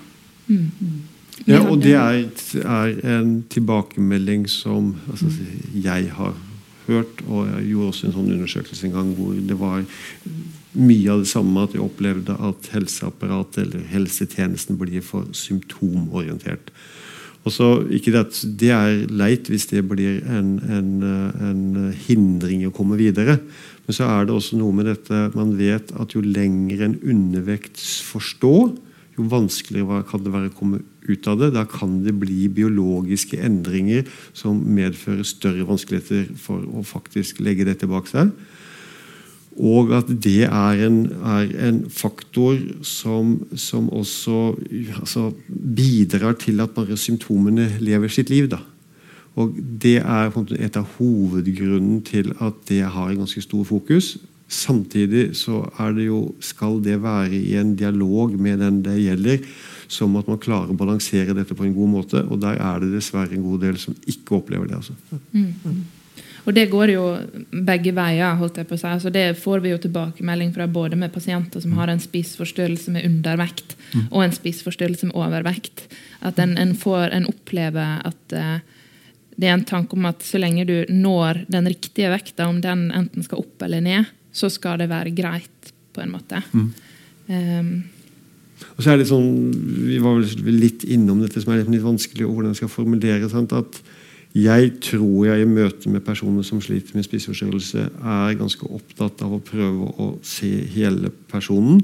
Mm. 0.50 1.02
Ja, 1.46 1.62
og 1.62 1.80
det 1.80 1.94
er, 1.96 2.24
er, 2.60 2.94
en 3.16 3.42
tilbakemelding 3.48 4.48
som 4.50 4.94
altså, 5.10 5.30
jeg 5.72 6.10
har 6.16 6.34
hørt, 6.86 7.22
og 7.28 7.46
jeg 7.48 7.70
gjorde 7.70 7.92
også 7.92 8.08
en 8.08 8.16
sånn 8.16 8.32
undersøkelse 8.34 8.88
en 8.88 8.96
gang 8.96 9.12
hvor 9.16 9.36
det 9.36 9.56
var 9.60 9.84
mye 10.76 11.10
av 11.10 11.24
det 11.24 11.30
samme 11.30 11.64
at 11.64 11.74
jeg 11.74 11.82
opplevde 11.82 12.36
at 12.36 12.70
helseapparatet 12.74 13.64
eller 13.64 13.86
helsetjenesten 13.90 14.78
blir 14.78 15.02
for 15.04 15.30
symptomorientert. 15.34 16.70
Og 17.40 17.54
så, 17.54 17.70
ikke 17.88 18.12
det, 18.12 18.20
at 18.20 18.38
det 18.60 18.70
er 18.76 18.98
leit 19.08 19.48
hvis 19.48 19.70
det 19.70 19.82
blir 19.88 20.20
en, 20.28 20.58
en, 20.60 20.90
en 21.40 21.62
hindring 22.04 22.60
i 22.60 22.68
å 22.68 22.74
komme 22.76 23.00
videre. 23.00 23.38
Men 23.90 23.96
så 23.96 24.07
er 24.07 24.29
det 24.29 24.35
også 24.37 24.55
noe 24.55 24.70
med 24.70 24.87
dette 24.87 25.16
man 25.35 25.57
vet 25.59 25.88
at 25.98 26.12
jo 26.14 26.20
lenger 26.22 26.85
en 26.87 26.92
undervekt 27.03 27.81
forstår, 28.07 28.68
jo 29.16 29.24
vanskeligere 29.33 30.05
kan 30.07 30.22
det 30.22 30.31
være 30.31 30.53
å 30.53 30.55
komme 30.55 30.79
ut 31.09 31.26
av 31.26 31.40
det. 31.40 31.48
Da 31.57 31.64
kan 31.66 31.96
det 32.05 32.14
bli 32.22 32.44
biologiske 32.55 33.40
endringer 33.42 34.07
som 34.31 34.62
medfører 34.79 35.26
større 35.26 35.66
vanskeligheter 35.66 36.31
for 36.38 36.62
å 36.70 36.87
faktisk 36.87 37.42
legge 37.42 37.66
dette 37.66 37.90
bak 37.90 38.07
seg. 38.12 38.31
Og 39.59 39.90
at 39.98 40.14
det 40.22 40.46
er 40.46 40.87
en, 40.87 41.03
er 41.26 41.50
en 41.66 41.83
faktor 41.90 42.62
som, 42.87 43.40
som 43.59 43.90
også 43.90 44.53
altså, 45.00 45.33
bidrar 45.50 46.38
til 46.38 46.62
at 46.62 46.79
bare 46.79 46.94
symptomene 46.94 47.72
lever 47.83 48.14
sitt 48.20 48.31
liv. 48.31 48.53
da. 48.55 48.62
Og 49.38 49.54
Det 49.54 49.98
er 50.00 50.32
et 50.58 50.76
av 50.76 50.88
hovedgrunnen 50.98 52.02
til 52.02 52.32
at 52.40 52.54
det 52.68 52.82
har 52.82 53.10
en 53.10 53.22
ganske 53.22 53.42
stor 53.42 53.64
fokus. 53.64 54.16
Samtidig 54.50 55.36
så 55.38 55.62
er 55.78 55.92
det 55.94 56.08
jo, 56.08 56.34
skal 56.42 56.80
det 56.82 57.02
være 57.02 57.38
i 57.38 57.54
en 57.60 57.76
dialog 57.76 58.34
med 58.34 58.58
den 58.58 58.82
det 58.82 58.96
gjelder, 58.98 59.46
som 59.88 60.16
at 60.18 60.26
man 60.26 60.42
klarer 60.42 60.72
å 60.72 60.78
balansere 60.78 61.36
dette 61.36 61.54
på 61.54 61.64
en 61.64 61.76
god 61.76 61.92
måte. 61.92 62.24
Og 62.26 62.40
der 62.42 62.58
er 62.58 62.82
det 62.82 62.90
dessverre 62.96 63.36
en 63.36 63.46
god 63.46 63.62
del 63.62 63.78
som 63.78 63.94
ikke 64.10 64.40
opplever 64.40 64.66
det. 64.66 64.80
altså. 64.80 64.94
Mm. 65.30 65.86
Og 66.48 66.56
det 66.56 66.66
går 66.72 66.94
jo 66.94 67.04
begge 67.68 67.92
veier. 67.94 68.34
holdt 68.40 68.58
jeg 68.58 68.66
på 68.66 68.74
å 68.74 68.80
si. 68.80 68.88
Altså 68.90 69.12
det 69.14 69.38
får 69.38 69.62
vi 69.62 69.70
jo 69.70 69.78
tilbakemelding 69.78 70.50
fra 70.56 70.66
både 70.66 70.98
med 70.98 71.12
pasienter 71.14 71.62
som 71.62 71.76
har 71.78 71.92
en 71.92 72.02
spiseforstyrrelse 72.02 72.90
med 72.90 73.06
undervekt, 73.06 73.76
mm. 73.92 74.08
og 74.10 74.24
en 74.24 74.34
spiseforstyrrelse 74.34 75.10
med 75.10 75.18
overvekt. 75.20 75.86
At 76.26 76.40
en, 76.42 76.56
en, 76.58 76.74
får, 76.74 77.10
en 77.14 77.28
opplever 77.30 78.00
at 78.08 78.34
uh, 78.34 78.79
det 79.40 79.48
er 79.48 79.57
en 79.57 79.64
tanke 79.64 79.96
om 79.96 80.09
at 80.11 80.24
så 80.26 80.40
lenge 80.40 80.66
du 80.68 80.76
når 80.92 81.44
den 81.50 81.68
riktige 81.70 82.11
vekta, 82.12 82.48
om 82.50 82.61
den 82.61 82.90
enten 82.92 83.24
skal 83.24 83.40
opp 83.40 83.64
eller 83.64 83.81
ned, 83.85 84.11
så 84.33 84.50
skal 84.53 84.81
det 84.81 84.90
være 84.90 85.14
greit, 85.16 85.72
på 85.90 86.05
en 86.05 86.12
måte. 86.12 86.42
Mm. 86.53 86.68
Um, 87.31 87.70
og 88.76 88.85
så 88.85 88.92
er 88.92 89.00
det 89.00 89.09
sånn, 89.09 89.31
Vi 89.87 89.98
var 90.03 90.18
vel 90.20 90.61
litt 90.61 90.85
innom 90.85 91.22
dette 91.22 91.40
som 91.42 91.55
er 91.55 91.64
litt 91.64 91.83
vanskelig, 91.85 92.26
og 92.26 92.37
hvordan 92.37 92.53
jeg 92.53 92.61
skal 92.61 92.72
formulere 92.74 93.31
sant, 93.33 93.55
at 93.57 93.81
jeg 94.37 94.76
tror 94.85 95.24
jeg 95.26 95.42
i 95.42 95.48
møte 95.48 95.90
med 95.90 96.05
personer 96.07 96.44
som 96.46 96.61
sliter 96.62 96.94
med 96.94 97.07
spiseforstyrrelse, 97.09 97.88
er 97.98 98.38
ganske 98.38 98.68
opptatt 98.68 99.24
av 99.26 99.35
å 99.35 99.42
prøve 99.42 99.88
å 99.98 100.12
se 100.22 100.53
hele 100.70 101.11
personen. 101.33 101.81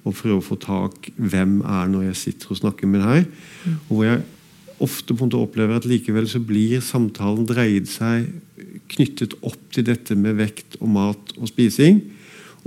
Og 0.00 0.16
prøve 0.16 0.38
å 0.38 0.44
få 0.46 0.56
tak 0.56 1.10
hvem 1.20 1.58
er 1.60 1.90
når 1.92 2.06
jeg 2.06 2.20
sitter 2.22 2.54
og 2.54 2.60
snakker 2.62 2.88
med 2.88 3.02
deg. 3.04 3.26
Mm. 3.66 3.74
Og 3.74 3.90
hvor 3.90 4.06
jeg 4.06 4.22
ofte 4.84 5.14
på 5.14 5.24
en 5.24 5.28
måte 5.28 5.40
opplever 5.40 5.78
at 5.78 5.88
likevel 5.88 6.28
så 6.30 6.40
blir 6.42 6.82
samtalen 6.84 7.46
dreid 7.48 7.88
seg 7.90 8.28
knyttet 8.90 9.36
opp 9.46 9.60
til 9.74 9.86
dette 9.86 10.16
med 10.18 10.38
vekt 10.40 10.78
og 10.80 10.90
mat 10.94 11.34
og 11.38 11.50
spising. 11.50 12.00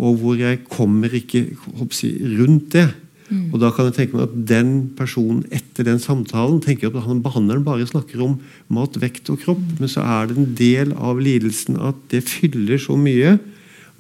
Og 0.02 0.20
hvor 0.22 0.38
jeg 0.40 0.64
kommer 0.72 1.14
ikke 1.14 1.46
hoppsi, 1.78 2.16
rundt 2.40 2.72
det. 2.74 2.88
Mm. 3.30 3.50
Og 3.54 3.60
da 3.62 3.70
kan 3.74 3.88
jeg 3.88 3.98
tenke 3.98 4.18
meg 4.18 4.28
at 4.28 4.38
den 4.50 4.72
personen 4.98 5.44
etter 5.54 5.86
den 5.88 6.02
samtalen 6.02 6.62
tenker 6.64 6.90
at 6.90 7.06
han 7.06 7.22
behandleren 7.26 7.66
bare 7.66 7.88
snakker 7.90 8.22
om 8.26 8.40
mat, 8.74 8.98
vekt 9.02 9.30
og 9.34 9.42
kropp, 9.44 9.62
mm. 9.62 9.76
men 9.82 9.92
så 9.92 10.06
er 10.06 10.30
det 10.30 10.38
en 10.38 10.56
del 10.58 10.96
av 10.98 11.22
lidelsen 11.22 11.80
at 11.82 12.00
det 12.14 12.26
fyller 12.30 12.82
så 12.82 12.98
mye 13.00 13.38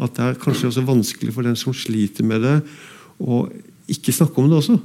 at 0.01 0.15
det 0.17 0.25
er 0.25 0.39
kanskje 0.41 0.71
også 0.71 0.83
vanskelig 0.87 1.33
for 1.35 1.45
den 1.45 1.57
som 1.59 1.75
sliter 1.77 2.25
med 2.25 2.41
det, 2.43 2.57
å 3.21 3.45
ikke 3.91 4.15
snakke 4.15 4.41
om 4.41 4.49
det 4.49 4.57
også. 4.57 4.79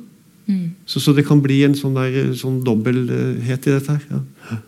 Mm. 0.48 0.74
Så, 0.88 1.00
så, 1.00 1.12
det 1.12 1.26
kan 1.28 1.42
bli 1.44 1.60
en 1.66 1.76
sånn, 1.76 1.96
der, 1.98 2.32
sånn 2.36 2.62
dobbelthet 2.64 3.68
i 3.68 3.74
dette 3.74 3.96
her. 3.98 4.04
Ja. 4.10 4.60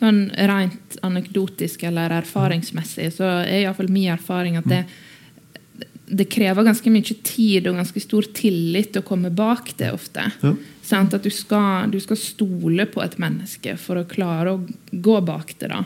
sånn 0.00 0.26
rent 0.48 0.98
anekdotisk 1.04 1.82
eller 1.88 2.12
erfaringsmessig 2.20 3.10
så 3.12 3.26
er 3.42 3.62
iallfall 3.62 3.90
min 3.92 4.12
erfaring 4.14 4.56
at 4.60 4.68
det, 4.68 4.84
det 6.08 6.24
krever 6.32 6.64
ganske 6.66 6.92
mye 6.92 7.16
tid 7.24 7.68
og 7.68 7.78
ganske 7.80 8.02
stor 8.02 8.28
tillit 8.36 8.96
å 8.96 9.04
komme 9.06 9.32
bak 9.32 9.72
det 9.80 9.90
ofte. 9.94 10.24
Ja. 10.42 10.54
Sant? 10.90 11.14
At 11.14 11.24
du 11.24 11.30
skal, 11.32 11.90
du 11.92 12.00
skal 12.02 12.18
stole 12.18 12.86
på 12.90 13.02
et 13.04 13.16
menneske 13.22 13.76
for 13.80 14.00
å 14.00 14.08
klare 14.08 14.56
å 14.56 14.62
gå 14.90 15.20
bak 15.24 15.54
det. 15.60 15.70
da. 15.70 15.84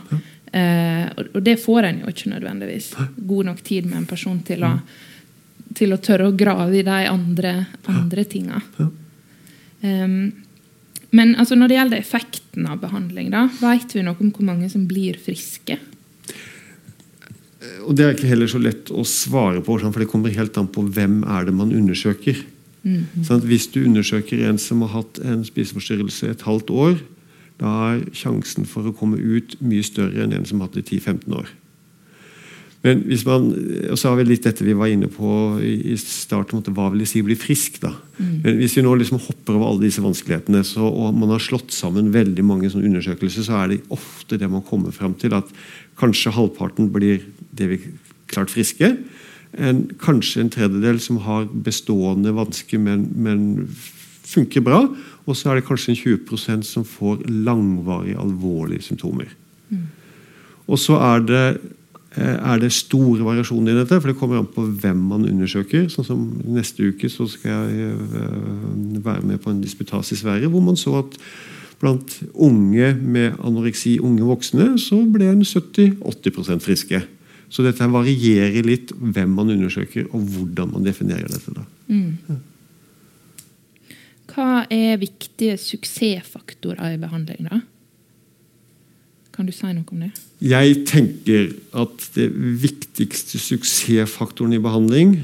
Eh, 0.55 1.05
og, 1.15 1.31
og 1.35 1.41
det 1.45 1.59
får 1.61 1.89
en 1.89 2.03
jo 2.03 2.11
ikke 2.11 2.31
nødvendigvis. 2.33 2.91
God 3.15 3.51
nok 3.51 3.63
tid 3.67 3.87
med 3.89 4.01
en 4.01 4.09
person 4.09 4.39
til 4.47 4.65
å, 4.65 4.73
til 5.77 5.93
å 5.93 6.01
tørre 6.01 6.31
å 6.31 6.35
grave 6.35 6.79
i 6.79 6.85
de 6.87 7.01
andre, 7.11 7.57
andre 7.91 8.27
tinga. 8.31 8.61
Ja. 8.79 8.89
Um, 9.85 10.45
men 11.15 11.35
altså, 11.39 11.55
når 11.55 11.69
det 11.69 11.77
gjelder 11.77 12.01
effekten 12.01 12.65
av 12.67 12.81
behandling, 12.81 13.29
da, 13.33 13.45
vet 13.61 13.93
vi 13.95 14.03
noe 14.03 14.17
om 14.19 14.33
hvor 14.33 14.47
mange 14.47 14.69
som 14.71 14.87
blir 14.89 15.19
friske? 15.21 15.77
Og 17.85 17.95
Det 17.97 18.05
er 18.05 18.13
ikke 18.13 18.29
heller 18.29 18.49
så 18.51 18.59
lett 18.61 18.91
å 18.93 19.05
svare 19.07 19.61
på, 19.63 19.77
for 19.79 20.01
det 20.01 20.09
kommer 20.11 20.33
helt 20.33 20.57
an 20.59 20.67
på 20.69 20.83
hvem 20.85 21.21
er 21.23 21.47
det 21.47 21.55
man 21.55 21.73
undersøker. 21.73 22.37
Sånn 23.25 23.41
hvis 23.49 23.65
du 23.73 23.79
undersøker 23.81 24.43
en 24.45 24.59
som 24.61 24.83
har 24.85 24.91
hatt 24.99 25.17
en 25.25 25.41
spiseforstyrrelse 25.47 26.29
et 26.29 26.43
halvt 26.45 26.69
år, 26.69 26.99
da 27.57 27.71
er 27.95 28.03
sjansen 28.13 28.67
for 28.69 28.85
å 28.85 28.93
komme 28.93 29.17
ut 29.17 29.55
mye 29.63 29.85
større 29.85 30.21
enn 30.21 30.35
en 30.35 30.45
som 30.45 30.59
har 30.59 30.69
hatt 30.69 30.77
det 30.77 30.85
i 30.91 30.99
10-15 30.99 31.33
år. 31.39 31.49
Men 32.85 33.01
hvis 33.09 33.23
man, 33.25 33.47
og 33.89 33.97
så 33.97 34.11
har 34.11 34.19
vi 34.19 34.27
litt 34.27 34.45
dette 34.45 34.65
vi 34.65 34.75
var 34.77 34.91
inne 34.93 35.07
på 35.09 35.27
i 35.65 35.95
starten, 35.97 36.61
hva 36.75 36.91
vil 36.93 37.01
det 37.01 37.07
si 37.09 37.23
å 37.23 37.25
bli 37.25 37.37
frisk? 37.39 37.79
da? 37.81 37.95
Men 38.19 38.59
Hvis 38.59 38.75
vi 38.77 38.83
nå 38.85 38.93
liksom 38.99 39.17
hopper 39.23 39.57
over 39.57 39.71
alle 39.71 39.87
disse 39.87 40.03
vanskelighetene, 40.05 40.61
så, 40.67 40.85
og 40.85 41.17
man 41.17 41.33
har 41.33 41.41
slått 41.41 41.73
sammen 41.73 42.11
veldig 42.13 42.45
mange 42.45 42.69
sånne 42.69 42.91
undersøkelser, 42.91 43.47
så 43.47 43.57
er 43.63 43.73
det 43.73 43.81
ofte 43.95 44.37
det 44.37 44.51
man 44.51 44.65
kommer 44.65 44.93
fram 44.93 45.15
til, 45.17 45.33
at 45.33 45.49
kanskje 45.97 46.35
halvparten 46.35 46.91
blir 46.93 47.25
det 47.57 47.71
vi 47.71 47.79
klart 48.29 48.53
friske. 48.53 48.91
En, 49.55 49.85
kanskje 50.01 50.43
en 50.43 50.51
tredjedel 50.53 51.01
som 51.01 51.23
har 51.25 51.47
bestående 51.65 52.35
vansker, 52.37 52.81
men, 52.81 53.07
men 53.17 53.41
funker 54.25 54.61
bra. 54.65 54.83
Og 55.25 55.37
så 55.37 55.49
er 55.49 55.59
det 55.59 55.65
kanskje 55.65 55.95
en 55.95 56.01
20% 56.03 56.69
som 56.69 56.85
får 56.85 57.25
langvarige, 57.31 58.19
alvorlige 58.21 58.85
symptomer. 58.91 59.33
Og 60.65 60.79
så 60.81 60.97
er 61.01 61.25
det, 61.25 61.45
er 62.21 62.61
det 62.61 62.71
store 62.71 63.25
variasjoner 63.25 63.73
i 63.73 63.79
dette, 63.81 63.97
for 63.99 64.11
det 64.11 64.17
kommer 64.19 64.39
an 64.39 64.47
på 64.51 64.63
hvem 64.81 65.01
man 65.11 65.27
undersøker. 65.27 65.89
sånn 65.91 66.07
som 66.07 66.21
Neste 66.47 66.87
uke 66.91 67.09
så 67.11 67.27
skal 67.27 67.51
jeg 67.73 67.89
eh, 67.91 69.01
være 69.03 69.25
med 69.25 69.41
på 69.43 69.51
en 69.51 69.59
disputas 69.63 70.13
i 70.15 70.19
Sverige, 70.19 70.51
hvor 70.51 70.63
man 70.63 70.79
så 70.79 70.99
at 71.01 71.17
blant 71.81 72.21
unge 72.33 72.93
med 72.95 73.35
anoreksi, 73.43 73.97
unge 73.99 74.23
voksne, 74.23 74.77
så 74.79 75.01
ble 75.11 75.27
en 75.33 75.43
70-80% 75.43 76.63
friske. 76.63 77.01
Så 77.51 77.63
dette 77.65 77.87
varierer 77.91 78.65
litt 78.65 78.93
hvem 78.95 79.35
man 79.35 79.51
undersøker, 79.53 80.07
og 80.15 80.23
hvordan 80.33 80.71
man 80.71 80.87
definerer 80.87 81.27
dette. 81.29 81.51
da. 81.55 81.67
Hva 84.31 84.65
er 84.73 84.97
viktige 84.99 85.59
suksessfaktorer 85.61 86.95
i 86.95 86.99
behandling? 86.99 87.47
da? 87.51 87.61
Kan 89.35 89.49
du 89.49 89.51
si 89.51 89.67
noe 89.67 89.83
om 89.91 90.03
det? 90.05 90.13
Jeg 90.39 90.85
tenker 90.87 91.49
at 91.75 92.05
det 92.15 92.29
viktigste 92.61 93.39
suksessfaktoren 93.41 94.55
i 94.55 94.61
behandling 94.63 95.17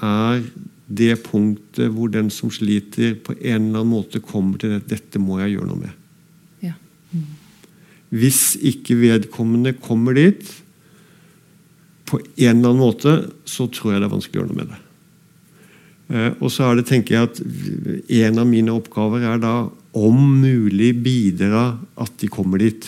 er 0.00 0.42
det 0.90 1.14
punktet 1.24 1.92
hvor 1.94 2.10
den 2.12 2.28
som 2.34 2.50
sliter, 2.52 3.14
på 3.14 3.32
en 3.38 3.70
eller 3.70 3.80
annen 3.80 3.92
måte 3.94 4.20
kommer 4.20 4.58
til 4.58 4.74
at 4.76 4.88
'dette 4.90 5.22
må 5.22 5.38
jeg 5.40 5.54
gjøre 5.54 5.70
noe 5.70 5.80
med'. 5.86 5.96
Ja. 6.62 6.74
Hvis 8.10 8.56
ikke 8.60 8.98
vedkommende 8.98 9.72
kommer 9.72 10.18
dit 10.18 10.44
på 12.10 12.18
en 12.18 12.56
eller 12.56 12.74
annen 12.74 12.82
måte, 12.82 13.30
så 13.46 13.70
tror 13.70 13.92
jeg 13.92 14.00
det 14.02 14.08
er 14.10 14.16
vanskelig 14.16 14.36
å 14.36 14.42
gjøre 14.42 14.52
noe 14.52 14.60
med 14.60 14.72
det. 14.74 14.80
Eh, 16.10 16.32
og 16.42 16.50
så 16.50 16.66
er 16.66 16.80
det, 16.80 16.86
tenker 16.90 17.14
jeg 17.14 17.28
at 17.28 17.40
En 18.10 18.38
av 18.42 18.46
mine 18.46 18.72
oppgaver 18.74 19.22
er 19.22 19.38
da 19.38 19.70
om 19.94 20.18
mulig 20.42 20.90
bidra 21.02 21.78
at 21.96 22.12
de 22.18 22.28
kommer 22.28 22.58
dit. 22.58 22.82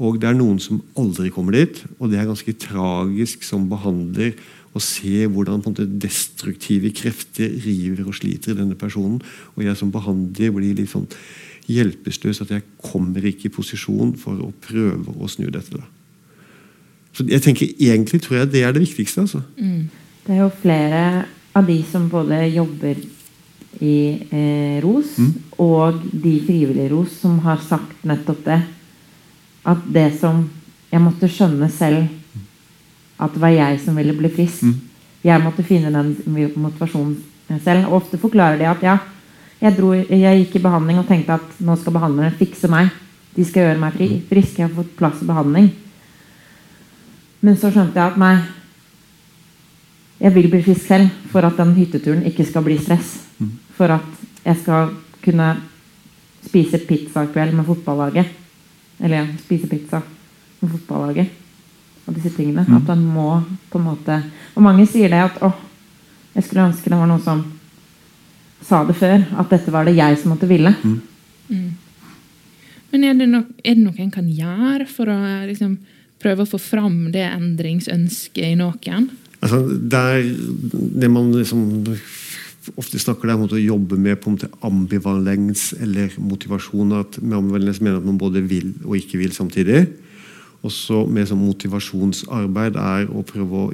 Og 0.00 0.16
det 0.20 0.30
er 0.30 0.38
noen 0.38 0.56
som 0.62 0.80
aldri 0.98 1.28
kommer 1.32 1.58
dit, 1.58 1.82
og 1.98 2.08
det 2.08 2.20
er 2.20 2.28
ganske 2.30 2.54
tragisk 2.56 3.44
som 3.44 3.68
behandler 3.68 4.32
å 4.72 4.80
se 4.80 5.26
hvordan 5.26 5.60
på 5.60 5.70
en 5.70 5.74
måte 5.74 6.00
destruktive 6.00 6.92
krefter 6.94 7.52
river 7.66 8.06
og 8.06 8.16
sliter 8.16 8.54
i 8.54 8.60
denne 8.62 8.78
personen. 8.78 9.18
Og 9.56 9.64
jeg 9.66 9.76
som 9.76 9.92
behandler 9.92 10.54
blir 10.54 10.78
litt 10.78 10.92
sånn 10.92 11.08
hjelpeløs 11.70 12.42
at 12.44 12.52
jeg 12.54 12.66
kommer 12.82 13.24
ikke 13.28 13.50
i 13.50 13.54
posisjon 13.54 14.14
for 14.18 14.40
å 14.40 14.52
prøve 14.64 15.14
å 15.18 15.30
snu 15.30 15.50
dette. 15.50 15.76
da. 15.76 15.84
Så 17.12 17.26
jeg 17.26 17.42
tenker 17.42 17.66
Egentlig 17.66 18.22
tror 18.22 18.40
jeg 18.40 18.52
det 18.52 18.64
er 18.64 18.72
det 18.72 18.86
viktigste. 18.86 19.20
altså. 19.26 19.42
Det 20.26 20.36
er 20.36 20.44
jo 20.44 20.50
flere 20.62 21.26
av 21.54 21.66
de 21.66 21.82
som 21.90 22.08
både 22.08 22.46
jobber 22.54 22.96
i 23.80 23.96
eh, 24.30 24.82
ROS 24.82 25.18
og 25.58 26.02
de 26.12 26.40
frivillige 26.46 26.86
i 26.86 26.90
ROS 26.90 27.20
som 27.22 27.38
har 27.44 27.58
sagt 27.62 28.04
nettopp 28.06 28.44
det. 28.46 28.60
At 29.64 29.84
det 29.92 30.08
som 30.20 30.46
jeg 30.90 31.02
måtte 31.04 31.28
skjønne 31.30 31.68
selv 31.72 32.08
at 33.20 33.34
det 33.34 33.42
var 33.42 33.52
jeg 33.52 33.80
som 33.82 33.98
ville 34.00 34.16
bli 34.16 34.30
frisk. 34.32 34.64
Jeg 35.24 35.42
måtte 35.44 35.64
finne 35.66 35.92
den 35.92 36.14
motivasjonen 36.56 37.60
selv. 37.60 37.90
Og 37.90 38.00
ofte 38.00 38.20
forklarer 38.20 38.56
de 38.60 38.68
at 38.70 38.84
ja, 38.84 38.96
jeg, 39.60 39.76
dro, 39.76 39.92
jeg 39.92 40.38
gikk 40.40 40.56
i 40.56 40.64
behandling 40.64 41.02
og 41.02 41.08
tenkte 41.08 41.36
at 41.36 41.60
nå 41.60 41.76
skal 41.76 41.98
behandlerne 41.98 42.32
fikse 42.38 42.70
meg. 42.72 42.88
De 43.36 43.44
skal 43.44 43.66
gjøre 43.66 43.82
meg 43.82 43.98
fri, 43.98 44.08
frisk. 44.30 44.56
Jeg 44.56 44.70
har 44.70 44.78
fått 44.78 44.96
plass 44.96 45.20
i 45.20 45.28
behandling. 45.28 45.68
Men 47.44 47.60
så 47.60 47.68
skjønte 47.72 48.00
jeg 48.00 48.14
at 48.14 48.18
nei, 48.20 48.34
jeg 50.20 50.34
vil 50.36 50.50
bli 50.52 50.64
frisk 50.64 50.88
selv 50.88 51.12
for 51.32 51.44
at 51.44 51.60
den 51.60 51.76
hytteturen 51.76 52.24
ikke 52.28 52.44
skal 52.48 52.64
bli 52.64 52.80
stress. 52.80 53.18
For 53.76 53.92
at 53.92 54.44
jeg 54.44 54.62
skal 54.64 54.94
kunne 55.20 55.54
spise 56.44 56.80
pizza 56.88 57.24
i 57.24 57.32
kveld 57.32 57.52
med 57.56 57.68
fotballaget. 57.68 58.39
Eller 59.00 59.22
ja, 59.22 59.26
spise 59.40 59.68
pizza 59.70 60.02
med 60.60 60.72
fotballaget. 60.74 61.36
Og 62.06 62.16
disse 62.16 62.32
tingene. 62.34 62.66
At 62.68 62.88
man 62.88 63.04
må 63.04 63.28
på 63.70 63.78
en 63.78 63.86
måte 63.86 64.16
Og 64.56 64.64
mange 64.64 64.86
sier 64.88 65.12
det 65.12 65.20
at 65.22 65.38
å, 65.44 65.52
jeg 66.34 66.46
skulle 66.46 66.66
ønske 66.70 66.90
det 66.90 66.98
var 66.98 67.08
noen 67.10 67.22
som 67.24 67.44
sa 68.66 68.82
det 68.84 68.96
før. 68.98 69.24
At 69.40 69.52
dette 69.52 69.72
var 69.72 69.88
det 69.88 69.96
jeg 69.96 70.18
som 70.20 70.34
måtte 70.34 70.48
ville. 70.50 70.74
Men 72.90 73.06
er 73.06 73.14
det, 73.14 73.28
nok, 73.30 73.48
er 73.62 73.76
det 73.78 73.84
noe 73.84 74.02
en 74.02 74.12
kan 74.12 74.28
gjøre 74.28 74.86
for 74.90 75.10
å 75.12 75.18
liksom, 75.46 75.76
prøve 76.20 76.44
å 76.44 76.50
få 76.50 76.58
fram 76.60 77.10
det 77.14 77.24
endringsønsket 77.28 78.50
i 78.50 78.56
noen? 78.58 79.08
Altså, 79.40 79.62
det, 79.64 80.00
er, 80.00 80.26
det 81.00 81.08
man 81.12 81.30
liksom 81.32 81.62
ofte 82.76 83.00
snakker 83.00 83.30
der 83.30 83.38
om 83.38 83.48
å 83.48 83.60
jobbe 83.60 83.96
med 84.00 84.20
på 84.20 84.34
ambivalens 84.66 85.70
eller 85.80 86.12
motivasjon. 86.20 86.92
at 86.98 87.20
Med 87.22 87.38
ambivalens 87.38 87.80
mener 87.80 88.00
at 88.00 88.06
man 88.06 88.20
både 88.20 88.42
vil 88.44 88.74
og 88.84 88.96
ikke 88.98 89.20
vil 89.22 89.32
samtidig. 89.32 89.86
Og 90.60 90.72
så 90.72 91.06
med 91.08 91.28
sånn 91.28 91.40
motivasjonsarbeid 91.40 92.76
er 92.76 93.06
å 93.08 93.24
prøve 93.24 93.62
å 93.64 93.70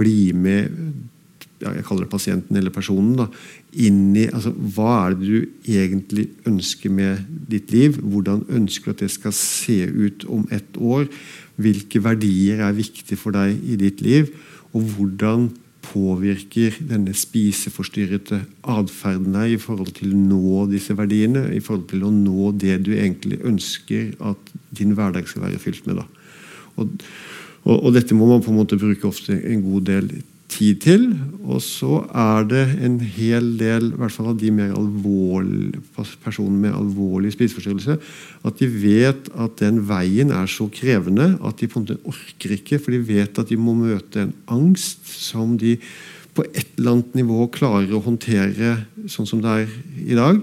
bli 0.00 0.32
med 0.36 0.74
ja, 1.58 1.72
jeg 1.74 1.84
kaller 1.88 2.04
det 2.06 2.12
pasienten 2.12 2.58
eller 2.58 2.70
personen, 2.70 3.16
da, 3.18 3.26
inn 3.82 4.12
i 4.14 4.28
altså, 4.30 4.52
hva 4.76 4.92
er 5.08 5.16
det 5.18 5.26
du 5.26 5.72
egentlig 5.72 6.28
ønsker 6.46 6.92
med 6.94 7.24
ditt 7.50 7.72
liv? 7.74 7.98
Hvordan 7.98 8.44
ønsker 8.60 8.92
du 8.92 8.94
at 8.94 9.02
det 9.02 9.10
skal 9.10 9.34
se 9.34 9.80
ut 9.88 10.26
om 10.30 10.46
ett 10.54 10.78
år? 10.78 11.08
Hvilke 11.58 12.02
verdier 12.04 12.62
er 12.62 12.76
viktige 12.76 13.18
for 13.18 13.34
deg 13.34 13.58
i 13.58 13.78
ditt 13.80 14.04
liv? 14.04 14.30
Og 14.70 14.86
hvordan 14.94 15.48
påvirker 15.88 16.76
denne 16.90 17.14
spiseforstyrrete 17.16 18.42
atferden 18.68 19.34
deg 19.36 19.54
i 19.54 19.60
forhold 19.60 19.92
til 19.96 20.14
å 20.14 20.20
nå 20.20 20.64
disse 20.72 20.96
verdiene? 20.98 21.46
I 21.56 21.62
forhold 21.64 21.88
til 21.92 22.06
å 22.06 22.12
nå 22.14 22.52
det 22.60 22.78
du 22.86 22.92
egentlig 22.96 23.40
ønsker 23.46 24.12
at 24.30 24.52
din 24.76 24.94
hverdag 24.98 25.28
skal 25.30 25.46
være 25.48 25.60
fylt 25.62 25.88
med? 25.88 26.02
Og, 26.76 27.04
og, 27.64 27.76
og 27.76 27.94
dette 27.96 28.16
må 28.16 28.28
man 28.30 28.44
på 28.44 28.52
en 28.52 28.60
måte 28.60 28.80
bruke 28.80 29.08
ofte 29.08 29.36
en 29.38 29.64
god 29.64 29.88
del 29.88 30.12
tid 30.48 30.80
til. 30.82 31.06
Og 31.44 31.62
så 31.64 32.02
er 32.08 32.46
det 32.48 32.64
en 32.84 32.98
hel 33.00 33.52
del, 33.60 33.92
i 33.92 34.00
hvert 34.00 34.14
fall 34.14 34.30
av 34.32 34.38
de 34.40 34.50
mer 34.54 34.74
alvorlige 34.76 35.80
personene 36.24 36.66
med 36.66 36.76
alvorlig 36.76 37.32
spiseforstyrrelse, 37.36 37.98
at 38.48 38.60
de 38.60 38.68
vet 38.72 39.30
at 39.38 39.58
den 39.62 39.82
veien 39.88 40.32
er 40.34 40.50
så 40.50 40.68
krevende 40.72 41.34
at 41.44 41.60
de 41.60 41.68
på 41.68 41.80
en 41.80 41.86
måte 41.86 42.00
orker 42.08 42.54
ikke, 42.58 42.80
for 42.82 42.94
de 42.94 43.02
vet 43.08 43.40
at 43.40 43.50
de 43.50 43.60
må 43.60 43.76
møte 43.78 44.24
en 44.24 44.34
angst 44.58 45.08
som 45.28 45.56
de 45.60 45.76
på 46.38 46.44
et 46.54 46.76
eller 46.78 46.94
annet 46.94 47.16
nivå 47.18 47.48
klarer 47.50 47.96
å 47.96 48.04
håndtere 48.04 48.76
sånn 49.10 49.26
som 49.26 49.40
det 49.42 49.54
er 49.64 49.72
i 50.06 50.18
dag. 50.18 50.38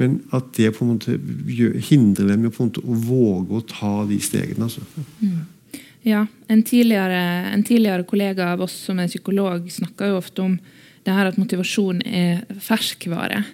Men 0.00 0.20
at 0.34 0.52
det 0.56 0.70
på 0.76 0.84
en 0.86 0.94
måte 0.94 1.16
hindrer 1.90 2.30
dem 2.30 2.46
måte 2.46 2.80
å 2.80 3.00
våge 3.08 3.58
å 3.58 3.64
ta 3.66 3.94
de 4.08 4.18
stegene. 4.22 4.68
altså. 4.68 4.84
Ja, 6.02 6.26
en 6.50 6.62
tidligere, 6.66 7.22
en 7.52 7.62
tidligere, 7.66 8.06
kollega 8.08 8.52
av 8.52 8.64
oss 8.66 8.74
som 8.88 8.98
er 8.98 9.10
psykolog, 9.10 9.68
snakker 9.70 10.10
jo 10.10 10.18
ofte 10.18 10.44
om 10.44 10.58
det 11.06 11.14
her 11.14 11.30
at 11.30 11.38
motivasjon 11.38 12.02
er 12.06 12.42
ferskvare. 12.62 13.44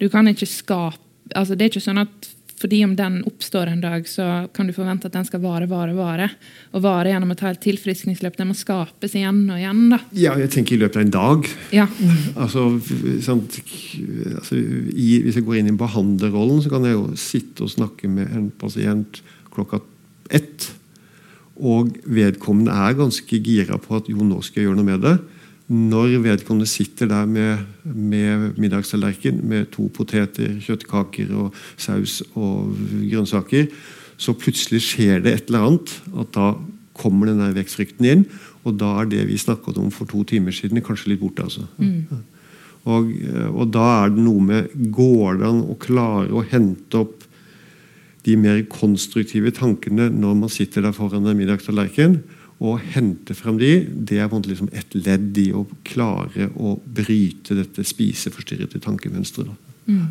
Du 0.00 0.08
kan 0.12 0.28
ikke 0.28 0.48
skape 0.48 1.06
altså 1.36 1.54
Det 1.54 1.62
er 1.62 1.70
ikke 1.70 1.84
sånn 1.84 2.00
at 2.02 2.30
fordi 2.60 2.82
om 2.84 2.92
den 2.96 3.22
oppstår 3.24 3.70
en 3.72 3.80
dag, 3.80 4.04
så 4.08 4.24
kan 4.52 4.68
du 4.68 4.74
forvente 4.76 5.08
at 5.08 5.14
den 5.14 5.24
skal 5.24 5.40
vare, 5.40 5.64
vare, 5.70 5.94
vare. 5.96 6.26
Og 6.76 6.82
vare 6.84 7.08
gjennom 7.08 7.30
et 7.32 7.44
helt 7.46 7.62
tilfriskningsløp. 7.64 8.36
Den 8.36 8.50
må 8.50 8.56
skapes 8.58 9.14
igjen 9.16 9.46
og 9.46 9.56
igjen. 9.56 9.86
da. 9.94 10.00
Ja, 10.12 10.34
jeg 10.36 10.52
tenker 10.52 10.76
i 10.76 10.80
løpet 10.82 10.98
av 11.00 11.06
en 11.06 11.14
dag. 11.14 11.48
Ja. 11.72 11.86
Altså, 12.34 12.66
sant, 13.24 13.56
altså 14.34 14.58
i, 14.60 15.22
Hvis 15.24 15.40
jeg 15.40 15.46
går 15.46 15.62
inn 15.62 15.72
i 15.72 15.78
behandlerrollen, 15.80 16.60
så 16.60 16.74
kan 16.74 16.84
jeg 16.84 16.98
jo 16.98 17.06
sitte 17.16 17.64
og 17.64 17.72
snakke 17.72 18.12
med 18.12 18.28
en 18.28 18.50
pasient 18.60 19.22
klokka 19.54 19.80
ett. 20.28 20.68
Og 21.60 21.92
vedkommende 22.08 22.72
er 22.72 22.96
ganske 22.98 23.42
gira 23.44 23.76
på 23.80 23.98
at 23.98 24.08
jo, 24.08 24.24
nå 24.24 24.40
skal 24.44 24.62
jeg 24.62 24.70
gjøre 24.70 24.80
noe 24.80 24.88
med 24.88 25.04
det. 25.04 25.14
Når 25.70 26.16
vedkommende 26.24 26.66
sitter 26.66 27.06
der 27.06 27.28
med, 27.30 27.62
med 27.84 28.58
middagstallerken 28.58 29.38
med 29.46 29.68
to 29.76 29.86
poteter, 29.94 30.56
kjøttkaker 30.64 31.30
og 31.36 31.54
saus 31.78 32.20
og 32.34 32.72
grønnsaker, 33.06 33.68
så 34.20 34.34
plutselig 34.36 34.82
skjer 34.88 35.22
det 35.24 35.34
et 35.36 35.52
eller 35.52 35.68
annet. 35.68 35.94
At 36.24 36.34
da 36.34 36.48
kommer 36.98 37.30
den 37.30 37.40
der 37.40 37.54
vekstfrykten 37.56 38.08
inn. 38.08 38.26
Og 38.66 38.76
da 38.80 38.96
er 39.00 39.08
det 39.12 39.28
vi 39.30 39.38
snakket 39.40 39.78
om 39.80 39.92
for 39.94 40.10
to 40.10 40.24
timer 40.28 40.54
siden, 40.54 40.82
kanskje 40.84 41.14
litt 41.14 41.22
borte. 41.22 41.46
altså. 41.46 41.68
Mm. 41.78 42.26
Og, 42.90 43.10
og, 43.52 43.64
da 43.72 43.86
er 44.00 44.12
det 44.14 44.22
noe 44.24 44.40
med 44.40 44.70
Går 44.94 45.36
det 45.36 45.48
an 45.50 45.58
å 45.68 45.76
klare 45.80 46.32
å 46.32 46.44
hente 46.48 47.02
opp 47.04 47.26
de 48.26 48.36
mer 48.36 48.62
konstruktive 48.72 49.52
tankene 49.56 50.10
når 50.12 50.36
man 50.42 50.52
sitter 50.52 50.84
der 50.84 50.96
foran 50.96 51.26
en 51.26 51.38
middagstallerken? 51.38 52.20
Å 52.60 52.74
hente 52.92 53.32
frem 53.32 53.56
de, 53.56 53.72
det 53.88 54.18
er 54.20 54.32
liksom 54.44 54.68
et 54.76 54.92
ledd 54.92 55.38
i 55.40 55.48
å 55.56 55.64
klare 55.88 56.50
å 56.60 56.74
bryte 56.84 57.56
dette 57.56 57.84
spiseforstyrrede 57.88 58.82
tankemønsteret. 58.84 59.70
Mm. 59.88 60.10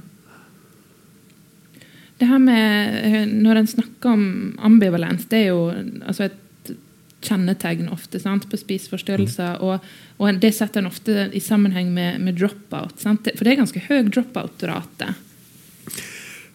Det 2.20 2.28
her 2.28 2.40
med, 2.40 2.96
eh, 3.06 3.26
Når 3.26 3.56
en 3.56 3.68
snakker 3.68 4.10
om 4.10 4.58
ambivalens, 4.60 5.26
det 5.30 5.38
er 5.38 5.48
jo 5.54 5.70
altså 6.04 6.26
et 6.26 6.74
kjennetegn 7.22 7.90
ofte 7.92 8.20
sant, 8.20 8.48
på 8.50 8.58
spiseforstyrrelser. 8.60 9.60
Mm. 9.60 9.64
Og, 9.64 9.88
og, 10.18 10.40
det 10.42 10.54
setter 10.56 10.82
en 10.82 10.90
ofte 10.92 11.30
i 11.36 11.40
sammenheng 11.40 11.94
med, 11.94 12.20
med 12.24 12.38
drop-out. 12.40 13.00
For 13.00 13.44
det 13.44 13.54
er 13.54 13.62
ganske 13.62 13.86
høy 13.88 14.10
drop-out-rate. 14.10 15.14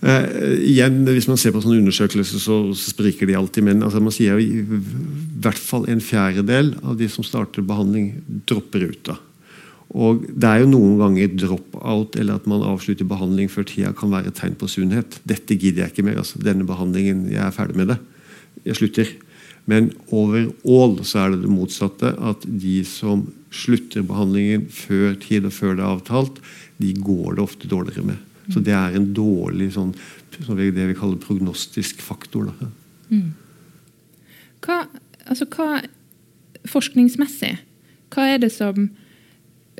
Uh, 0.05 0.61
igjen, 0.61 0.99
Hvis 1.09 1.31
man 1.31 1.39
ser 1.41 1.55
på 1.55 1.63
sånne 1.65 1.81
undersøkelser, 1.81 2.41
så, 2.43 2.59
så 2.77 2.91
spriker 2.93 3.29
de 3.29 3.39
alltid. 3.39 3.65
Men 3.65 3.85
altså, 3.87 4.03
man 4.05 4.13
sier 4.13 4.41
i 4.43 4.61
hvert 4.65 5.61
fall 5.61 5.87
en 5.89 6.03
fjerdedel 6.05 6.75
av 6.85 6.99
de 7.01 7.09
som 7.09 7.25
starter 7.25 7.65
behandling, 7.65 8.11
dropper 8.49 8.91
ut. 8.91 9.01
da. 9.09 9.17
Og 9.95 10.25
Det 10.29 10.49
er 10.49 10.63
jo 10.63 10.73
noen 10.73 10.99
ganger 11.01 11.37
drop-out 11.39 12.19
eller 12.19 12.41
at 12.41 12.49
man 12.51 12.65
avslutter 12.67 13.07
behandling 13.09 13.51
før 13.53 13.67
tida 13.69 13.93
kan 13.97 14.13
være 14.13 14.33
et 14.33 14.41
tegn 14.41 14.57
på 14.59 14.69
sunnhet. 14.71 15.21
Dette 15.25 15.57
gidder 15.57 15.85
jeg 15.85 15.95
ikke 15.95 16.07
mer. 16.09 16.19
altså 16.21 16.43
Denne 16.43 16.67
behandlingen, 16.69 17.29
jeg 17.31 17.41
er 17.45 17.55
ferdig 17.55 17.79
med 17.79 17.93
det. 17.95 17.99
Jeg 18.67 18.81
slutter. 18.81 19.15
Men 19.71 19.93
overall 20.13 20.99
så 21.07 21.23
er 21.23 21.33
det 21.33 21.45
det 21.45 21.53
motsatte. 21.53 22.13
At 22.19 22.45
de 22.45 22.83
som 22.89 23.29
slutter 23.55 24.05
behandlingen 24.05 24.67
før 24.69 25.15
tid 25.23 25.47
og 25.49 25.55
før 25.55 25.79
det 25.79 25.85
er 25.87 25.95
avtalt, 25.95 26.41
de 26.83 26.93
går 26.99 27.37
det 27.39 27.45
ofte 27.47 27.71
dårligere 27.71 28.09
med. 28.11 28.34
Så 28.53 28.61
det 28.65 28.75
er 28.77 28.97
en 28.97 29.13
dårlig 29.17 29.71
sånn, 29.77 29.95
det 30.35 30.73
vi 30.75 30.97
kaller 30.99 31.21
prognostisk 31.23 32.03
faktor. 32.05 32.51
Mm. 33.09 33.33
Hva, 34.65 34.85
altså, 35.25 35.49
hva, 35.55 35.85
forskningsmessig, 36.69 37.55
hva 38.15 38.29
er 38.35 38.45
det 38.45 38.53
som 38.55 38.91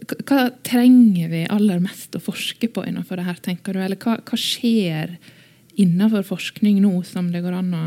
hva 0.05 0.49
trenger 0.67 1.31
vi 1.31 1.45
aller 1.53 1.81
mest 1.81 2.17
å 2.19 2.23
forske 2.23 2.69
på 2.73 2.83
innenfor 2.85 3.21
det 3.21 3.27
her, 3.29 3.39
tenker 3.41 3.77
du? 3.77 3.81
Eller 3.81 4.01
hva, 4.01 4.19
hva 4.21 4.39
skjer 4.39 5.17
innenfor 5.81 6.27
forskning 6.27 6.81
nå 6.83 6.99
som 7.07 7.31
det 7.33 7.43
går 7.45 7.57
an 7.61 7.77
å 7.79 7.85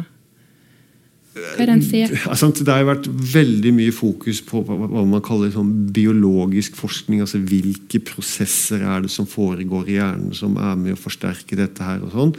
det 2.65 2.73
har 2.73 2.85
vært 2.87 3.07
veldig 3.07 3.73
mye 3.77 3.93
fokus 3.95 4.41
på 4.45 4.61
hva 4.67 5.03
man 5.07 5.23
kaller 5.25 5.51
sånn 5.53 5.71
biologisk 5.93 6.77
forskning. 6.79 7.21
altså 7.23 7.41
Hvilke 7.41 8.01
prosesser 8.05 8.83
er 8.85 9.05
det 9.05 9.11
som 9.13 9.29
foregår 9.29 9.89
i 9.89 9.97
hjernen 9.97 10.35
som 10.37 10.57
er 10.61 10.77
med 10.79 10.95
å 10.95 11.01
forsterke 11.01 11.59
dette. 11.59 11.83
her 11.83 12.03
Og 12.05 12.13
sånn. 12.15 12.33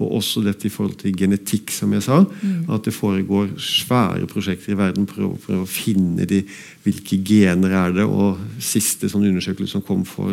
Og 0.00 0.16
også 0.20 0.40
dette 0.44 0.66
i 0.66 0.72
forhold 0.72 0.96
til 1.02 1.16
genetikk, 1.16 1.72
som 1.74 1.92
jeg 1.92 2.06
sa. 2.06 2.22
Mm. 2.24 2.70
At 2.72 2.88
det 2.88 2.96
foregår 2.96 3.52
svære 3.60 4.30
prosjekter 4.30 4.72
i 4.72 4.80
verden 4.80 5.06
for 5.10 5.28
å, 5.28 5.34
for 5.40 5.60
å 5.60 5.68
finne 5.68 6.26
de, 6.28 6.42
hvilke 6.86 7.20
gener 7.26 7.76
er 7.84 7.98
det. 8.00 8.08
Og 8.08 8.40
siste 8.64 9.10
sånn 9.12 9.28
undersøkelse 9.28 9.78
som 9.78 9.84
kom 9.86 10.06
for 10.08 10.32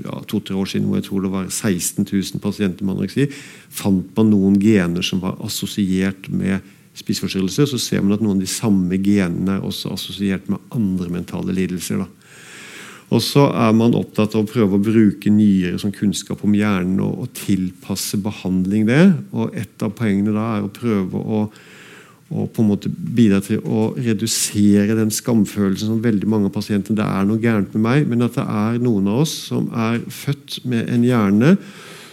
ja, 0.00 0.20
to-tre 0.28 0.56
år 0.56 0.68
siden, 0.68 0.88
hvor 0.88 1.00
jeg 1.00 1.08
tror 1.08 1.24
det 1.24 1.32
var 1.32 1.48
16 1.48 2.06
000 2.06 2.42
pasienter 2.42 2.84
med 2.84 2.96
anoreksi, 2.96 3.26
fant 3.68 4.14
man 4.16 4.30
noen 4.32 4.58
gener 4.62 5.04
som 5.04 5.20
var 5.22 5.36
assosiert 5.44 6.30
med 6.32 6.62
spiseforstyrrelse, 6.96 7.66
så 7.70 7.78
ser 7.80 8.02
man 8.04 8.16
at 8.16 8.24
noen 8.24 8.36
av 8.36 8.44
de 8.44 8.50
samme 8.50 8.98
genene 9.00 9.56
er 9.56 9.64
også 9.64 9.94
assosiert 9.94 10.48
med 10.52 10.60
andre 10.74 11.08
mentale 11.12 11.54
lidelser. 11.56 12.02
Da. 12.02 12.22
Og 13.12 13.20
så 13.20 13.44
er 13.50 13.74
man 13.76 13.96
opptatt 13.96 14.32
av 14.36 14.44
å 14.44 14.48
prøve 14.48 14.78
å 14.78 14.82
bruke 14.82 15.32
nyere 15.32 15.80
som 15.80 15.92
kunnskap 15.92 16.40
om 16.46 16.54
hjernen 16.56 17.00
og, 17.04 17.24
og, 17.24 17.30
tilpasse 17.36 18.20
behandling 18.24 18.86
det. 18.88 19.04
Og 19.36 19.52
Et 19.58 19.84
av 19.84 19.92
poengene 19.96 20.32
da 20.32 20.48
er 20.56 20.64
å 20.64 20.72
prøve 20.72 21.20
å, 21.20 21.42
å 22.32 22.46
på 22.48 22.64
en 22.64 22.70
måte 22.70 22.88
bidra 22.88 23.42
til 23.44 23.60
å 23.68 23.90
redusere 23.98 24.96
den 24.96 25.12
skamfølelsen 25.12 25.92
som 25.92 26.04
veldig 26.04 26.28
mange 26.28 26.48
av 26.48 26.56
pasientene 26.56 26.96
Det 27.02 27.08
er 27.08 27.28
noe 27.28 27.42
gærent 27.42 27.76
med 27.76 27.84
meg, 27.84 28.08
men 28.08 28.24
at 28.24 28.38
det 28.38 28.46
er 28.48 28.80
noen 28.84 29.10
av 29.12 29.24
oss 29.26 29.34
som 29.50 29.68
er 29.76 30.00
født 30.08 30.62
med 30.68 30.88
en 30.92 31.04
hjerne 31.04 31.56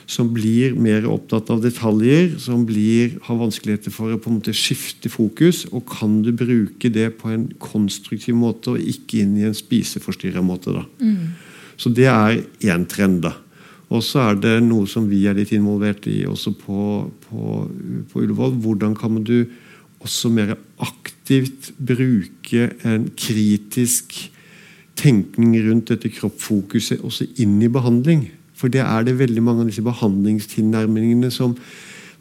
som 0.09 0.31
blir 0.33 0.73
mer 0.73 1.05
opptatt 1.05 1.51
av 1.53 1.61
detaljer, 1.61 2.31
som 2.41 2.63
blir, 2.65 3.19
har 3.27 3.37
vanskeligheter 3.37 3.93
for 3.93 4.15
å 4.15 4.17
på 4.17 4.31
en 4.31 4.39
måte 4.39 4.55
skifte 4.57 5.11
fokus. 5.13 5.67
Og 5.69 5.85
kan 5.91 6.23
du 6.25 6.31
bruke 6.33 6.89
det 6.89 7.11
på 7.19 7.29
en 7.29 7.45
konstruktiv 7.61 8.37
måte, 8.39 8.73
og 8.73 8.81
ikke 8.81 9.21
inn 9.21 9.35
i 9.37 9.45
en 9.45 9.57
spiseforstyrra 9.57 10.41
måte? 10.45 10.73
da. 10.73 10.81
Mm. 11.03 11.37
Så 11.79 11.93
det 11.93 12.09
er 12.09 12.41
én 12.73 12.87
trend. 12.89 13.21
da. 13.27 13.35
Og 13.93 14.01
så 14.05 14.23
er 14.31 14.41
det 14.41 14.55
noe 14.65 14.89
som 14.89 15.05
vi 15.09 15.23
er 15.29 15.37
litt 15.37 15.53
involvert 15.53 16.09
i 16.09 16.23
også 16.29 16.55
på, 16.57 16.81
på, 17.27 17.45
på 18.09 18.23
Ullevål. 18.25 18.57
Hvordan 18.65 18.97
kan 18.97 19.21
du 19.21 19.45
også 20.01 20.33
mer 20.33 20.55
aktivt 20.81 21.71
bruke 21.77 22.71
en 22.81 23.11
kritisk 23.13 24.17
tenkning 24.99 25.53
rundt 25.69 25.93
dette 25.93 26.09
kroppfokuset 26.17 27.05
også 27.05 27.29
inn 27.41 27.59
i 27.61 27.71
behandling? 27.71 28.25
For 28.59 28.71
det 28.71 28.81
er 28.83 29.05
det 29.07 29.19
veldig 29.19 29.43
mange 29.43 29.63
av 29.63 29.69
disse 29.71 29.85
behandlingstilnærmingene 29.85 31.31
som 31.31 31.55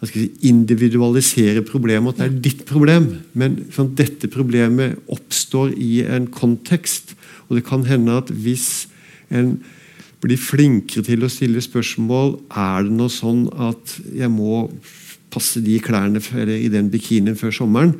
si, 0.06 0.28
individualiserer 0.46 1.64
problemet. 1.66 2.14
At 2.14 2.20
det 2.20 2.28
er 2.28 2.44
ditt 2.46 2.62
problem. 2.68 3.10
Men 3.38 3.58
sånn, 3.74 3.94
dette 3.98 4.30
problemet 4.30 5.00
oppstår 5.10 5.74
i 5.74 6.04
en 6.06 6.28
kontekst. 6.30 7.16
Og 7.48 7.58
det 7.58 7.66
kan 7.66 7.82
hende 7.88 8.20
at 8.22 8.30
hvis 8.30 8.86
en 9.34 9.56
blir 10.22 10.38
flinkere 10.40 11.04
til 11.06 11.22
å 11.22 11.28
stille 11.30 11.60
spørsmål 11.62 12.32
Er 12.50 12.86
det 12.86 12.94
noe 12.98 13.12
sånn 13.12 13.44
at 13.54 13.92
jeg 14.10 14.30
må 14.32 14.64
passe 15.30 15.60
de 15.62 15.76
klærne 15.84 16.18
i 16.56 16.70
den 16.72 16.88
bikinien 16.90 17.38
før 17.38 17.54
sommeren? 17.54 17.94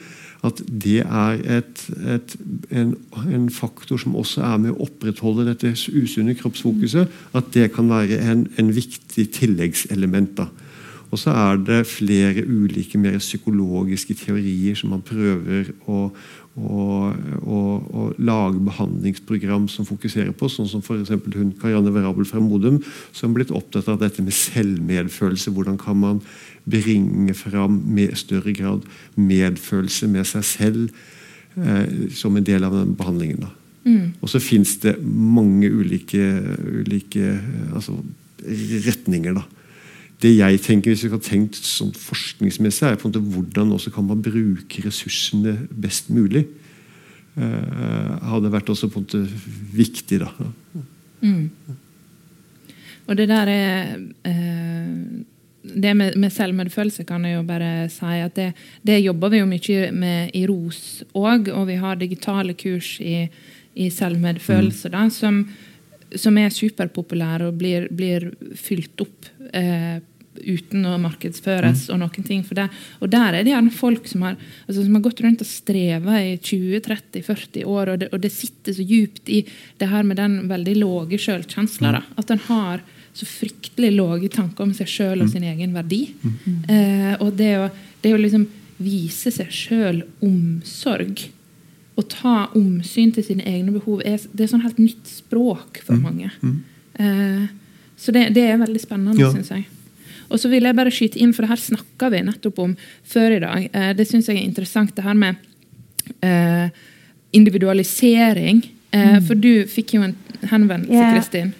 At 0.46 0.60
det 0.84 1.00
er 1.02 1.40
et, 1.58 1.80
et, 2.14 2.36
en, 2.70 2.94
en, 3.26 3.48
faktor 3.50 3.98
som 3.98 4.14
også 4.16 4.44
er 4.46 4.60
med 4.62 4.74
å 4.74 4.86
opprettholde 4.86 5.48
dette 5.48 5.72
usunne 5.90 6.36
kroppsfokuset. 6.38 7.10
At 7.34 7.50
det 7.56 7.72
kan 7.74 7.90
være 7.90 8.20
en, 8.22 8.46
en 8.60 8.72
viktig 8.74 9.28
tilleggselement. 9.34 10.36
da. 10.38 10.46
Og 11.10 11.18
så 11.18 11.32
er 11.32 11.56
det 11.64 11.86
flere 11.88 12.44
ulike 12.44 12.98
mer 13.00 13.16
psykologiske 13.18 14.14
teorier 14.14 14.76
som 14.76 14.92
man 14.92 15.04
prøver 15.04 15.70
å, 15.88 16.10
å, 16.58 16.82
å, 17.40 17.60
å 17.80 18.02
lage 18.20 18.60
behandlingsprogram 18.66 19.70
som 19.72 19.88
fokuserer 19.88 20.34
på. 20.36 20.50
Sånn 20.52 20.68
som 20.68 20.84
f.eks. 20.84 21.14
hun 21.32 21.54
Karianne 21.60 21.94
Verabel 21.94 22.28
fra 22.28 22.42
Modum, 22.44 22.82
som 23.16 23.30
er 23.30 23.40
blitt 23.40 23.54
opptatt 23.56 23.88
av 23.88 24.02
dette 24.02 24.24
med 24.24 24.36
selvmedfølelse. 24.36 25.54
Hvordan 25.56 25.80
kan 25.80 25.96
man 26.02 26.20
bringe 26.70 27.34
fram 27.34 27.82
med 27.86 28.16
større 28.18 28.52
grad 28.56 28.84
medfølelse 29.16 30.08
med 30.10 30.26
seg 30.28 30.44
selv 30.46 30.88
eh, 31.56 32.10
som 32.14 32.36
en 32.36 32.46
del 32.46 32.66
av 32.66 32.76
den 32.76 32.94
behandlingen. 32.98 33.48
Mm. 33.84 34.14
Og 34.20 34.30
så 34.30 34.40
fins 34.42 34.76
det 34.82 34.96
mange 35.02 35.70
ulike, 35.70 36.20
ulike 36.82 37.38
altså, 37.72 37.96
retninger. 38.86 39.34
da. 39.34 39.44
Det 40.22 40.36
jeg 40.36 40.60
tenker, 40.60 40.90
Hvis 40.90 41.04
vi 41.04 41.10
har 41.10 41.22
tenkt 41.22 41.54
sånn 41.54 41.92
forskningsmessig, 41.94 42.86
er 42.86 42.96
på 42.96 43.08
en 43.08 43.12
måte 43.12 43.34
hvordan 43.34 43.72
også 43.72 43.90
kan 43.94 44.06
man 44.06 44.22
bruke 44.22 44.82
ressursene 44.84 45.68
best 45.70 46.10
mulig. 46.10 46.46
Eh, 47.38 48.12
hadde 48.28 48.52
vært 48.52 48.68
også 48.68 48.90
på 48.90 48.98
en 48.98 49.06
måte 49.06 49.22
viktig, 49.72 50.20
da. 50.20 50.30
Mm. 51.22 51.50
Og 53.08 53.16
det 53.16 53.28
der 53.28 53.48
er 53.48 53.98
uh 54.26 55.24
det 55.78 55.94
med, 55.94 56.16
med, 56.18 56.32
selvmedfølelse 56.34 57.04
kan 57.08 57.24
jeg 57.26 57.38
jo 57.38 57.44
bare 57.46 57.70
si 57.92 58.18
at 58.24 58.34
det, 58.38 58.50
det 58.82 58.98
jobber 59.00 59.32
vi 59.32 59.42
jo 59.42 59.48
mye 59.48 59.92
med 59.94 60.34
i 60.36 60.44
ROS 60.48 60.82
òg. 61.16 61.52
Og 61.54 61.68
vi 61.70 61.78
har 61.80 62.00
digitale 62.00 62.56
kurs 62.58 62.96
i, 63.00 63.22
i 63.78 63.88
selvmedfølelse 63.94 64.92
da, 64.94 65.06
som, 65.14 65.44
som, 66.14 66.38
er 66.38 66.54
superpopulære 66.54 67.50
og 67.50 67.58
blir, 67.60 67.88
blir 67.94 68.30
fylt 68.58 69.06
opp 69.06 69.32
eh, 69.52 69.98
uten 70.38 70.86
å 70.86 70.96
markedsføres 71.02 71.88
og 71.92 72.00
noen 72.02 72.26
ting. 72.26 72.44
For 72.46 72.58
det. 72.58 72.68
og 73.02 73.10
der 73.12 73.38
er 73.38 73.46
det 73.46 73.54
gjerne 73.54 73.74
folk 73.74 74.06
som 74.10 74.26
har, 74.26 74.36
altså, 74.66 74.82
som 74.82 74.98
har 74.98 75.04
gått 75.06 75.22
rundt 75.24 75.42
og 75.44 75.50
streva 75.50 76.20
i 76.22 76.36
20-30-40 76.36 77.64
år, 77.64 77.94
og 77.94 78.02
det, 78.02 78.12
og 78.12 78.22
det, 78.22 78.32
sitter 78.34 78.76
så 78.76 78.86
djupt 78.86 79.30
i 79.32 79.42
det 79.78 79.90
her 79.90 80.06
med 80.06 80.20
den 80.20 80.40
veldig 80.50 80.76
lave 80.78 81.18
sjølkjensla. 81.18 82.02
At 82.20 82.34
en 82.34 82.46
har 82.48 82.86
så 83.18 83.26
fryktelig 83.26 83.90
lave 83.96 84.30
tanker 84.30 84.66
om 84.66 84.74
seg 84.76 84.90
sjøl 84.90 85.24
og 85.24 85.32
sin 85.32 85.46
egen 85.46 85.74
verdi. 85.74 86.04
Eh, 86.70 87.14
og 87.18 87.32
det 87.38 87.52
å, 87.58 87.66
det 88.04 88.14
å 88.14 88.20
liksom 88.20 88.46
vise 88.78 89.32
seg 89.34 89.50
sjøl 89.50 90.04
omsorg 90.22 91.24
å 91.98 92.04
ta 92.06 92.44
omsyn 92.54 93.10
til 93.14 93.26
sine 93.26 93.46
egne 93.48 93.74
behov 93.74 94.04
er, 94.06 94.20
det 94.30 94.46
er 94.46 94.52
sånn 94.52 94.62
helt 94.62 94.78
nytt 94.78 95.08
språk 95.10 95.80
for 95.82 95.98
mange. 95.98 96.30
Eh, 96.94 97.48
så 97.98 98.14
det, 98.14 98.28
det, 98.36 98.44
er 98.46 98.60
veldig 98.60 98.82
spennende, 98.82 99.18
ja. 99.18 99.32
syns 99.34 99.50
jeg. 99.50 99.66
Og 100.28 100.38
så 100.38 100.50
vil 100.52 100.68
jeg 100.68 100.76
bare 100.78 100.92
skyte 100.94 101.18
inn, 101.18 101.32
for 101.34 101.42
det 101.42 101.50
her 101.50 101.62
snakka 101.62 102.12
vi 102.14 102.22
nettopp 102.22 102.60
om 102.62 102.76
før 103.08 103.34
i 103.34 103.42
dag. 103.42 103.66
Eh, 103.72 103.90
det 103.98 104.06
syns 104.06 104.30
jeg 104.30 104.38
er 104.38 104.46
interessant, 104.46 104.94
det 104.94 105.06
her 105.06 105.18
med 105.18 105.42
eh, 106.22 106.68
individualisering. 107.34 108.62
Eh, 108.92 109.16
mm. 109.16 109.24
For 109.26 109.40
du 109.40 109.66
fikk 109.70 109.96
jo 109.96 110.04
en 110.06 110.14
henvendelse, 110.52 111.08
Kristin. 111.16 111.50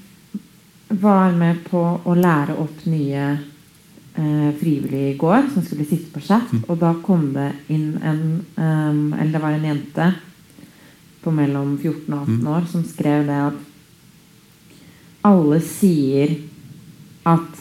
Var 0.88 1.32
med 1.36 1.62
på 1.68 1.82
å 2.04 2.14
lære 2.16 2.56
opp 2.56 2.84
nye 2.88 3.24
eh, 3.32 4.50
frivillige 4.60 5.12
i 5.12 5.18
går, 5.20 5.50
som 5.52 5.64
skulle 5.64 5.84
sitte 5.88 6.12
på 6.14 6.22
chat. 6.24 6.48
Mm. 6.52 6.64
Og 6.68 6.78
da 6.80 6.94
kom 7.04 7.28
det 7.34 7.50
inn 7.74 7.98
en 8.00 8.22
um, 8.56 9.02
Eller 9.12 9.32
det 9.34 9.42
var 9.42 9.56
en 9.56 9.68
jente 9.68 10.08
på 11.22 11.32
mellom 11.34 11.76
14 11.76 12.14
og 12.14 12.20
18 12.22 12.34
mm. 12.38 12.48
år 12.54 12.68
som 12.70 12.84
skrev 12.86 13.26
det 13.26 13.40
at 13.50 13.64
alle 15.28 15.58
sier 15.66 16.36
at 17.28 17.58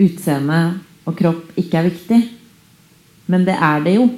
utseende 0.00 0.60
og 1.06 1.16
kropp 1.18 1.58
ikke 1.60 1.78
er 1.78 1.88
viktig. 1.90 2.20
Men 3.30 3.46
det 3.46 3.54
er 3.54 3.84
det 3.84 3.96
jo. 3.98 4.08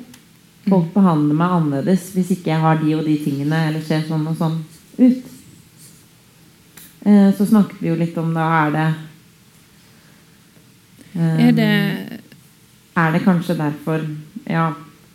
Folk 0.65 0.89
mm. 0.89 0.95
behandler 0.95 1.39
meg 1.39 1.57
annerledes 1.59 2.09
hvis 2.15 2.33
ikke 2.37 2.55
jeg 2.55 2.65
har 2.65 2.81
de 2.81 2.97
og 2.97 3.05
de 3.05 3.19
tingene 3.21 3.67
eller 3.69 3.85
ser 3.85 4.05
sånn 4.09 4.25
og 4.31 4.39
sånn 4.39 4.61
ut. 4.97 5.34
Eh, 7.05 7.31
så 7.37 7.47
snakket 7.47 7.83
vi 7.83 7.91
jo 7.93 7.99
litt 8.01 8.17
om 8.19 8.33
da 8.35 8.47
er 8.65 8.75
det 8.75 8.89
Er 11.15 11.53
det 11.53 11.69
eh, 11.69 12.19
Er 12.97 13.13
det 13.13 13.25
kanskje 13.27 13.59
derfor 13.59 14.07
Ja 14.49 14.73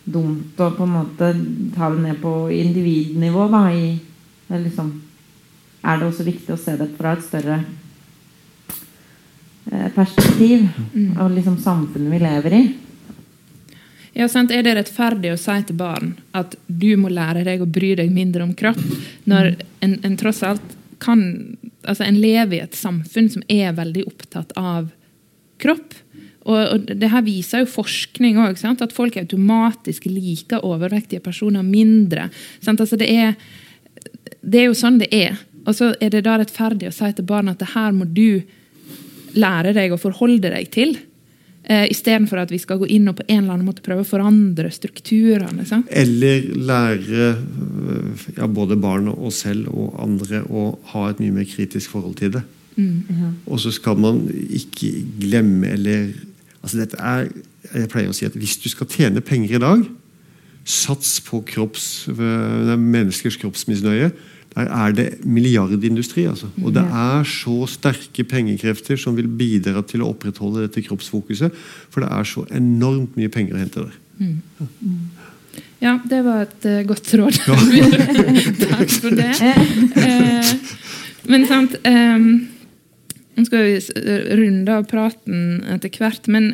dumt 0.10 0.60
å 0.60 0.72
på 0.74 0.86
en 0.86 0.96
måte 0.96 1.30
ta 1.76 1.90
det 1.94 2.02
ned 2.02 2.20
på 2.22 2.34
individnivå. 2.54 3.48
Da, 3.52 3.64
i, 3.74 3.94
liksom, 4.50 4.92
er 5.84 6.00
det 6.00 6.10
også 6.10 6.26
viktig 6.28 6.56
å 6.56 6.60
se 6.60 6.76
det 6.80 6.90
fra 6.98 7.14
et 7.16 7.26
større 7.26 7.60
eh, 9.72 9.90
perspektiv. 9.96 10.68
Mm. 10.94 11.12
Og 11.20 11.36
liksom 11.38 11.60
samfunnet 11.62 12.14
vi 12.16 12.22
lever 12.24 12.58
i. 12.58 12.64
Ja, 14.18 14.28
sant? 14.28 14.52
Er 14.52 14.66
det 14.66 14.74
rettferdig 14.80 15.36
å 15.36 15.40
si 15.40 15.60
til 15.68 15.78
barn 15.80 16.16
at 16.36 16.58
du 16.66 16.90
må 17.00 17.12
lære 17.14 17.46
deg 17.46 17.62
å 17.62 17.70
bry 17.70 17.94
deg 18.00 18.10
mindre 18.12 18.44
om 18.48 18.56
kropp, 18.58 18.82
når 19.30 19.54
en, 19.86 20.00
en 20.04 20.18
tross 20.20 20.42
alt 20.44 20.76
kan 21.00 21.22
altså 21.90 22.06
En 22.08 22.20
lever 22.22 22.60
i 22.60 22.64
et 22.64 22.78
samfunn 22.78 23.30
som 23.34 23.44
er 23.52 23.76
veldig 23.78 24.06
opptatt 24.10 24.54
av 24.60 24.92
kropp. 25.62 25.96
Og, 26.50 26.60
og 26.60 26.92
det 27.02 27.10
her 27.12 27.26
viser 27.26 27.64
jo 27.64 27.72
forskning 27.74 28.40
òg, 28.42 28.62
at 28.64 28.96
folk 28.96 29.18
automatisk 29.20 30.08
liker 30.10 30.66
overvektige 30.66 31.24
personer 31.24 31.66
mindre. 31.66 32.30
Altså 32.66 32.98
det, 32.98 33.10
er, 33.10 33.36
det, 34.42 34.64
er, 34.64 34.70
jo 34.70 34.78
sånn 34.78 35.02
det 35.02 35.12
er. 35.14 35.38
Og 35.68 35.76
så 35.78 35.92
er 36.02 36.14
det 36.14 36.24
da 36.26 36.40
rettferdig 36.40 36.90
å 36.90 36.96
si 36.96 37.12
til 37.14 37.28
barna 37.28 37.54
at 37.54 37.62
det 37.62 37.74
her 37.76 37.94
må 37.94 38.08
du 38.08 38.42
lære 39.38 39.76
deg 39.78 39.94
å 39.94 40.02
forholde 40.02 40.50
deg 40.50 40.72
til. 40.74 40.96
Uh, 41.68 41.86
Istedenfor 41.92 42.40
at 42.40 42.54
vi 42.54 42.58
skal 42.62 42.80
gå 42.82 42.88
inn 42.90 43.10
og 43.12 43.18
på 43.20 43.26
en 43.28 43.44
eller 43.44 43.58
annen 43.58 43.68
måte 43.68 43.84
prøve 43.86 44.06
å 44.06 44.08
forandre 44.08 44.72
strukturene. 44.74 45.66
Eller 45.92 46.48
lære 46.56 47.28
eh, 47.36 48.24
ja, 48.38 48.48
både 48.48 48.78
barn 48.80 49.10
og 49.12 49.34
selv 49.36 49.68
og 49.74 49.98
andre 50.02 50.42
å 50.48 50.72
ha 50.94 51.04
et 51.10 51.20
mye 51.20 51.36
mer 51.36 51.50
kritisk 51.50 51.92
forhold 51.94 52.16
til 52.22 52.32
det. 52.38 52.46
Mm. 52.80 53.44
Og 53.44 53.60
så 53.60 53.74
skal 53.76 54.00
man 54.00 54.24
ikke 54.32 54.94
glemme 55.20 55.74
eller 55.76 56.14
altså 56.62 56.80
dette 56.80 57.00
er, 57.04 57.28
Jeg 57.74 57.90
pleier 57.92 58.08
å 58.08 58.16
si 58.16 58.24
at 58.24 58.38
hvis 58.40 58.56
du 58.64 58.70
skal 58.72 58.88
tjene 58.88 59.22
penger 59.22 59.58
i 59.58 59.62
dag, 59.62 59.82
sats 60.64 61.18
på 61.28 61.42
kropps, 61.46 62.08
menneskers 62.08 63.38
kroppsmisnøye. 63.42 64.14
Der 64.56 64.70
er 64.74 64.94
det 64.96 65.08
milliardindustri. 65.24 66.26
altså. 66.26 66.50
Og 66.64 66.74
det 66.74 66.84
er 66.84 67.24
så 67.24 67.68
sterke 67.70 68.24
pengekrefter 68.24 68.98
som 68.98 69.16
vil 69.18 69.28
bidra 69.28 69.84
til 69.86 70.04
å 70.04 70.10
opprettholde 70.14 70.66
dette 70.66 70.84
kroppsfokuset. 70.88 71.54
For 71.94 72.04
det 72.04 72.12
er 72.12 72.28
så 72.28 72.46
enormt 72.58 73.18
mye 73.20 73.30
penger 73.30 73.56
å 73.56 73.62
hente 73.62 73.86
der. 73.86 73.98
Mm. 74.20 74.38
Ja. 74.60 74.68
ja, 75.86 75.94
det 76.12 76.22
var 76.26 76.48
et 76.48 76.66
uh, 76.66 76.82
godt 76.90 77.14
råd. 77.22 77.42
Takk 78.74 78.96
for 78.98 79.20
det. 79.22 79.32
Uh, 79.96 80.56
men 81.30 81.46
sant 81.48 81.78
um, 81.86 82.32
nå 83.40 83.46
skal 83.48 83.68
vi 83.70 83.78
runde 84.36 84.76
av 84.76 84.88
praten 84.90 85.62
etter 85.72 85.94
hvert, 86.02 86.26
men 86.28 86.52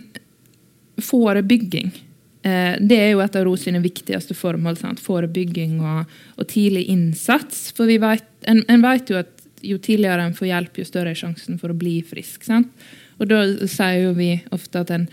forebygging 1.01 1.89
eh, 1.89 2.04
det 2.45 2.97
er 3.01 3.07
jo 3.09 3.21
et 3.23 3.35
av 3.39 3.45
ROS 3.47 3.63
sine 3.65 3.79
viktigste 3.81 4.35
formål. 4.37 4.77
Sant? 4.77 4.99
Forebygging 5.01 5.79
og, 5.81 6.11
og, 6.35 6.43
tidlig 6.51 6.85
innsats. 6.93 7.71
For 7.73 7.89
vi 7.89 7.97
vet, 8.01 8.27
en, 8.45 8.61
en, 8.69 8.83
vet 8.85 9.09
jo 9.09 9.17
at 9.21 9.31
jo 9.65 9.79
tidligere 9.81 10.27
en 10.27 10.35
får 10.37 10.51
hjelp, 10.51 10.77
jo 10.77 10.85
større 10.85 11.15
er 11.15 11.17
sjansen 11.17 11.57
for 11.61 11.73
å 11.73 11.77
bli 11.77 11.97
frisk. 12.05 12.45
Sant? 12.45 12.69
Og 13.17 13.29
da 13.31 13.41
sier 13.63 14.03
jo 14.03 14.13
vi 14.17 14.35
ofte 14.53 14.83
at 14.83 14.91
en, 14.93 15.07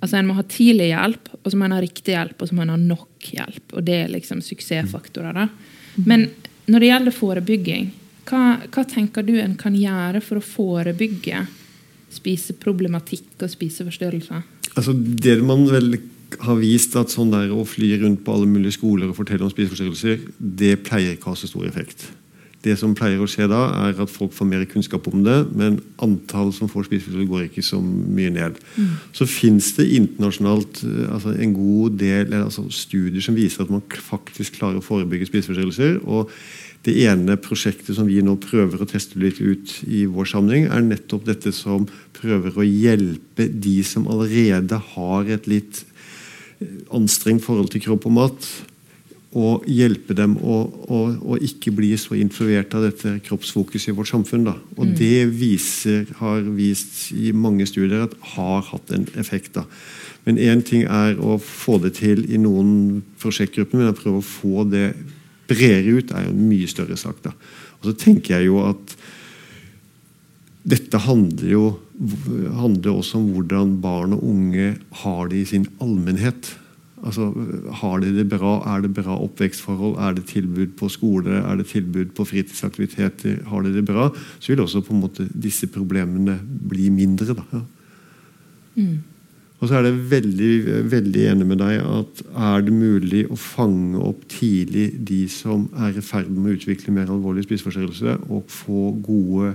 altså 0.00 0.20
en 0.20 0.30
må 0.30 0.36
ha 0.38 0.44
tidlig 0.48 0.90
hjelp, 0.92 1.32
og 1.40 1.50
så 1.50 1.58
må 1.58 1.66
en 1.66 1.76
ha 1.76 1.80
riktig 1.82 2.14
hjelp, 2.14 2.38
og 2.38 2.50
så 2.50 2.56
må 2.56 2.64
en 2.64 2.74
ha 2.74 2.78
nok 2.80 3.30
hjelp. 3.34 3.74
Og 3.74 3.84
det 3.86 3.98
er 4.04 4.14
liksom 4.14 4.40
suksessfaktorer. 4.44 5.36
da. 5.36 5.48
Men 6.06 6.28
når 6.70 6.80
det 6.80 6.92
gjelder 6.92 7.16
forebygging, 7.16 7.90
hva, 8.30 8.44
hva, 8.70 8.84
tenker 8.86 9.26
du 9.26 9.34
en 9.40 9.56
kan 9.58 9.74
gjøre 9.74 10.22
for 10.22 10.38
å 10.38 10.44
forebygge 10.44 11.44
spiseproblematikk 12.14 13.42
og 13.42 13.50
spiseforstyrrelser? 13.50 14.46
Altså, 14.76 14.94
det 14.94 15.40
man 15.42 15.66
vel 15.70 15.96
har 16.38 16.58
vist 16.60 16.94
at 16.98 17.12
sånn 17.12 17.32
der 17.32 17.52
å 17.54 17.66
fly 17.66 17.92
rundt 18.02 18.24
på 18.24 18.34
alle 18.34 18.48
mulige 18.48 18.78
skoler 18.78 19.10
og 19.10 19.18
fortelle 19.18 19.46
om 19.46 19.52
spiseforstyrrelser, 19.52 20.26
det 20.38 20.76
pleier 20.86 21.16
ikke 21.16 21.30
å 21.30 21.34
ha 21.34 21.40
så 21.40 21.50
stor 21.50 21.66
effekt. 21.68 22.08
Det 22.60 22.74
som 22.76 22.92
pleier 22.92 23.22
å 23.22 23.28
skje 23.30 23.46
da, 23.48 23.62
er 23.86 24.00
at 24.04 24.12
folk 24.12 24.34
får 24.36 24.48
mer 24.50 24.66
kunnskap 24.68 25.06
om 25.08 25.22
det, 25.24 25.38
men 25.56 25.78
antall 26.04 26.52
som 26.52 26.68
får 26.68 26.90
spiseforstyrrelser, 26.90 27.30
går 27.30 27.46
ikke 27.46 27.64
så 27.64 27.80
mye 27.80 28.32
ned. 28.34 28.58
Mm. 28.76 28.90
Så 29.16 29.26
fins 29.30 29.72
det 29.78 29.88
internasjonalt 29.96 30.82
eh, 30.84 31.06
altså 31.08 31.32
en 31.32 31.54
god 31.56 31.96
del 32.02 32.34
altså 32.42 32.66
studier 32.74 33.24
som 33.24 33.38
viser 33.38 33.64
at 33.64 33.72
man 33.72 33.84
faktisk 34.10 34.60
klarer 34.60 34.82
å 34.82 34.84
forebygge 34.84 35.30
spiseforstyrrelser. 35.32 36.02
og 36.04 36.28
det 36.86 36.94
ene 37.04 37.36
prosjektet 37.40 37.92
som 37.96 38.06
vi 38.08 38.22
nå 38.24 38.38
prøver 38.40 38.80
å 38.80 38.88
teste 38.88 39.20
litt 39.20 39.40
ut 39.40 39.72
i 39.84 40.06
vår 40.08 40.30
sammenheng, 40.30 40.70
er 40.72 40.84
nettopp 40.86 41.26
dette 41.28 41.52
som 41.52 41.84
prøver 42.16 42.56
å 42.56 42.64
hjelpe 42.64 43.50
de 43.52 43.74
som 43.84 44.08
allerede 44.08 44.78
har 44.94 45.28
et 45.28 45.48
litt 45.50 45.82
anstrengt 46.94 47.44
forhold 47.44 47.70
til 47.72 47.82
kropp 47.84 48.06
og 48.10 48.16
mat. 48.16 48.50
Og 49.30 49.66
hjelpe 49.70 50.14
dem 50.18 50.34
å, 50.42 50.56
å, 50.90 51.00
å 51.22 51.36
ikke 51.38 51.70
bli 51.74 51.92
så 52.00 52.16
influert 52.18 52.72
av 52.74 52.88
dette 52.88 53.12
kroppsfokuset 53.28 53.92
i 53.92 53.94
vårt 53.94 54.10
samfunn. 54.10 54.48
Da. 54.48 54.56
Og 54.74 54.88
mm. 54.88 54.94
det 54.98 55.18
viser, 55.38 56.08
har 56.18 56.42
vist 56.56 57.12
i 57.14 57.30
mange 57.30 57.68
studier 57.70 58.08
at 58.08 58.16
har 58.34 58.66
hatt 58.72 58.90
en 58.96 59.06
effekt. 59.22 59.54
Da. 59.54 59.66
Men 60.26 60.40
én 60.42 60.64
ting 60.66 60.82
er 60.82 61.20
å 61.22 61.38
få 61.38 61.78
det 61.84 61.94
til 62.00 62.24
i 62.26 62.40
noen 62.42 63.04
prosjektgrupper, 63.22 63.78
men 63.78 63.92
å 63.92 63.96
prøve 63.96 64.18
å 64.18 64.26
få 64.26 64.66
det 64.68 64.88
bredere 65.50 66.00
ut, 66.00 66.10
er 66.10 66.26
jo 66.26 66.34
en 66.34 66.48
mye 66.50 66.70
større 66.70 66.98
sak. 66.98 67.22
da. 67.22 67.34
Og 67.80 67.90
så 67.90 67.96
tenker 68.02 68.38
jeg 68.38 68.50
jo 68.50 68.60
at 68.66 68.96
dette 70.66 71.00
handler 71.06 71.54
jo 71.54 71.64
handler 72.00 72.96
også 72.96 73.18
om 73.20 73.28
hvordan 73.34 73.76
barn 73.82 74.16
og 74.16 74.24
unge 74.24 74.74
har 75.02 75.28
det 75.28 75.42
i 75.42 75.48
sin 75.52 75.66
allmennhet. 75.80 76.54
Altså, 77.00 77.30
har 77.80 78.00
de 78.00 78.12
det 78.12 78.26
bra? 78.28 78.58
Er 78.74 78.82
det 78.84 78.92
bra 78.96 79.16
oppvekstforhold? 79.24 79.96
Er 80.00 80.16
det 80.16 80.26
tilbud 80.28 80.74
på 80.76 80.88
skole? 80.92 81.38
Er 81.40 81.56
det 81.56 81.70
tilbud 81.72 82.12
på 82.16 82.24
fritidsaktiviteter? 82.28 83.42
Har 83.48 83.62
de 83.62 83.74
det 83.74 83.84
bra? 83.88 84.10
Så 84.38 84.52
vil 84.52 84.60
også 84.60 84.82
på 84.84 84.94
en 84.94 85.04
måte 85.04 85.28
disse 85.32 85.68
problemene 85.68 86.38
bli 86.44 86.90
mindre. 86.92 87.36
Da. 87.36 87.62
Mm. 88.76 88.98
Og 89.60 89.68
så 89.68 89.76
er 89.76 89.88
det 89.88 90.10
veldig, 90.10 90.52
veldig 90.88 91.24
enig 91.32 91.46
med 91.48 91.60
deg 91.60 91.80
at 91.84 92.22
er 92.32 92.62
det 92.64 92.72
mulig 92.72 93.26
å 93.28 93.36
fange 93.36 94.00
opp 94.00 94.22
tidlig 94.32 94.86
de 95.08 95.26
som 95.28 95.66
er 95.76 95.96
i 95.96 96.04
ferd 96.04 96.30
med 96.32 96.52
å 96.52 96.56
utvikle 96.56 96.94
mer 96.96 97.12
alvorlig 97.12 97.44
spiseforstyrrelse, 97.44 98.16
og 98.32 98.48
få 98.48 98.88
gode 99.04 99.54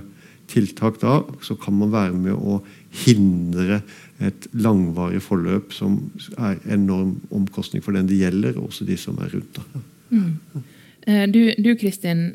tiltak 0.50 1.00
da, 1.02 1.20
så 1.42 1.56
kan 1.58 1.76
man 1.78 1.92
være 1.94 2.14
med 2.14 2.34
å 2.36 2.60
hindre 3.04 3.80
et 4.24 4.46
langvarig 4.56 5.20
forløp 5.24 5.74
som 5.76 5.98
er 6.38 6.60
enorm 6.72 7.18
omkostning 7.34 7.84
for 7.84 7.96
den 7.96 8.08
det 8.08 8.20
gjelder, 8.22 8.56
og 8.56 8.70
også 8.70 8.86
de 8.88 8.96
som 9.00 9.18
er 9.22 9.34
rundt. 9.34 9.58
da. 9.58 9.84
Mm. 10.10 10.64
Eh, 11.06 11.24
du, 11.30 11.40
du 11.58 11.74
Kristin, 11.78 12.28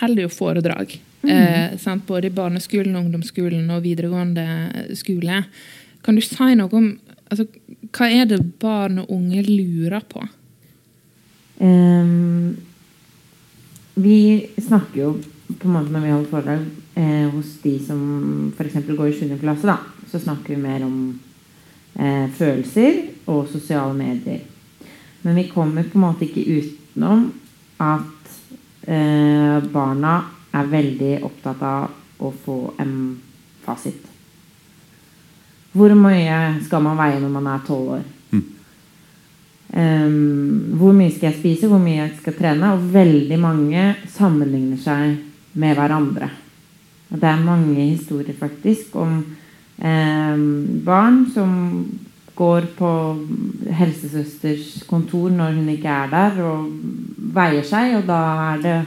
holder 0.00 0.26
jo 0.26 0.32
foredrag. 0.32 0.96
Mm. 1.22 1.30
Eh, 1.30 1.98
både 2.06 2.30
i 2.30 2.34
barneskolen, 2.34 2.96
ungdomsskolen 2.96 3.70
og 3.74 3.84
videregående 3.86 4.96
skole. 4.98 5.44
Kan 6.04 6.18
du 6.18 6.24
si 6.24 6.54
noe 6.58 6.72
om 6.72 6.92
altså, 7.30 7.46
hva 7.94 8.10
er 8.10 8.28
det 8.30 8.42
barn 8.60 9.02
og 9.02 9.12
unge 9.14 9.42
lurer 9.46 10.04
på? 10.08 10.22
Um, 11.58 12.54
vi 13.98 14.20
snakker 14.62 15.00
jo 15.00 15.10
på 15.58 15.68
en 15.68 15.74
måte 15.74 15.92
når 15.92 16.04
vi 16.04 16.12
holder 16.12 16.30
foredrag 16.30 16.66
eh, 16.94 17.26
hos 17.32 17.54
de 17.62 17.74
som 17.82 18.02
f.eks. 18.54 18.76
går 18.86 19.08
i 19.08 19.16
7. 19.18 19.38
klasse, 19.40 19.66
da, 19.66 19.78
så 20.10 20.20
snakker 20.22 20.54
vi 20.54 20.62
mer 20.62 20.84
om 20.86 20.98
eh, 21.98 22.26
følelser 22.38 23.00
og 23.26 23.48
sosiale 23.50 23.94
medier. 23.98 24.44
Men 25.22 25.38
vi 25.40 25.48
kommer 25.50 25.86
på 25.88 25.98
en 25.98 26.04
måte 26.06 26.28
ikke 26.28 26.46
utenom 26.60 27.26
at 27.82 28.36
eh, 28.86 29.58
barna 29.72 30.20
er 30.54 30.70
veldig 30.70 31.16
opptatt 31.26 31.64
av 31.66 32.22
å 32.22 32.30
få 32.44 32.60
en 32.82 32.94
fasit. 33.66 34.06
Hvor 35.74 35.92
mye 35.98 36.38
skal 36.64 36.82
man 36.82 36.98
veie 36.98 37.18
når 37.20 37.34
man 37.34 37.50
er 37.52 37.66
tolv 37.66 37.98
år? 37.98 38.06
Um, 39.68 40.76
hvor 40.80 40.94
mye 40.96 41.12
skal 41.12 41.28
jeg 41.28 41.40
spise, 41.42 41.68
hvor 41.68 41.80
mye 41.82 41.98
jeg 41.98 42.14
skal 42.22 42.36
trene? 42.38 42.70
Og 42.72 42.86
veldig 42.94 43.36
mange 43.42 43.82
sammenligner 44.14 44.80
seg 44.80 45.18
med 45.58 45.76
hverandre. 45.78 46.30
Og 47.08 47.20
det 47.20 47.28
er 47.30 47.44
mange 47.44 47.80
historier 47.80 48.36
faktisk 48.36 48.96
om 49.00 49.18
eh, 49.80 50.44
barn 50.84 51.24
som 51.34 51.54
går 52.38 52.68
på 52.78 52.90
helsesøsters 53.74 54.84
kontor 54.86 55.32
når 55.34 55.56
hun 55.58 55.72
ikke 55.72 55.90
er 55.90 56.12
der, 56.12 56.38
og 56.46 56.68
veier 57.34 57.66
seg, 57.66 57.96
og 57.98 58.06
da 58.06 58.20
er 58.52 58.62
det 58.62 58.78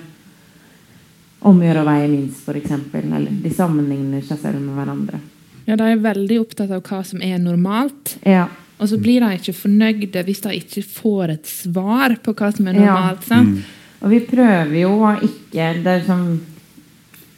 om 1.42 1.58
å 1.58 1.66
gjøre 1.66 1.84
å 1.84 1.90
veie 1.90 2.08
minst, 2.08 2.46
f.eks. 2.46 2.74
Eller 3.02 3.30
de 3.44 3.52
sammenligner 3.54 4.24
seg 4.24 4.40
selv 4.44 4.62
med 4.62 4.78
hverandre. 4.78 5.20
Ja, 5.66 5.76
De 5.78 5.88
er 5.90 6.04
veldig 6.04 6.40
opptatt 6.42 6.72
av 6.74 6.84
hva 6.86 7.02
som 7.08 7.22
er 7.26 7.42
normalt. 7.42 8.16
Ja. 8.28 8.48
Og 8.82 8.90
så 8.90 8.98
blir 9.02 9.22
de 9.22 9.38
ikke 9.38 9.58
fornøyde 9.58 10.24
hvis 10.26 10.42
de 10.46 10.56
ikke 10.58 10.86
får 10.86 11.36
et 11.36 11.50
svar 11.50 12.16
på 12.24 12.34
hva 12.38 12.50
som 12.54 12.70
er 12.70 12.78
normalt. 12.78 13.28
Ja. 13.30 13.42
Mm. 13.42 13.58
Og 14.02 14.14
vi 14.16 14.22
prøver 14.26 14.78
jo 14.80 14.96
å 15.06 15.12
ikke 15.22 15.68
Det 15.84 15.92
er 15.92 16.08
sånn 16.08 16.30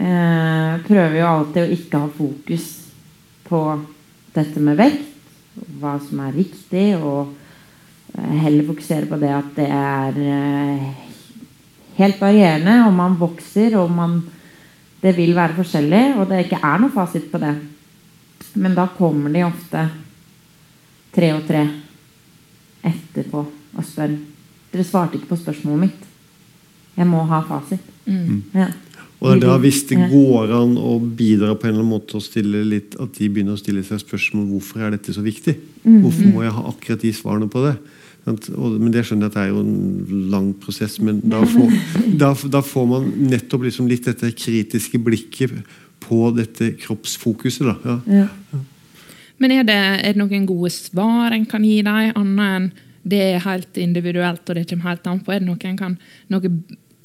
eh, 0.03 0.81
Prøver 0.87 1.17
jo 1.19 1.29
alltid 1.29 1.63
å 1.63 1.77
ikke 1.77 2.01
ha 2.03 2.11
fokus 2.11 2.67
på 3.47 3.61
dette 4.33 4.61
med 4.63 4.77
vekt, 4.79 5.09
hva 5.79 5.95
som 6.01 6.21
er 6.25 6.35
riktig, 6.35 6.87
og 6.97 7.33
eh, 8.17 8.37
heller 8.43 8.67
fokusere 8.69 9.09
på 9.09 9.19
det 9.21 9.33
at 9.33 9.51
det 9.57 9.67
er 9.69 10.21
eh, 10.23 10.87
helt 11.99 12.21
varierende, 12.21 12.79
og 12.87 12.95
man 12.97 13.19
vokser, 13.19 13.77
og 13.81 13.91
man 13.91 14.21
Det 15.03 15.11
vil 15.17 15.33
være 15.35 15.57
forskjellig, 15.57 16.13
og 16.15 16.29
det 16.29 16.45
ikke 16.45 16.61
er 16.63 16.77
noe 16.79 16.93
fasit 16.93 17.25
på 17.27 17.35
det. 17.35 17.49
Men 18.55 18.71
da 18.71 18.85
kommer 18.87 19.33
de 19.33 19.41
ofte 19.43 19.81
tre 21.11 21.31
og 21.35 21.41
tre 21.43 21.65
etterpå 22.87 23.41
og 23.43 23.83
spør 23.83 24.15
Dere 24.71 24.85
svarte 24.87 25.19
ikke 25.19 25.33
på 25.33 25.37
spørsmålet 25.37 25.81
mitt. 25.83 26.05
Jeg 26.95 27.05
må 27.05 27.19
ha 27.29 27.43
fasit. 27.45 27.83
Mm. 28.07 28.39
Ja. 28.55 28.71
Og 29.23 29.29
det 29.31 29.37
er 29.37 29.41
da 29.45 29.57
hvis 29.63 29.85
det 29.87 29.97
går 30.11 30.51
an 30.51 30.73
å 30.75 30.97
bidra 30.99 31.53
på 31.55 31.69
en 31.69 31.77
eller 31.77 31.85
annen 31.85 31.93
måte 31.93 32.17
å 32.19 32.23
stille 32.23 32.63
litt, 32.67 32.97
at 32.99 33.15
de 33.15 33.29
begynner 33.31 33.55
å 33.55 33.61
stille 33.61 33.83
seg 33.87 34.01
spørsmål 34.03 34.49
hvorfor 34.51 34.83
er 34.83 34.97
dette 34.97 35.15
så 35.15 35.23
viktig. 35.23 35.55
Hvorfor 35.83 36.27
må 36.33 36.43
jeg 36.43 36.55
ha 36.57 36.65
akkurat 36.73 37.05
de 37.05 37.13
svarene 37.15 37.47
på 37.51 37.63
det? 37.63 37.77
Men 38.25 38.91
det 38.91 39.05
skjønner 39.07 39.27
jeg 39.27 39.31
at 39.31 39.37
det 39.37 39.45
er 39.45 39.49
jo 39.53 39.63
en 39.63 40.27
lang 40.31 40.51
prosess. 40.59 40.99
Men 41.03 41.23
da 41.23 41.41
får, 41.47 41.73
da, 42.19 42.33
da 42.51 42.63
får 42.63 42.85
man 42.91 43.09
nettopp 43.31 43.65
liksom 43.67 43.87
litt 43.91 44.11
dette 44.11 44.31
kritiske 44.35 44.99
blikket 45.03 45.55
på 46.03 46.19
dette 46.35 46.73
kroppsfokuset. 46.83 47.67
Da. 47.67 47.97
Ja. 48.11 48.23
Ja. 48.23 48.63
Men 49.41 49.55
er 49.55 49.67
det, 49.67 49.75
er 49.75 50.15
det 50.15 50.19
noen 50.21 50.47
gode 50.47 50.71
svar 50.71 51.35
en 51.35 51.47
kan 51.49 51.63
gi 51.67 51.79
dem, 51.83 52.11
annet 52.11 52.49
enn 52.49 52.73
det 53.03 53.19
er 53.19 53.41
helt 53.43 53.77
individuelt 53.81 54.47
og 54.47 54.55
det 54.55 54.67
kommer 54.69 54.93
helt 54.93 55.07
an 55.11 55.19
på? 55.19 55.33
Er 55.33 55.41
det 55.41 55.49
noen, 55.49 55.77
kan, 55.79 55.97
noe 56.31 56.51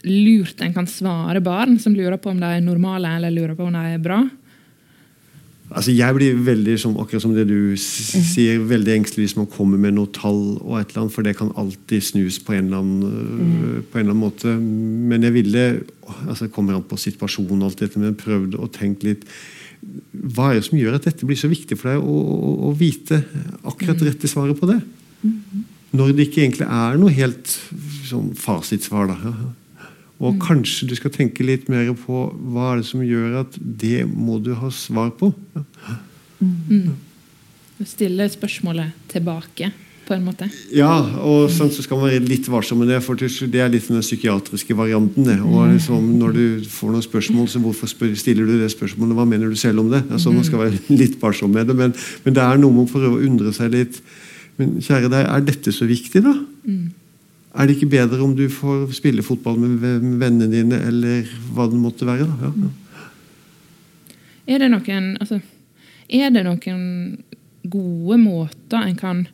lurt 0.06 0.60
en 0.62 0.74
kan 0.74 0.86
svare 0.86 1.40
barn 1.42 1.78
som 1.82 1.96
lurer 1.96 2.18
på 2.20 2.30
om 2.30 2.42
de 2.42 2.50
er 2.58 2.62
normale 2.64 3.16
eller 3.16 3.34
lurer 3.34 3.56
på 3.58 3.66
om 3.66 3.74
de 3.74 3.94
er 3.94 4.02
bra? 4.02 4.22
Altså 5.68 5.92
Jeg 5.92 6.16
blir 6.16 6.38
veldig, 6.40 6.78
som, 6.80 6.94
akkurat 7.00 7.22
som 7.22 7.34
det 7.36 7.44
du 7.50 7.76
sier, 7.76 8.62
veldig 8.70 8.94
engstelig 8.94 9.26
hvis 9.26 9.36
man 9.36 9.48
kommer 9.52 9.80
med 9.80 9.98
noe 9.98 10.08
tall, 10.16 10.56
og 10.62 10.78
et 10.78 10.94
eller 10.94 11.02
annet, 11.02 11.14
for 11.14 11.26
det 11.26 11.36
kan 11.36 11.52
alltid 11.60 12.06
snus 12.06 12.38
på 12.40 12.56
en 12.56 12.70
eller 12.70 12.80
annen, 12.80 13.02
mm. 13.04 13.84
på 13.90 13.98
en 13.98 14.06
eller 14.06 14.14
annen 14.14 14.22
måte. 14.22 14.54
Men 14.56 15.26
jeg 15.28 15.36
ville 15.36 15.68
altså 16.24 16.46
Det 16.46 16.54
kommer 16.54 16.78
an 16.78 16.86
på 16.88 16.96
situasjonen, 16.96 17.66
alt 17.66 17.82
dette, 17.82 18.00
men 18.00 18.16
prøvde 18.16 18.56
å 18.56 18.70
tenke 18.72 19.10
litt 19.10 19.28
hva 20.12 20.48
er 20.50 20.58
det 20.58 20.66
som 20.66 20.78
gjør 20.78 20.96
at 20.96 21.04
dette 21.06 21.26
blir 21.28 21.38
så 21.38 21.50
viktig 21.50 21.76
for 21.78 21.92
deg 21.92 22.00
å, 22.02 22.14
å, 22.18 22.54
å 22.66 22.70
vite 22.74 23.20
akkurat 23.62 24.00
rett 24.00 24.08
rette 24.08 24.30
svaret 24.30 24.58
på 24.58 24.66
det? 24.66 24.80
Når 25.94 26.16
det 26.16 26.26
ikke 26.26 26.42
egentlig 26.42 26.66
er 26.66 26.98
noe 27.00 27.14
helt 27.14 27.52
sånn 28.08 28.32
fasitsvar. 28.36 29.12
da. 29.12 29.34
Og 30.18 30.34
mm. 30.34 30.38
kanskje 30.42 30.88
du 30.90 30.94
skal 30.98 31.12
tenke 31.14 31.46
litt 31.46 31.68
mer 31.70 31.90
på 31.94 32.28
hva 32.34 32.72
er 32.72 32.80
det 32.80 32.88
som 32.88 33.04
gjør 33.06 33.40
at 33.44 33.58
det 33.58 34.02
må 34.10 34.40
du 34.42 34.54
ha 34.58 34.70
svar 34.74 35.12
på. 35.18 35.30
Mm. 36.42 36.96
Stille 37.86 38.26
spørsmålet 38.32 38.96
tilbake 39.12 39.70
på 40.08 40.16
en 40.16 40.24
måte. 40.24 40.48
Ja, 40.72 40.90
og 41.20 41.50
sånn 41.52 41.70
så 41.74 41.84
skal 41.84 42.00
man 42.00 42.08
være 42.08 42.24
litt 42.24 42.48
varsom 42.50 42.80
med 42.80 42.90
det. 42.90 43.00
for 43.04 43.14
Det 43.14 43.60
er 43.60 43.70
litt 43.70 43.88
den 43.88 44.00
psykiatriske 44.00 44.74
varianten. 44.74 45.24
det, 45.24 45.38
og 45.40 45.68
liksom, 45.72 46.18
Når 46.18 46.32
du 46.32 46.44
får 46.64 46.94
noen 46.94 47.04
spørsmål, 47.04 47.48
så 47.48 47.60
hvorfor 47.60 47.86
spør, 47.86 48.14
stiller 48.16 48.46
du 48.46 48.58
det 48.58 48.70
spørsmålet? 48.72 49.14
Hva 49.14 49.26
mener 49.28 49.48
du 49.48 49.56
selv 49.56 49.80
om 49.80 49.90
det? 49.90 50.02
Altså, 50.10 50.32
Man 50.32 50.44
skal 50.44 50.58
være 50.58 50.80
litt 51.00 51.20
varsom 51.20 51.52
med 51.52 51.66
det, 51.68 51.76
men, 51.76 51.94
men 52.24 52.34
det 52.34 52.42
er 52.42 52.56
noe 52.58 52.72
med 52.72 52.88
å 52.88 52.92
prøve 52.92 53.18
å 53.18 53.26
undre 53.28 53.52
seg 53.52 53.70
litt. 53.70 54.00
Men 54.56 54.80
kjære 54.80 55.10
deg, 55.12 55.26
er 55.28 55.44
dette 55.46 55.72
så 55.72 55.86
viktig, 55.86 56.24
da? 56.24 56.34
Mm. 56.64 56.88
Er 57.56 57.66
det 57.66 57.78
ikke 57.78 57.90
bedre 57.94 58.20
om 58.22 58.34
du 58.36 58.44
får 58.52 58.90
spille 58.96 59.24
fotball 59.24 59.56
med 59.62 60.04
vennene 60.20 60.50
dine, 60.52 60.82
eller 60.90 61.28
hva 61.54 61.68
det 61.70 61.80
måtte 61.80 62.08
være? 62.08 62.28
Ja. 62.42 62.52
Er 64.48 64.62
det 64.62 64.70
noen 64.72 65.10
altså, 65.20 65.40
er 66.08 66.30
det 66.32 66.44
noen 66.46 66.84
gode 67.68 68.18
måter 68.20 68.84
en 68.84 68.96
kan 68.96 69.26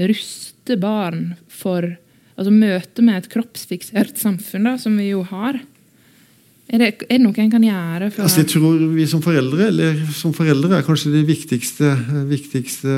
ruste 0.00 0.76
barn 0.80 1.34
for 1.52 1.86
altså 2.34 2.52
møte 2.52 3.04
med 3.04 3.20
et 3.20 3.30
kroppsfiksert 3.32 4.18
samfunn, 4.20 4.68
da, 4.68 4.76
som 4.80 4.96
vi 4.98 5.10
jo 5.10 5.22
har? 5.28 5.60
Er 6.74 6.80
det, 6.80 6.86
er 7.06 7.20
det 7.20 7.22
noe 7.22 7.38
en 7.38 7.50
kan 7.52 7.62
gjøre? 7.62 8.08
For 8.10 8.24
altså, 8.24 8.40
jeg 8.42 8.48
tror 8.50 8.80
vi 8.96 9.04
som 9.06 9.20
foreldre 9.22 9.68
eller 9.68 9.98
som 10.16 10.32
foreldre 10.34 10.80
er 10.80 10.86
kanskje 10.86 11.12
det 11.12 11.20
viktigste, 11.28 11.92
viktigste 12.26 12.94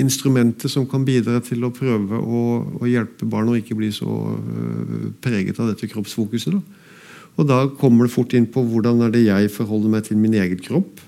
instrumentet 0.00 0.72
som 0.72 0.86
kan 0.88 1.04
bidra 1.04 1.42
til 1.44 1.66
å 1.66 1.72
prøve 1.74 2.16
å, 2.16 2.44
å 2.80 2.88
hjelpe 2.88 3.28
barn 3.28 3.50
å 3.52 3.58
ikke 3.58 3.76
bli 3.76 3.90
så 3.92 4.08
uh, 4.08 5.10
preget 5.20 5.60
av 5.60 5.68
dette 5.68 5.90
kroppsfokuset. 5.90 6.56
Da. 6.56 6.86
Og 7.36 7.50
da 7.50 7.58
kommer 7.82 8.08
det 8.08 8.14
fort 8.14 8.32
inn 8.36 8.48
på 8.48 8.64
hvordan 8.64 9.04
er 9.04 9.12
det 9.12 9.26
jeg 9.26 9.52
forholder 9.52 9.92
meg 9.92 10.08
til 10.08 10.20
min 10.20 10.38
egen 10.40 10.64
kropp. 10.64 11.04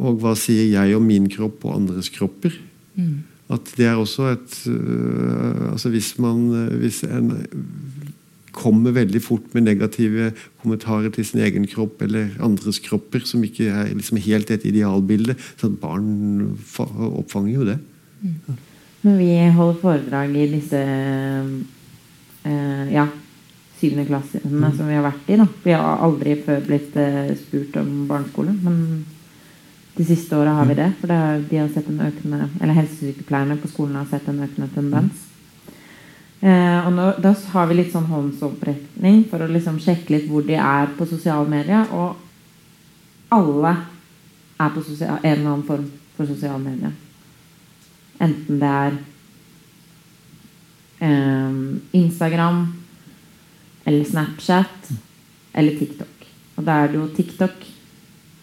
Og 0.00 0.16
hva 0.22 0.32
sier 0.38 0.64
jeg 0.70 0.96
om 0.96 1.04
min 1.04 1.28
kropp 1.28 1.66
og 1.68 1.76
andres 1.76 2.08
kropper. 2.14 2.56
Mm 2.96 3.28
at 3.52 3.72
det 3.76 3.84
er 3.88 3.98
også 4.00 4.30
et 4.32 4.54
uh, 4.70 5.72
altså 5.72 5.90
hvis, 5.92 6.14
man, 6.22 6.46
hvis 6.80 7.02
en 7.04 7.32
kommer 8.52 8.94
veldig 8.96 9.22
fort 9.24 9.54
med 9.56 9.66
negative 9.66 10.30
kommentarer 10.62 11.12
til 11.14 11.26
sin 11.26 11.42
egen 11.44 11.66
kropp 11.70 12.02
eller 12.04 12.34
andres 12.44 12.78
kropper, 12.84 13.24
som 13.28 13.44
ikke 13.44 13.70
er 13.70 13.94
liksom 13.94 14.20
helt 14.22 14.52
et 14.52 14.66
idealbilde, 14.68 15.36
så 15.60 15.70
barn 15.72 16.52
oppfanger 16.78 17.54
jo 17.54 17.66
det. 17.72 17.78
Mm. 18.22 18.60
Når 19.02 19.16
vi 19.18 19.30
holder 19.56 19.80
foredrag 19.80 20.36
i 20.38 20.46
disse 20.52 20.82
eh, 22.46 22.92
ja, 22.92 23.08
syvende 23.80 24.06
klassene 24.06 24.52
mm. 24.52 24.76
som 24.76 24.86
vi 24.86 24.98
har 24.98 25.08
vært 25.08 25.32
i 25.32 25.40
da. 25.40 25.48
Vi 25.64 25.74
har 25.74 26.04
aldri 26.06 26.36
før 26.44 26.62
blitt 26.68 26.94
eh, 27.00 27.34
spurt 27.40 27.80
om 27.82 27.90
barneskole. 28.10 28.54
men 28.62 28.78
de 29.92 30.04
siste 30.08 30.36
åra 30.36 30.54
har 30.56 30.68
vi 30.70 30.78
det. 30.78 30.88
For 31.00 31.10
det 31.10 31.20
de 31.50 31.58
har 31.60 31.68
sett 31.72 31.90
en 31.90 32.00
økende, 32.06 32.48
eller 32.60 32.78
helsesykepleierne 32.78 33.58
på 33.60 33.68
skolen 33.68 33.98
har 34.00 34.08
sett 34.08 34.28
en 34.30 34.40
økende 34.46 34.70
tendens. 34.74 35.26
Eh, 36.42 36.86
og 36.86 36.92
nå, 36.92 37.06
Da 37.22 37.34
har 37.52 37.68
vi 37.70 37.78
litt 37.78 37.92
sånn 37.92 38.10
håndsopprekning 38.10 39.22
for 39.30 39.44
å 39.44 39.50
liksom 39.50 39.78
sjekke 39.82 40.16
litt 40.16 40.28
hvor 40.30 40.42
de 40.42 40.56
er 40.58 40.90
på 40.96 41.06
sosiale 41.06 41.46
medier. 41.48 41.86
Og 41.94 42.16
alle 43.32 43.76
er 44.58 44.74
på 44.74 44.82
sosial, 44.82 45.20
en 45.22 45.30
eller 45.30 45.50
annen 45.52 45.66
form 45.68 45.86
for 46.16 46.26
sosiale 46.26 46.58
medier. 46.58 46.92
Enten 48.22 48.58
det 48.58 48.72
er 48.80 48.98
eh, 51.06 51.62
Instagram 52.02 52.64
eller 53.86 54.04
Snapchat 54.10 54.92
eller 55.54 55.78
TikTok. 55.78 56.26
Og 56.58 56.66
da 56.66 56.82
er 56.82 56.90
det 56.90 56.98
jo 56.98 57.08
TikTok 57.16 57.66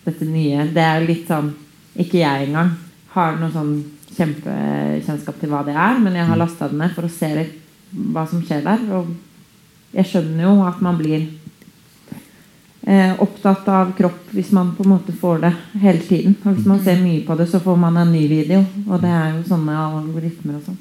dette 0.06 0.26
nye. 0.26 0.70
Det 0.72 0.84
er 0.84 1.02
jo 1.02 1.10
litt 1.12 1.28
sånn 1.28 1.52
Ikke 2.00 2.22
jeg 2.22 2.48
engang 2.48 2.70
har 3.12 3.36
noe 3.36 3.52
sånn 3.52 3.74
kjempekjennskap 4.16 5.40
til 5.42 5.50
hva 5.52 5.64
det 5.68 5.74
er, 5.74 5.98
men 6.00 6.16
jeg 6.16 6.28
har 6.30 6.38
mm. 6.38 6.40
lasta 6.40 6.70
det 6.70 6.78
ned 6.80 6.94
for 6.96 7.08
å 7.08 7.12
se 7.12 7.30
litt 7.36 7.59
hva 7.92 8.26
som 8.30 8.44
skjer 8.46 8.66
der. 8.66 8.88
Og 8.98 9.14
jeg 9.96 10.10
skjønner 10.10 10.46
jo 10.46 10.56
at 10.68 10.82
man 10.86 10.98
blir 11.00 11.26
eh, 12.86 13.14
opptatt 13.22 13.68
av 13.72 13.94
kropp 13.98 14.32
hvis 14.36 14.52
man 14.56 14.74
på 14.78 14.86
en 14.86 14.94
måte 14.94 15.16
får 15.16 15.44
det 15.46 15.54
hele 15.82 16.04
tiden. 16.06 16.36
Og 16.44 16.58
hvis 16.58 16.70
man 16.70 16.82
ser 16.86 17.02
mye 17.02 17.24
på 17.28 17.38
det, 17.40 17.50
så 17.52 17.62
får 17.64 17.80
man 17.82 17.98
en 18.02 18.14
ny 18.14 18.26
video. 18.32 18.64
Og 18.88 19.02
det 19.04 19.14
er 19.14 19.32
jo 19.36 19.46
sånne 19.50 19.78
algoritmer 19.86 20.60
og 20.60 20.68
sånn. 20.70 20.80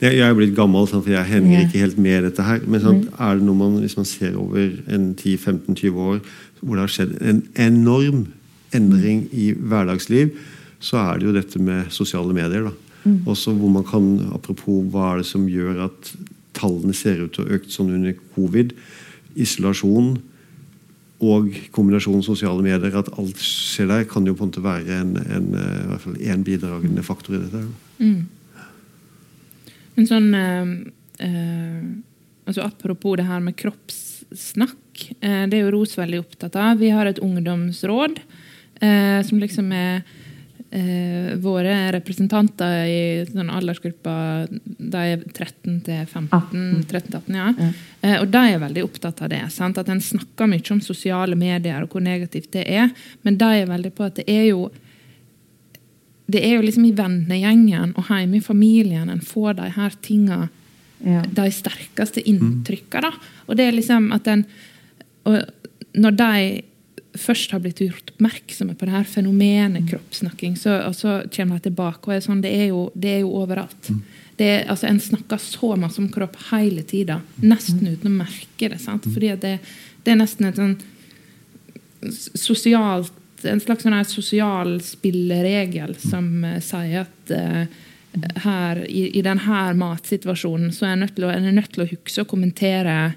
Jeg, 0.00 0.16
jeg 0.16 0.24
er 0.26 0.38
blitt 0.38 0.56
gammel, 0.56 0.88
for 0.90 1.10
jeg 1.12 1.30
henger 1.30 1.66
ikke 1.66 1.82
helt 1.84 2.00
med 2.00 2.18
i 2.18 2.24
dette 2.28 2.46
her. 2.46 2.64
Men 2.66 2.84
sant, 2.84 3.10
er 3.18 3.38
det 3.38 3.46
noe 3.46 3.60
man, 3.60 3.78
hvis 3.82 3.98
man 4.00 4.08
ser 4.08 4.38
over 4.40 4.72
en 4.88 5.12
10-15-20 5.14 6.02
år 6.08 6.24
hvor 6.64 6.78
det 6.78 6.86
har 6.86 6.92
skjedd 6.94 7.18
en 7.20 7.42
enorm 7.60 8.22
endring 8.74 9.26
i 9.36 9.50
hverdagsliv, 9.52 10.32
så 10.80 10.96
er 11.02 11.20
det 11.20 11.28
jo 11.28 11.34
dette 11.36 11.60
med 11.62 11.90
sosiale 11.92 12.32
medier. 12.36 12.70
da. 12.70 12.83
Også 13.04 13.52
hvor 13.52 13.72
man 13.72 13.84
kan, 13.84 14.06
Apropos 14.32 14.84
hva 14.92 15.12
er 15.12 15.22
det 15.22 15.28
som 15.28 15.48
gjør 15.50 15.84
at 15.88 16.12
tallene 16.56 16.94
ser 16.96 17.20
ut 17.24 17.34
til 17.34 17.44
å 17.44 17.48
ha 17.48 17.58
økt 17.58 17.74
sånn 17.74 17.92
under 17.96 18.14
covid. 18.36 18.72
Isolasjon 19.34 20.14
og 21.24 21.54
kombinasjonen 21.74 22.24
sosiale 22.26 22.62
medier, 22.64 22.94
at 22.98 23.10
alt 23.18 23.40
skjer 23.40 23.88
der, 23.90 24.06
kan 24.08 24.26
jo 24.26 24.34
på 24.36 24.44
en 24.44 24.50
måte 24.50 24.64
være 24.64 24.98
en, 25.00 25.14
en, 25.22 25.50
eh, 25.56 25.76
i 25.84 25.86
hvert 25.90 26.04
fall 26.04 26.16
en 26.20 26.46
bidragende 26.46 27.04
faktor 27.06 27.36
i 27.36 27.42
dette. 27.44 27.62
Mm. 28.02 29.44
Men 29.94 30.10
sånn 30.10 30.28
eh, 30.34 30.72
eh, 31.22 31.84
altså 32.44 32.66
Apropos 32.66 33.16
det 33.20 33.28
her 33.28 33.40
med 33.44 33.56
kroppssnakk. 33.60 35.06
Eh, 35.20 35.44
det 35.48 35.58
er 35.58 35.64
jo 35.64 35.72
ROS 35.76 35.96
veldig 36.00 36.20
opptatt 36.24 36.58
av. 36.60 36.82
Vi 36.82 36.92
har 36.92 37.08
et 37.08 37.22
ungdomsråd 37.22 38.20
eh, 38.82 39.20
som 39.24 39.40
liksom 39.40 39.72
er 39.74 40.04
eh, 40.74 41.34
våre 41.38 41.74
representanter 41.94 42.86
i 42.90 43.00
sånn 43.28 43.50
aldersgruppa 43.54 44.14
De 44.50 45.02
er 45.14 45.22
13 45.30 45.80
til 45.86 46.00
15. 46.06 46.84
13-18, 46.90 47.36
ja. 47.38 47.48
Ja. 47.58 47.68
Eh, 48.02 48.16
og 48.20 48.28
de 48.34 48.42
er 48.52 48.58
veldig 48.62 48.84
opptatt 48.84 49.22
av 49.22 49.30
det. 49.32 49.42
Sant? 49.54 49.78
At 49.78 49.88
En 49.92 50.00
snakker 50.02 50.50
mye 50.50 50.72
om 50.74 50.80
sosiale 50.82 51.36
medier 51.38 51.82
og 51.84 51.94
hvor 51.94 52.02
negativt 52.04 52.50
det 52.56 52.66
er. 52.68 52.90
Men 53.22 53.38
de 53.38 53.44
er 53.62 53.70
veldig 53.70 53.94
på 53.94 54.08
at 54.08 54.18
det 54.20 54.26
er 54.28 54.48
jo 54.50 54.66
det 56.26 56.40
er 56.40 56.54
jo 56.56 56.62
liksom 56.64 56.86
i 56.88 56.94
vennegjengen 56.96 57.90
og 58.00 58.06
hjemme 58.08 58.38
i 58.38 58.44
familien 58.44 59.10
en 59.12 59.20
får 59.20 59.58
de 59.58 59.70
her 59.76 59.96
tinga 60.02 60.48
Ja. 61.04 61.20
de 61.20 61.50
sterkeste 61.52 62.22
inntrykka. 62.24 63.00
Da. 63.04 63.10
Og 63.46 63.56
det 63.58 63.66
er 63.68 63.72
liksom 63.76 64.12
at 64.14 64.26
en 64.26 64.46
og 65.26 65.42
Når 65.94 66.10
de 66.16 66.62
først 67.18 67.54
har 67.54 67.62
blitt 67.62 67.80
gjort 67.82 68.12
oppmerksomme 68.14 68.74
på 68.78 68.88
det 68.88 68.94
her 68.94 69.06
fenomenet 69.08 69.86
kroppssnakking, 69.90 70.56
så, 70.58 70.80
og 70.88 70.96
så 70.98 71.20
kommer 71.34 71.58
de 71.58 71.68
tilbake 71.68 72.08
og 72.08 72.16
er 72.16 72.24
sånn 72.24 72.42
Det 72.44 72.52
er 72.52 72.68
jo, 72.72 72.88
det 72.94 73.16
er 73.16 73.20
jo 73.22 73.34
overalt. 73.42 73.90
Det 74.38 74.48
er, 74.50 74.64
altså, 74.72 74.88
en 74.90 75.00
snakker 75.02 75.38
så 75.38 75.74
masse 75.78 76.00
om 76.02 76.10
kropp 76.12 76.36
hele 76.50 76.82
tida, 76.82 77.20
nesten 77.42 77.86
uten 77.86 78.10
å 78.10 78.16
merke 78.16 78.70
det. 78.72 78.80
Sant? 78.82 79.06
Fordi 79.06 79.34
det, 79.42 79.58
det 80.02 80.14
er 80.14 80.18
nesten 80.18 80.50
et 80.50 80.58
sånn 80.58 80.78
sosialt 82.36 83.20
en 83.48 83.60
slags 83.60 83.84
sånn 83.84 83.96
sosial 84.08 84.78
spilleregel 84.84 85.94
som 86.00 86.44
uh, 86.46 86.56
sier 86.64 87.04
at 87.04 87.32
uh, 87.34 87.66
her, 88.44 88.80
i, 88.86 89.08
i 89.18 89.22
denne 89.24 89.64
matsituasjonen 89.78 90.72
så 90.72 90.86
er 90.86 90.94
en 90.94 91.04
nødt 91.04 91.16
til 91.16 91.26
å, 91.26 91.32
en 91.34 91.48
er 91.50 91.56
nødt 91.56 91.72
til 91.74 91.84
å 91.84 91.88
huske 91.90 92.24
å 92.24 92.30
kommentere 92.30 93.14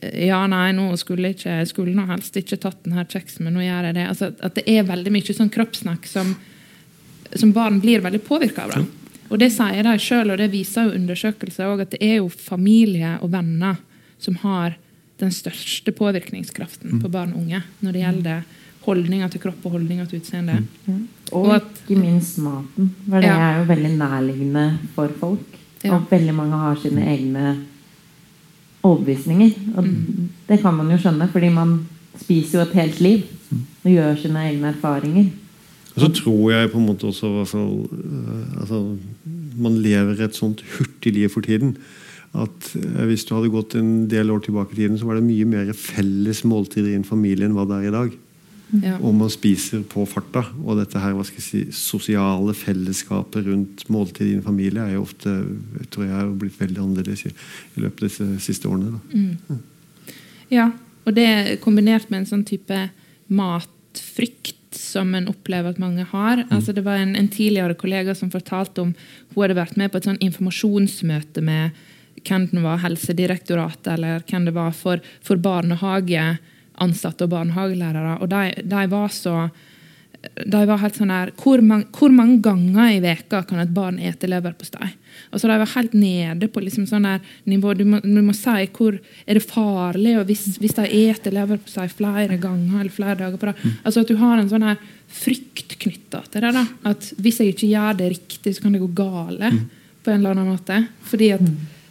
ja, 0.00 0.46
nei, 0.50 0.72
nå 0.72 0.96
skulle 1.00 1.28
jeg 1.30 1.38
ikke, 1.38 1.54
jeg 1.60 1.68
skulle 1.70 1.94
nå 1.94 2.06
helst 2.08 2.36
ikke 2.36 2.58
tatt 2.60 2.82
denne 2.84 3.04
kjeksen, 3.04 3.44
men 3.44 3.54
nå 3.54 3.60
gjør 3.64 3.88
jeg 3.90 3.94
det. 3.94 4.06
Altså, 4.08 4.32
at 4.40 4.54
det 4.58 4.64
er 4.68 4.82
veldig 4.88 5.12
mye 5.14 5.36
sånn 5.36 5.50
kroppssnakk 5.54 6.06
som, 6.10 6.34
som 7.34 7.52
barn 7.56 7.80
blir 7.80 8.00
veldig 8.04 8.22
påvirka 8.26 8.66
av. 8.66 8.74
Da. 8.76 8.84
Og 9.30 9.38
det 9.40 9.50
sier 9.54 9.82
de 9.86 9.94
sjøl, 9.98 10.30
og 10.34 10.38
det 10.38 10.50
viser 10.52 10.88
jo 10.88 10.98
undersøkelser 10.98 11.70
òg, 11.70 11.80
at 11.86 11.94
det 11.96 12.02
er 12.04 12.18
jo 12.20 12.28
familie 12.28 13.16
og 13.22 13.32
venner 13.32 13.76
som 14.18 14.36
har 14.44 14.76
den 15.22 15.30
største 15.30 15.92
påvirkningskraften 15.94 17.00
på 17.00 17.08
barn 17.12 17.32
og 17.34 17.44
unge 17.44 17.62
når 17.80 17.92
det 17.94 18.00
gjelder 18.02 18.44
holdninger 18.84 19.30
til 19.32 19.40
kropp 19.40 19.62
og 19.64 19.76
holdninger 19.78 20.08
til 20.10 20.20
utseende. 20.20 20.58
Mm. 20.84 21.04
Og, 21.32 21.46
Og 21.46 21.54
at- 21.54 21.78
ikke 21.86 22.00
minst 22.00 22.38
maten. 22.38 22.90
For 23.08 23.20
det 23.20 23.30
Ja. 23.30 23.36
er 23.38 23.58
jo 23.60 23.68
veldig 23.72 23.92
nærliggende 23.98 24.78
for 24.94 25.08
folk. 25.08 25.46
Ja. 25.82 25.94
Og 25.96 26.10
veldig 26.10 26.34
mange 26.34 26.58
har 26.58 26.76
sine 26.76 27.00
egne 27.06 27.64
overbevisninger. 28.84 29.50
Og 29.76 29.84
Mm. 29.84 30.28
det 30.48 30.60
kan 30.60 30.74
man 30.74 30.90
jo 30.90 30.98
skjønne, 31.00 31.28
fordi 31.32 31.48
man 31.48 31.78
spiser 32.20 32.58
jo 32.60 32.64
et 32.68 32.76
helt 32.82 33.00
liv. 33.00 33.22
Og 33.84 33.90
gjør 33.90 34.16
sine 34.16 34.38
egne 34.38 34.68
erfaringer. 34.72 35.26
Og 35.94 36.00
så 36.00 36.08
tror 36.12 36.50
jeg 36.50 36.70
på 36.70 36.78
en 36.78 36.86
måte 36.86 37.04
også 37.06 37.28
hvert 37.28 37.48
fall, 37.48 37.86
øh, 37.92 38.60
altså, 38.60 38.96
Man 39.56 39.76
lever 39.78 40.20
et 40.24 40.34
sånt 40.34 40.64
hurtig 40.78 41.12
liv 41.14 41.28
for 41.30 41.40
tiden. 41.40 41.76
At 42.34 42.76
øh, 42.76 43.06
Hvis 43.06 43.24
du 43.24 43.34
hadde 43.34 43.50
gått 43.50 43.74
en 43.74 44.10
del 44.10 44.30
år 44.30 44.38
tilbake 44.38 44.72
i 44.72 44.74
tiden, 44.74 44.98
så 44.98 45.04
var 45.06 45.14
det 45.14 45.22
mye 45.22 45.44
mer 45.44 45.72
felles 45.72 46.44
måltider 46.44 46.88
i 46.90 46.94
en 46.98 47.04
familie 47.04 47.46
enn 47.46 47.54
hva 47.54 47.62
det 47.64 47.76
er 47.84 47.88
i 47.88 47.92
dag. 47.94 48.10
Ja. 48.82 48.96
Og 48.98 49.14
man 49.14 49.30
spiser 49.32 49.84
på 49.86 50.06
farta. 50.08 50.44
Og 50.64 50.78
dette 50.80 51.00
her, 51.00 51.14
hva 51.16 51.24
skal 51.26 51.40
jeg 51.40 51.46
si, 51.46 51.62
sosiale 51.76 52.54
fellesskapet 52.56 53.46
rundt 53.46 53.84
måltid 53.92 54.30
i 54.30 54.34
en 54.38 54.46
familie 54.46 54.82
er 54.82 54.96
jo 54.96 55.04
ofte 55.04 55.34
tror 55.92 56.08
jeg 56.08 56.16
har 56.16 56.32
blitt 56.40 56.58
veldig 56.58 56.82
annerledes 56.82 57.26
i, 57.28 57.32
i 57.76 57.84
løpet 57.84 58.02
av 58.02 58.08
disse 58.08 58.48
siste 58.48 58.70
årene. 58.70 58.96
Da. 58.96 59.22
Mm. 59.22 59.62
Ja, 60.54 60.68
og 61.04 61.16
det 61.16 61.24
er 61.28 61.54
kombinert 61.62 62.10
med 62.10 62.22
en 62.22 62.30
sånn 62.32 62.44
type 62.48 62.86
matfrykt 63.32 64.60
som 64.74 65.14
en 65.14 65.28
opplever 65.30 65.70
at 65.70 65.80
mange 65.82 66.06
har. 66.10 66.44
Altså 66.50 66.74
det 66.74 66.84
var 66.86 66.98
en, 66.98 67.14
en 67.16 67.30
tidligere 67.30 67.76
kollega 67.78 68.14
som 68.18 68.32
fortalte 68.32 68.82
om 68.82 68.94
hun 69.34 69.42
hadde 69.42 69.58
vært 69.58 69.78
med 69.78 69.92
på 69.92 70.00
et 70.00 70.08
sånn 70.08 70.22
informasjonsmøte 70.24 71.44
med 71.44 71.84
hvem 72.24 72.46
det 72.50 72.62
var 72.64 72.80
Helsedirektoratet, 72.82 73.88
eller 73.96 74.24
hvem 74.28 74.48
det 74.48 74.54
var 74.56 74.72
for, 74.76 75.02
for 75.24 75.40
barnehageansatte 76.74 77.24
og 77.24 77.30
barnehagelærere. 77.30 78.18
Og 78.22 78.28
de, 78.28 78.62
de 78.64 78.90
var 78.90 79.08
så 79.08 79.50
de 80.24 80.60
var 80.64 80.78
helt 80.80 80.96
sånn 80.96 81.10
her, 81.12 81.30
hvor 81.36 81.60
mange, 81.60 81.84
hvor 81.92 82.08
mange 82.08 82.38
ganger 82.40 82.94
i 82.94 83.00
veka 83.04 83.42
kan 83.44 83.60
et 83.60 83.72
barn 83.74 83.98
ete 84.00 84.24
leverpostei? 84.24 84.88
Altså, 85.30 85.50
de 85.50 85.58
var 85.60 85.68
helt 85.74 85.92
nede 85.92 86.48
på 86.48 86.62
liksom 86.64 86.86
sånn 86.88 87.04
der 87.04 87.20
nivå. 87.44 87.74
Du 87.76 87.84
må, 87.84 88.00
du 88.00 88.22
må 88.24 88.32
si 88.32 88.64
hvor 88.72 88.96
er 88.96 89.36
det 89.36 89.44
farlig 89.44 90.16
og 90.18 90.24
hvis, 90.30 90.56
hvis 90.62 90.76
de 90.78 90.86
eter 91.02 91.34
leverpostei 91.36 91.90
flere 91.92 92.38
ganger 92.40 92.80
eller 92.80 92.94
flere 92.94 93.18
dager 93.20 93.36
på 93.36 93.50
rad. 93.50 93.62
Altså 93.84 94.00
at 94.00 94.14
du 94.14 94.16
har 94.16 94.40
en 94.40 94.48
sånn 94.48 94.64
her 94.64 94.80
frykt 95.12 95.76
knytta 95.84 96.24
til 96.30 96.46
det. 96.46 96.54
da, 96.56 96.64
At 96.88 97.12
hvis 97.20 97.42
jeg 97.42 97.52
ikke 97.52 97.70
gjør 97.74 98.00
det 98.00 98.10
riktig, 98.16 98.56
så 98.56 98.64
kan 98.64 98.72
det 98.72 98.80
gå 98.80 98.90
gale 98.96 99.52
på 100.04 100.10
en 100.10 100.22
eller 100.22 100.32
annen 100.32 100.54
måte. 100.54 100.86
Fordi 101.04 101.34
at 101.36 101.46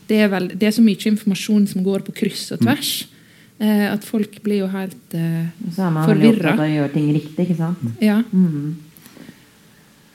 det 0.09 0.23
er, 0.25 0.33
vel, 0.33 0.49
det 0.57 0.67
er 0.67 0.75
så 0.75 0.83
mye 0.83 1.11
informasjon 1.13 1.69
som 1.69 1.85
går 1.85 2.01
på 2.09 2.17
kryss 2.23 2.49
og 2.57 2.65
tvers. 2.65 2.95
Eh, 3.63 3.83
at 3.93 4.03
folk 4.03 4.39
blir 4.43 4.63
jo 4.63 4.69
helt 4.73 5.13
eh, 5.15 5.51
Og 5.63 5.75
så 5.75 5.85
er 5.85 5.91
man 5.93 6.07
veldig 6.09 6.31
Forvirra. 6.31 6.51
opptatt 6.51 6.63
av 6.63 6.65
å 6.65 6.73
gjøre 6.73 6.93
ting 6.95 7.11
riktig, 7.15 7.45
ikke 7.45 7.59
sant? 7.59 7.83
Ja. 8.03 8.17
Mm. 8.33 8.73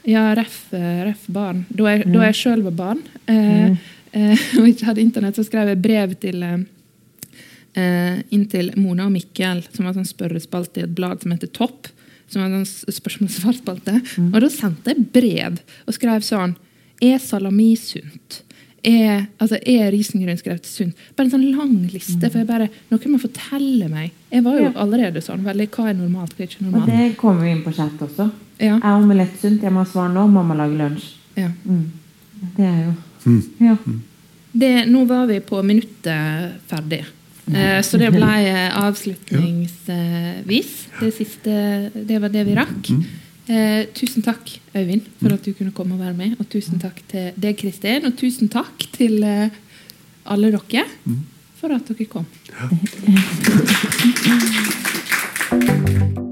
Ja, 0.09 0.25
ref, 0.37 0.59
eh, 0.77 1.05
ref 1.07 1.23
barn. 1.33 1.63
Da 1.69 1.95
jeg, 1.95 2.09
mm. 2.09 2.19
sjøl 2.37 2.65
var 2.67 2.75
barn 2.77 3.01
eh, 3.29 3.79
eh, 4.13 4.49
og 4.61 4.69
ikke 4.69 4.91
hadde 4.91 5.05
internett, 5.05 5.39
så 5.39 5.47
skrev 5.47 5.73
jeg 5.73 5.81
brev 5.85 6.13
til 6.21 6.45
eh, 6.45 8.19
inn 8.35 8.45
til 8.53 8.73
Mona 8.77 9.07
og 9.09 9.15
Mikkel, 9.15 9.63
som 9.73 9.89
var 9.89 9.97
sånn 9.97 10.09
spørrespalte 10.09 10.83
i 10.83 10.85
et 10.89 10.97
blad 10.97 11.25
som 11.25 11.33
heter 11.33 11.53
Topp. 11.55 11.89
Som 12.29 12.45
var 12.45 12.53
sånn 12.53 12.93
spørsmål-svar-spalte. 12.99 13.95
Og 14.27 14.39
da 14.45 14.49
sendte 14.53 14.93
jeg 14.93 15.07
brev 15.15 15.63
og 15.89 15.95
skrev 15.97 16.21
sånn 16.27 16.59
Er 17.01 17.17
salami 17.23 17.71
sunt? 17.81 18.43
Er, 18.85 19.27
altså, 19.41 19.59
er 19.67 19.91
risengrynsgrøt 19.91 20.65
sunt? 20.67 20.95
Bare 21.17 21.27
en 21.27 21.31
sånn 21.33 21.57
lang 21.57 21.89
liste. 21.93 22.31
For 22.31 22.39
jeg 22.39 22.47
bare, 22.47 22.69
Noen 22.91 23.11
må 23.13 23.19
fortelle 23.21 23.89
meg. 23.91 24.13
Jeg 24.31 24.45
var 24.45 24.59
jo 24.59 24.65
Ja. 24.69 24.73
allerede 24.85 25.21
sånn. 25.25 25.43
veldig, 25.45 25.69
Hva 25.71 25.89
er 25.91 25.95
normalt, 25.95 26.35
hva 26.37 26.41
er 26.45 26.47
ikke 26.47 26.61
Og 26.67 26.73
normalt? 26.73 26.87
det 26.87 27.17
kommer 27.17 27.43
vi 27.43 27.51
inn 27.51 27.63
på 27.65 27.75
chat 27.75 27.99
også. 28.01 28.31
Ja, 28.61 28.77
Er 28.77 28.95
omelett 29.03 29.39
sunt? 29.41 29.63
Jeg 29.63 29.73
må 29.73 29.79
ha 29.79 29.85
svar 29.85 30.09
nå. 30.15 30.29
Mamma 30.31 30.55
lager 30.55 30.77
lunsj. 30.79 31.05
ja. 31.37 31.49
Mm. 31.67 31.91
Det 32.57 32.65
er 32.65 32.85
jo 32.87 32.95
Ja. 33.61 33.77
Det, 34.57 34.87
nå 34.89 35.05
var 35.07 35.27
vi 35.27 35.41
på 35.41 35.63
minuttet 35.63 36.53
ferdig. 36.69 37.05
Eh, 37.53 37.81
så 37.83 37.99
det 37.99 38.13
ble 38.13 38.23
eh, 38.47 38.71
avslutningsvis. 38.77 40.71
Det 41.01 41.13
siste, 41.15 41.91
det 42.07 42.21
var 42.21 42.29
det 42.29 42.47
vi 42.47 42.55
rakk. 42.55 42.91
Eh, 43.49 43.87
tusen 43.97 44.23
takk, 44.23 44.61
Øyvind, 44.77 45.09
for 45.23 45.33
at 45.33 45.45
du 45.45 45.53
kunne 45.57 45.73
komme 45.73 45.95
og 45.95 46.01
være 46.01 46.15
med. 46.15 46.37
Og 46.39 46.49
tusen 46.53 46.75
mm. 46.77 46.81
takk 46.85 47.03
til 47.09 47.33
deg, 47.37 47.57
Kristin. 47.57 48.05
Og 48.05 48.17
tusen 48.21 48.49
takk 48.53 48.85
til 48.93 49.23
eh, 49.25 49.49
alle 50.29 50.53
dere 50.53 50.85
mm. 51.05 51.19
for 51.57 51.69
at 51.73 51.89
dere 51.89 52.05
kom. 52.13 52.27
Ja. 52.53 52.69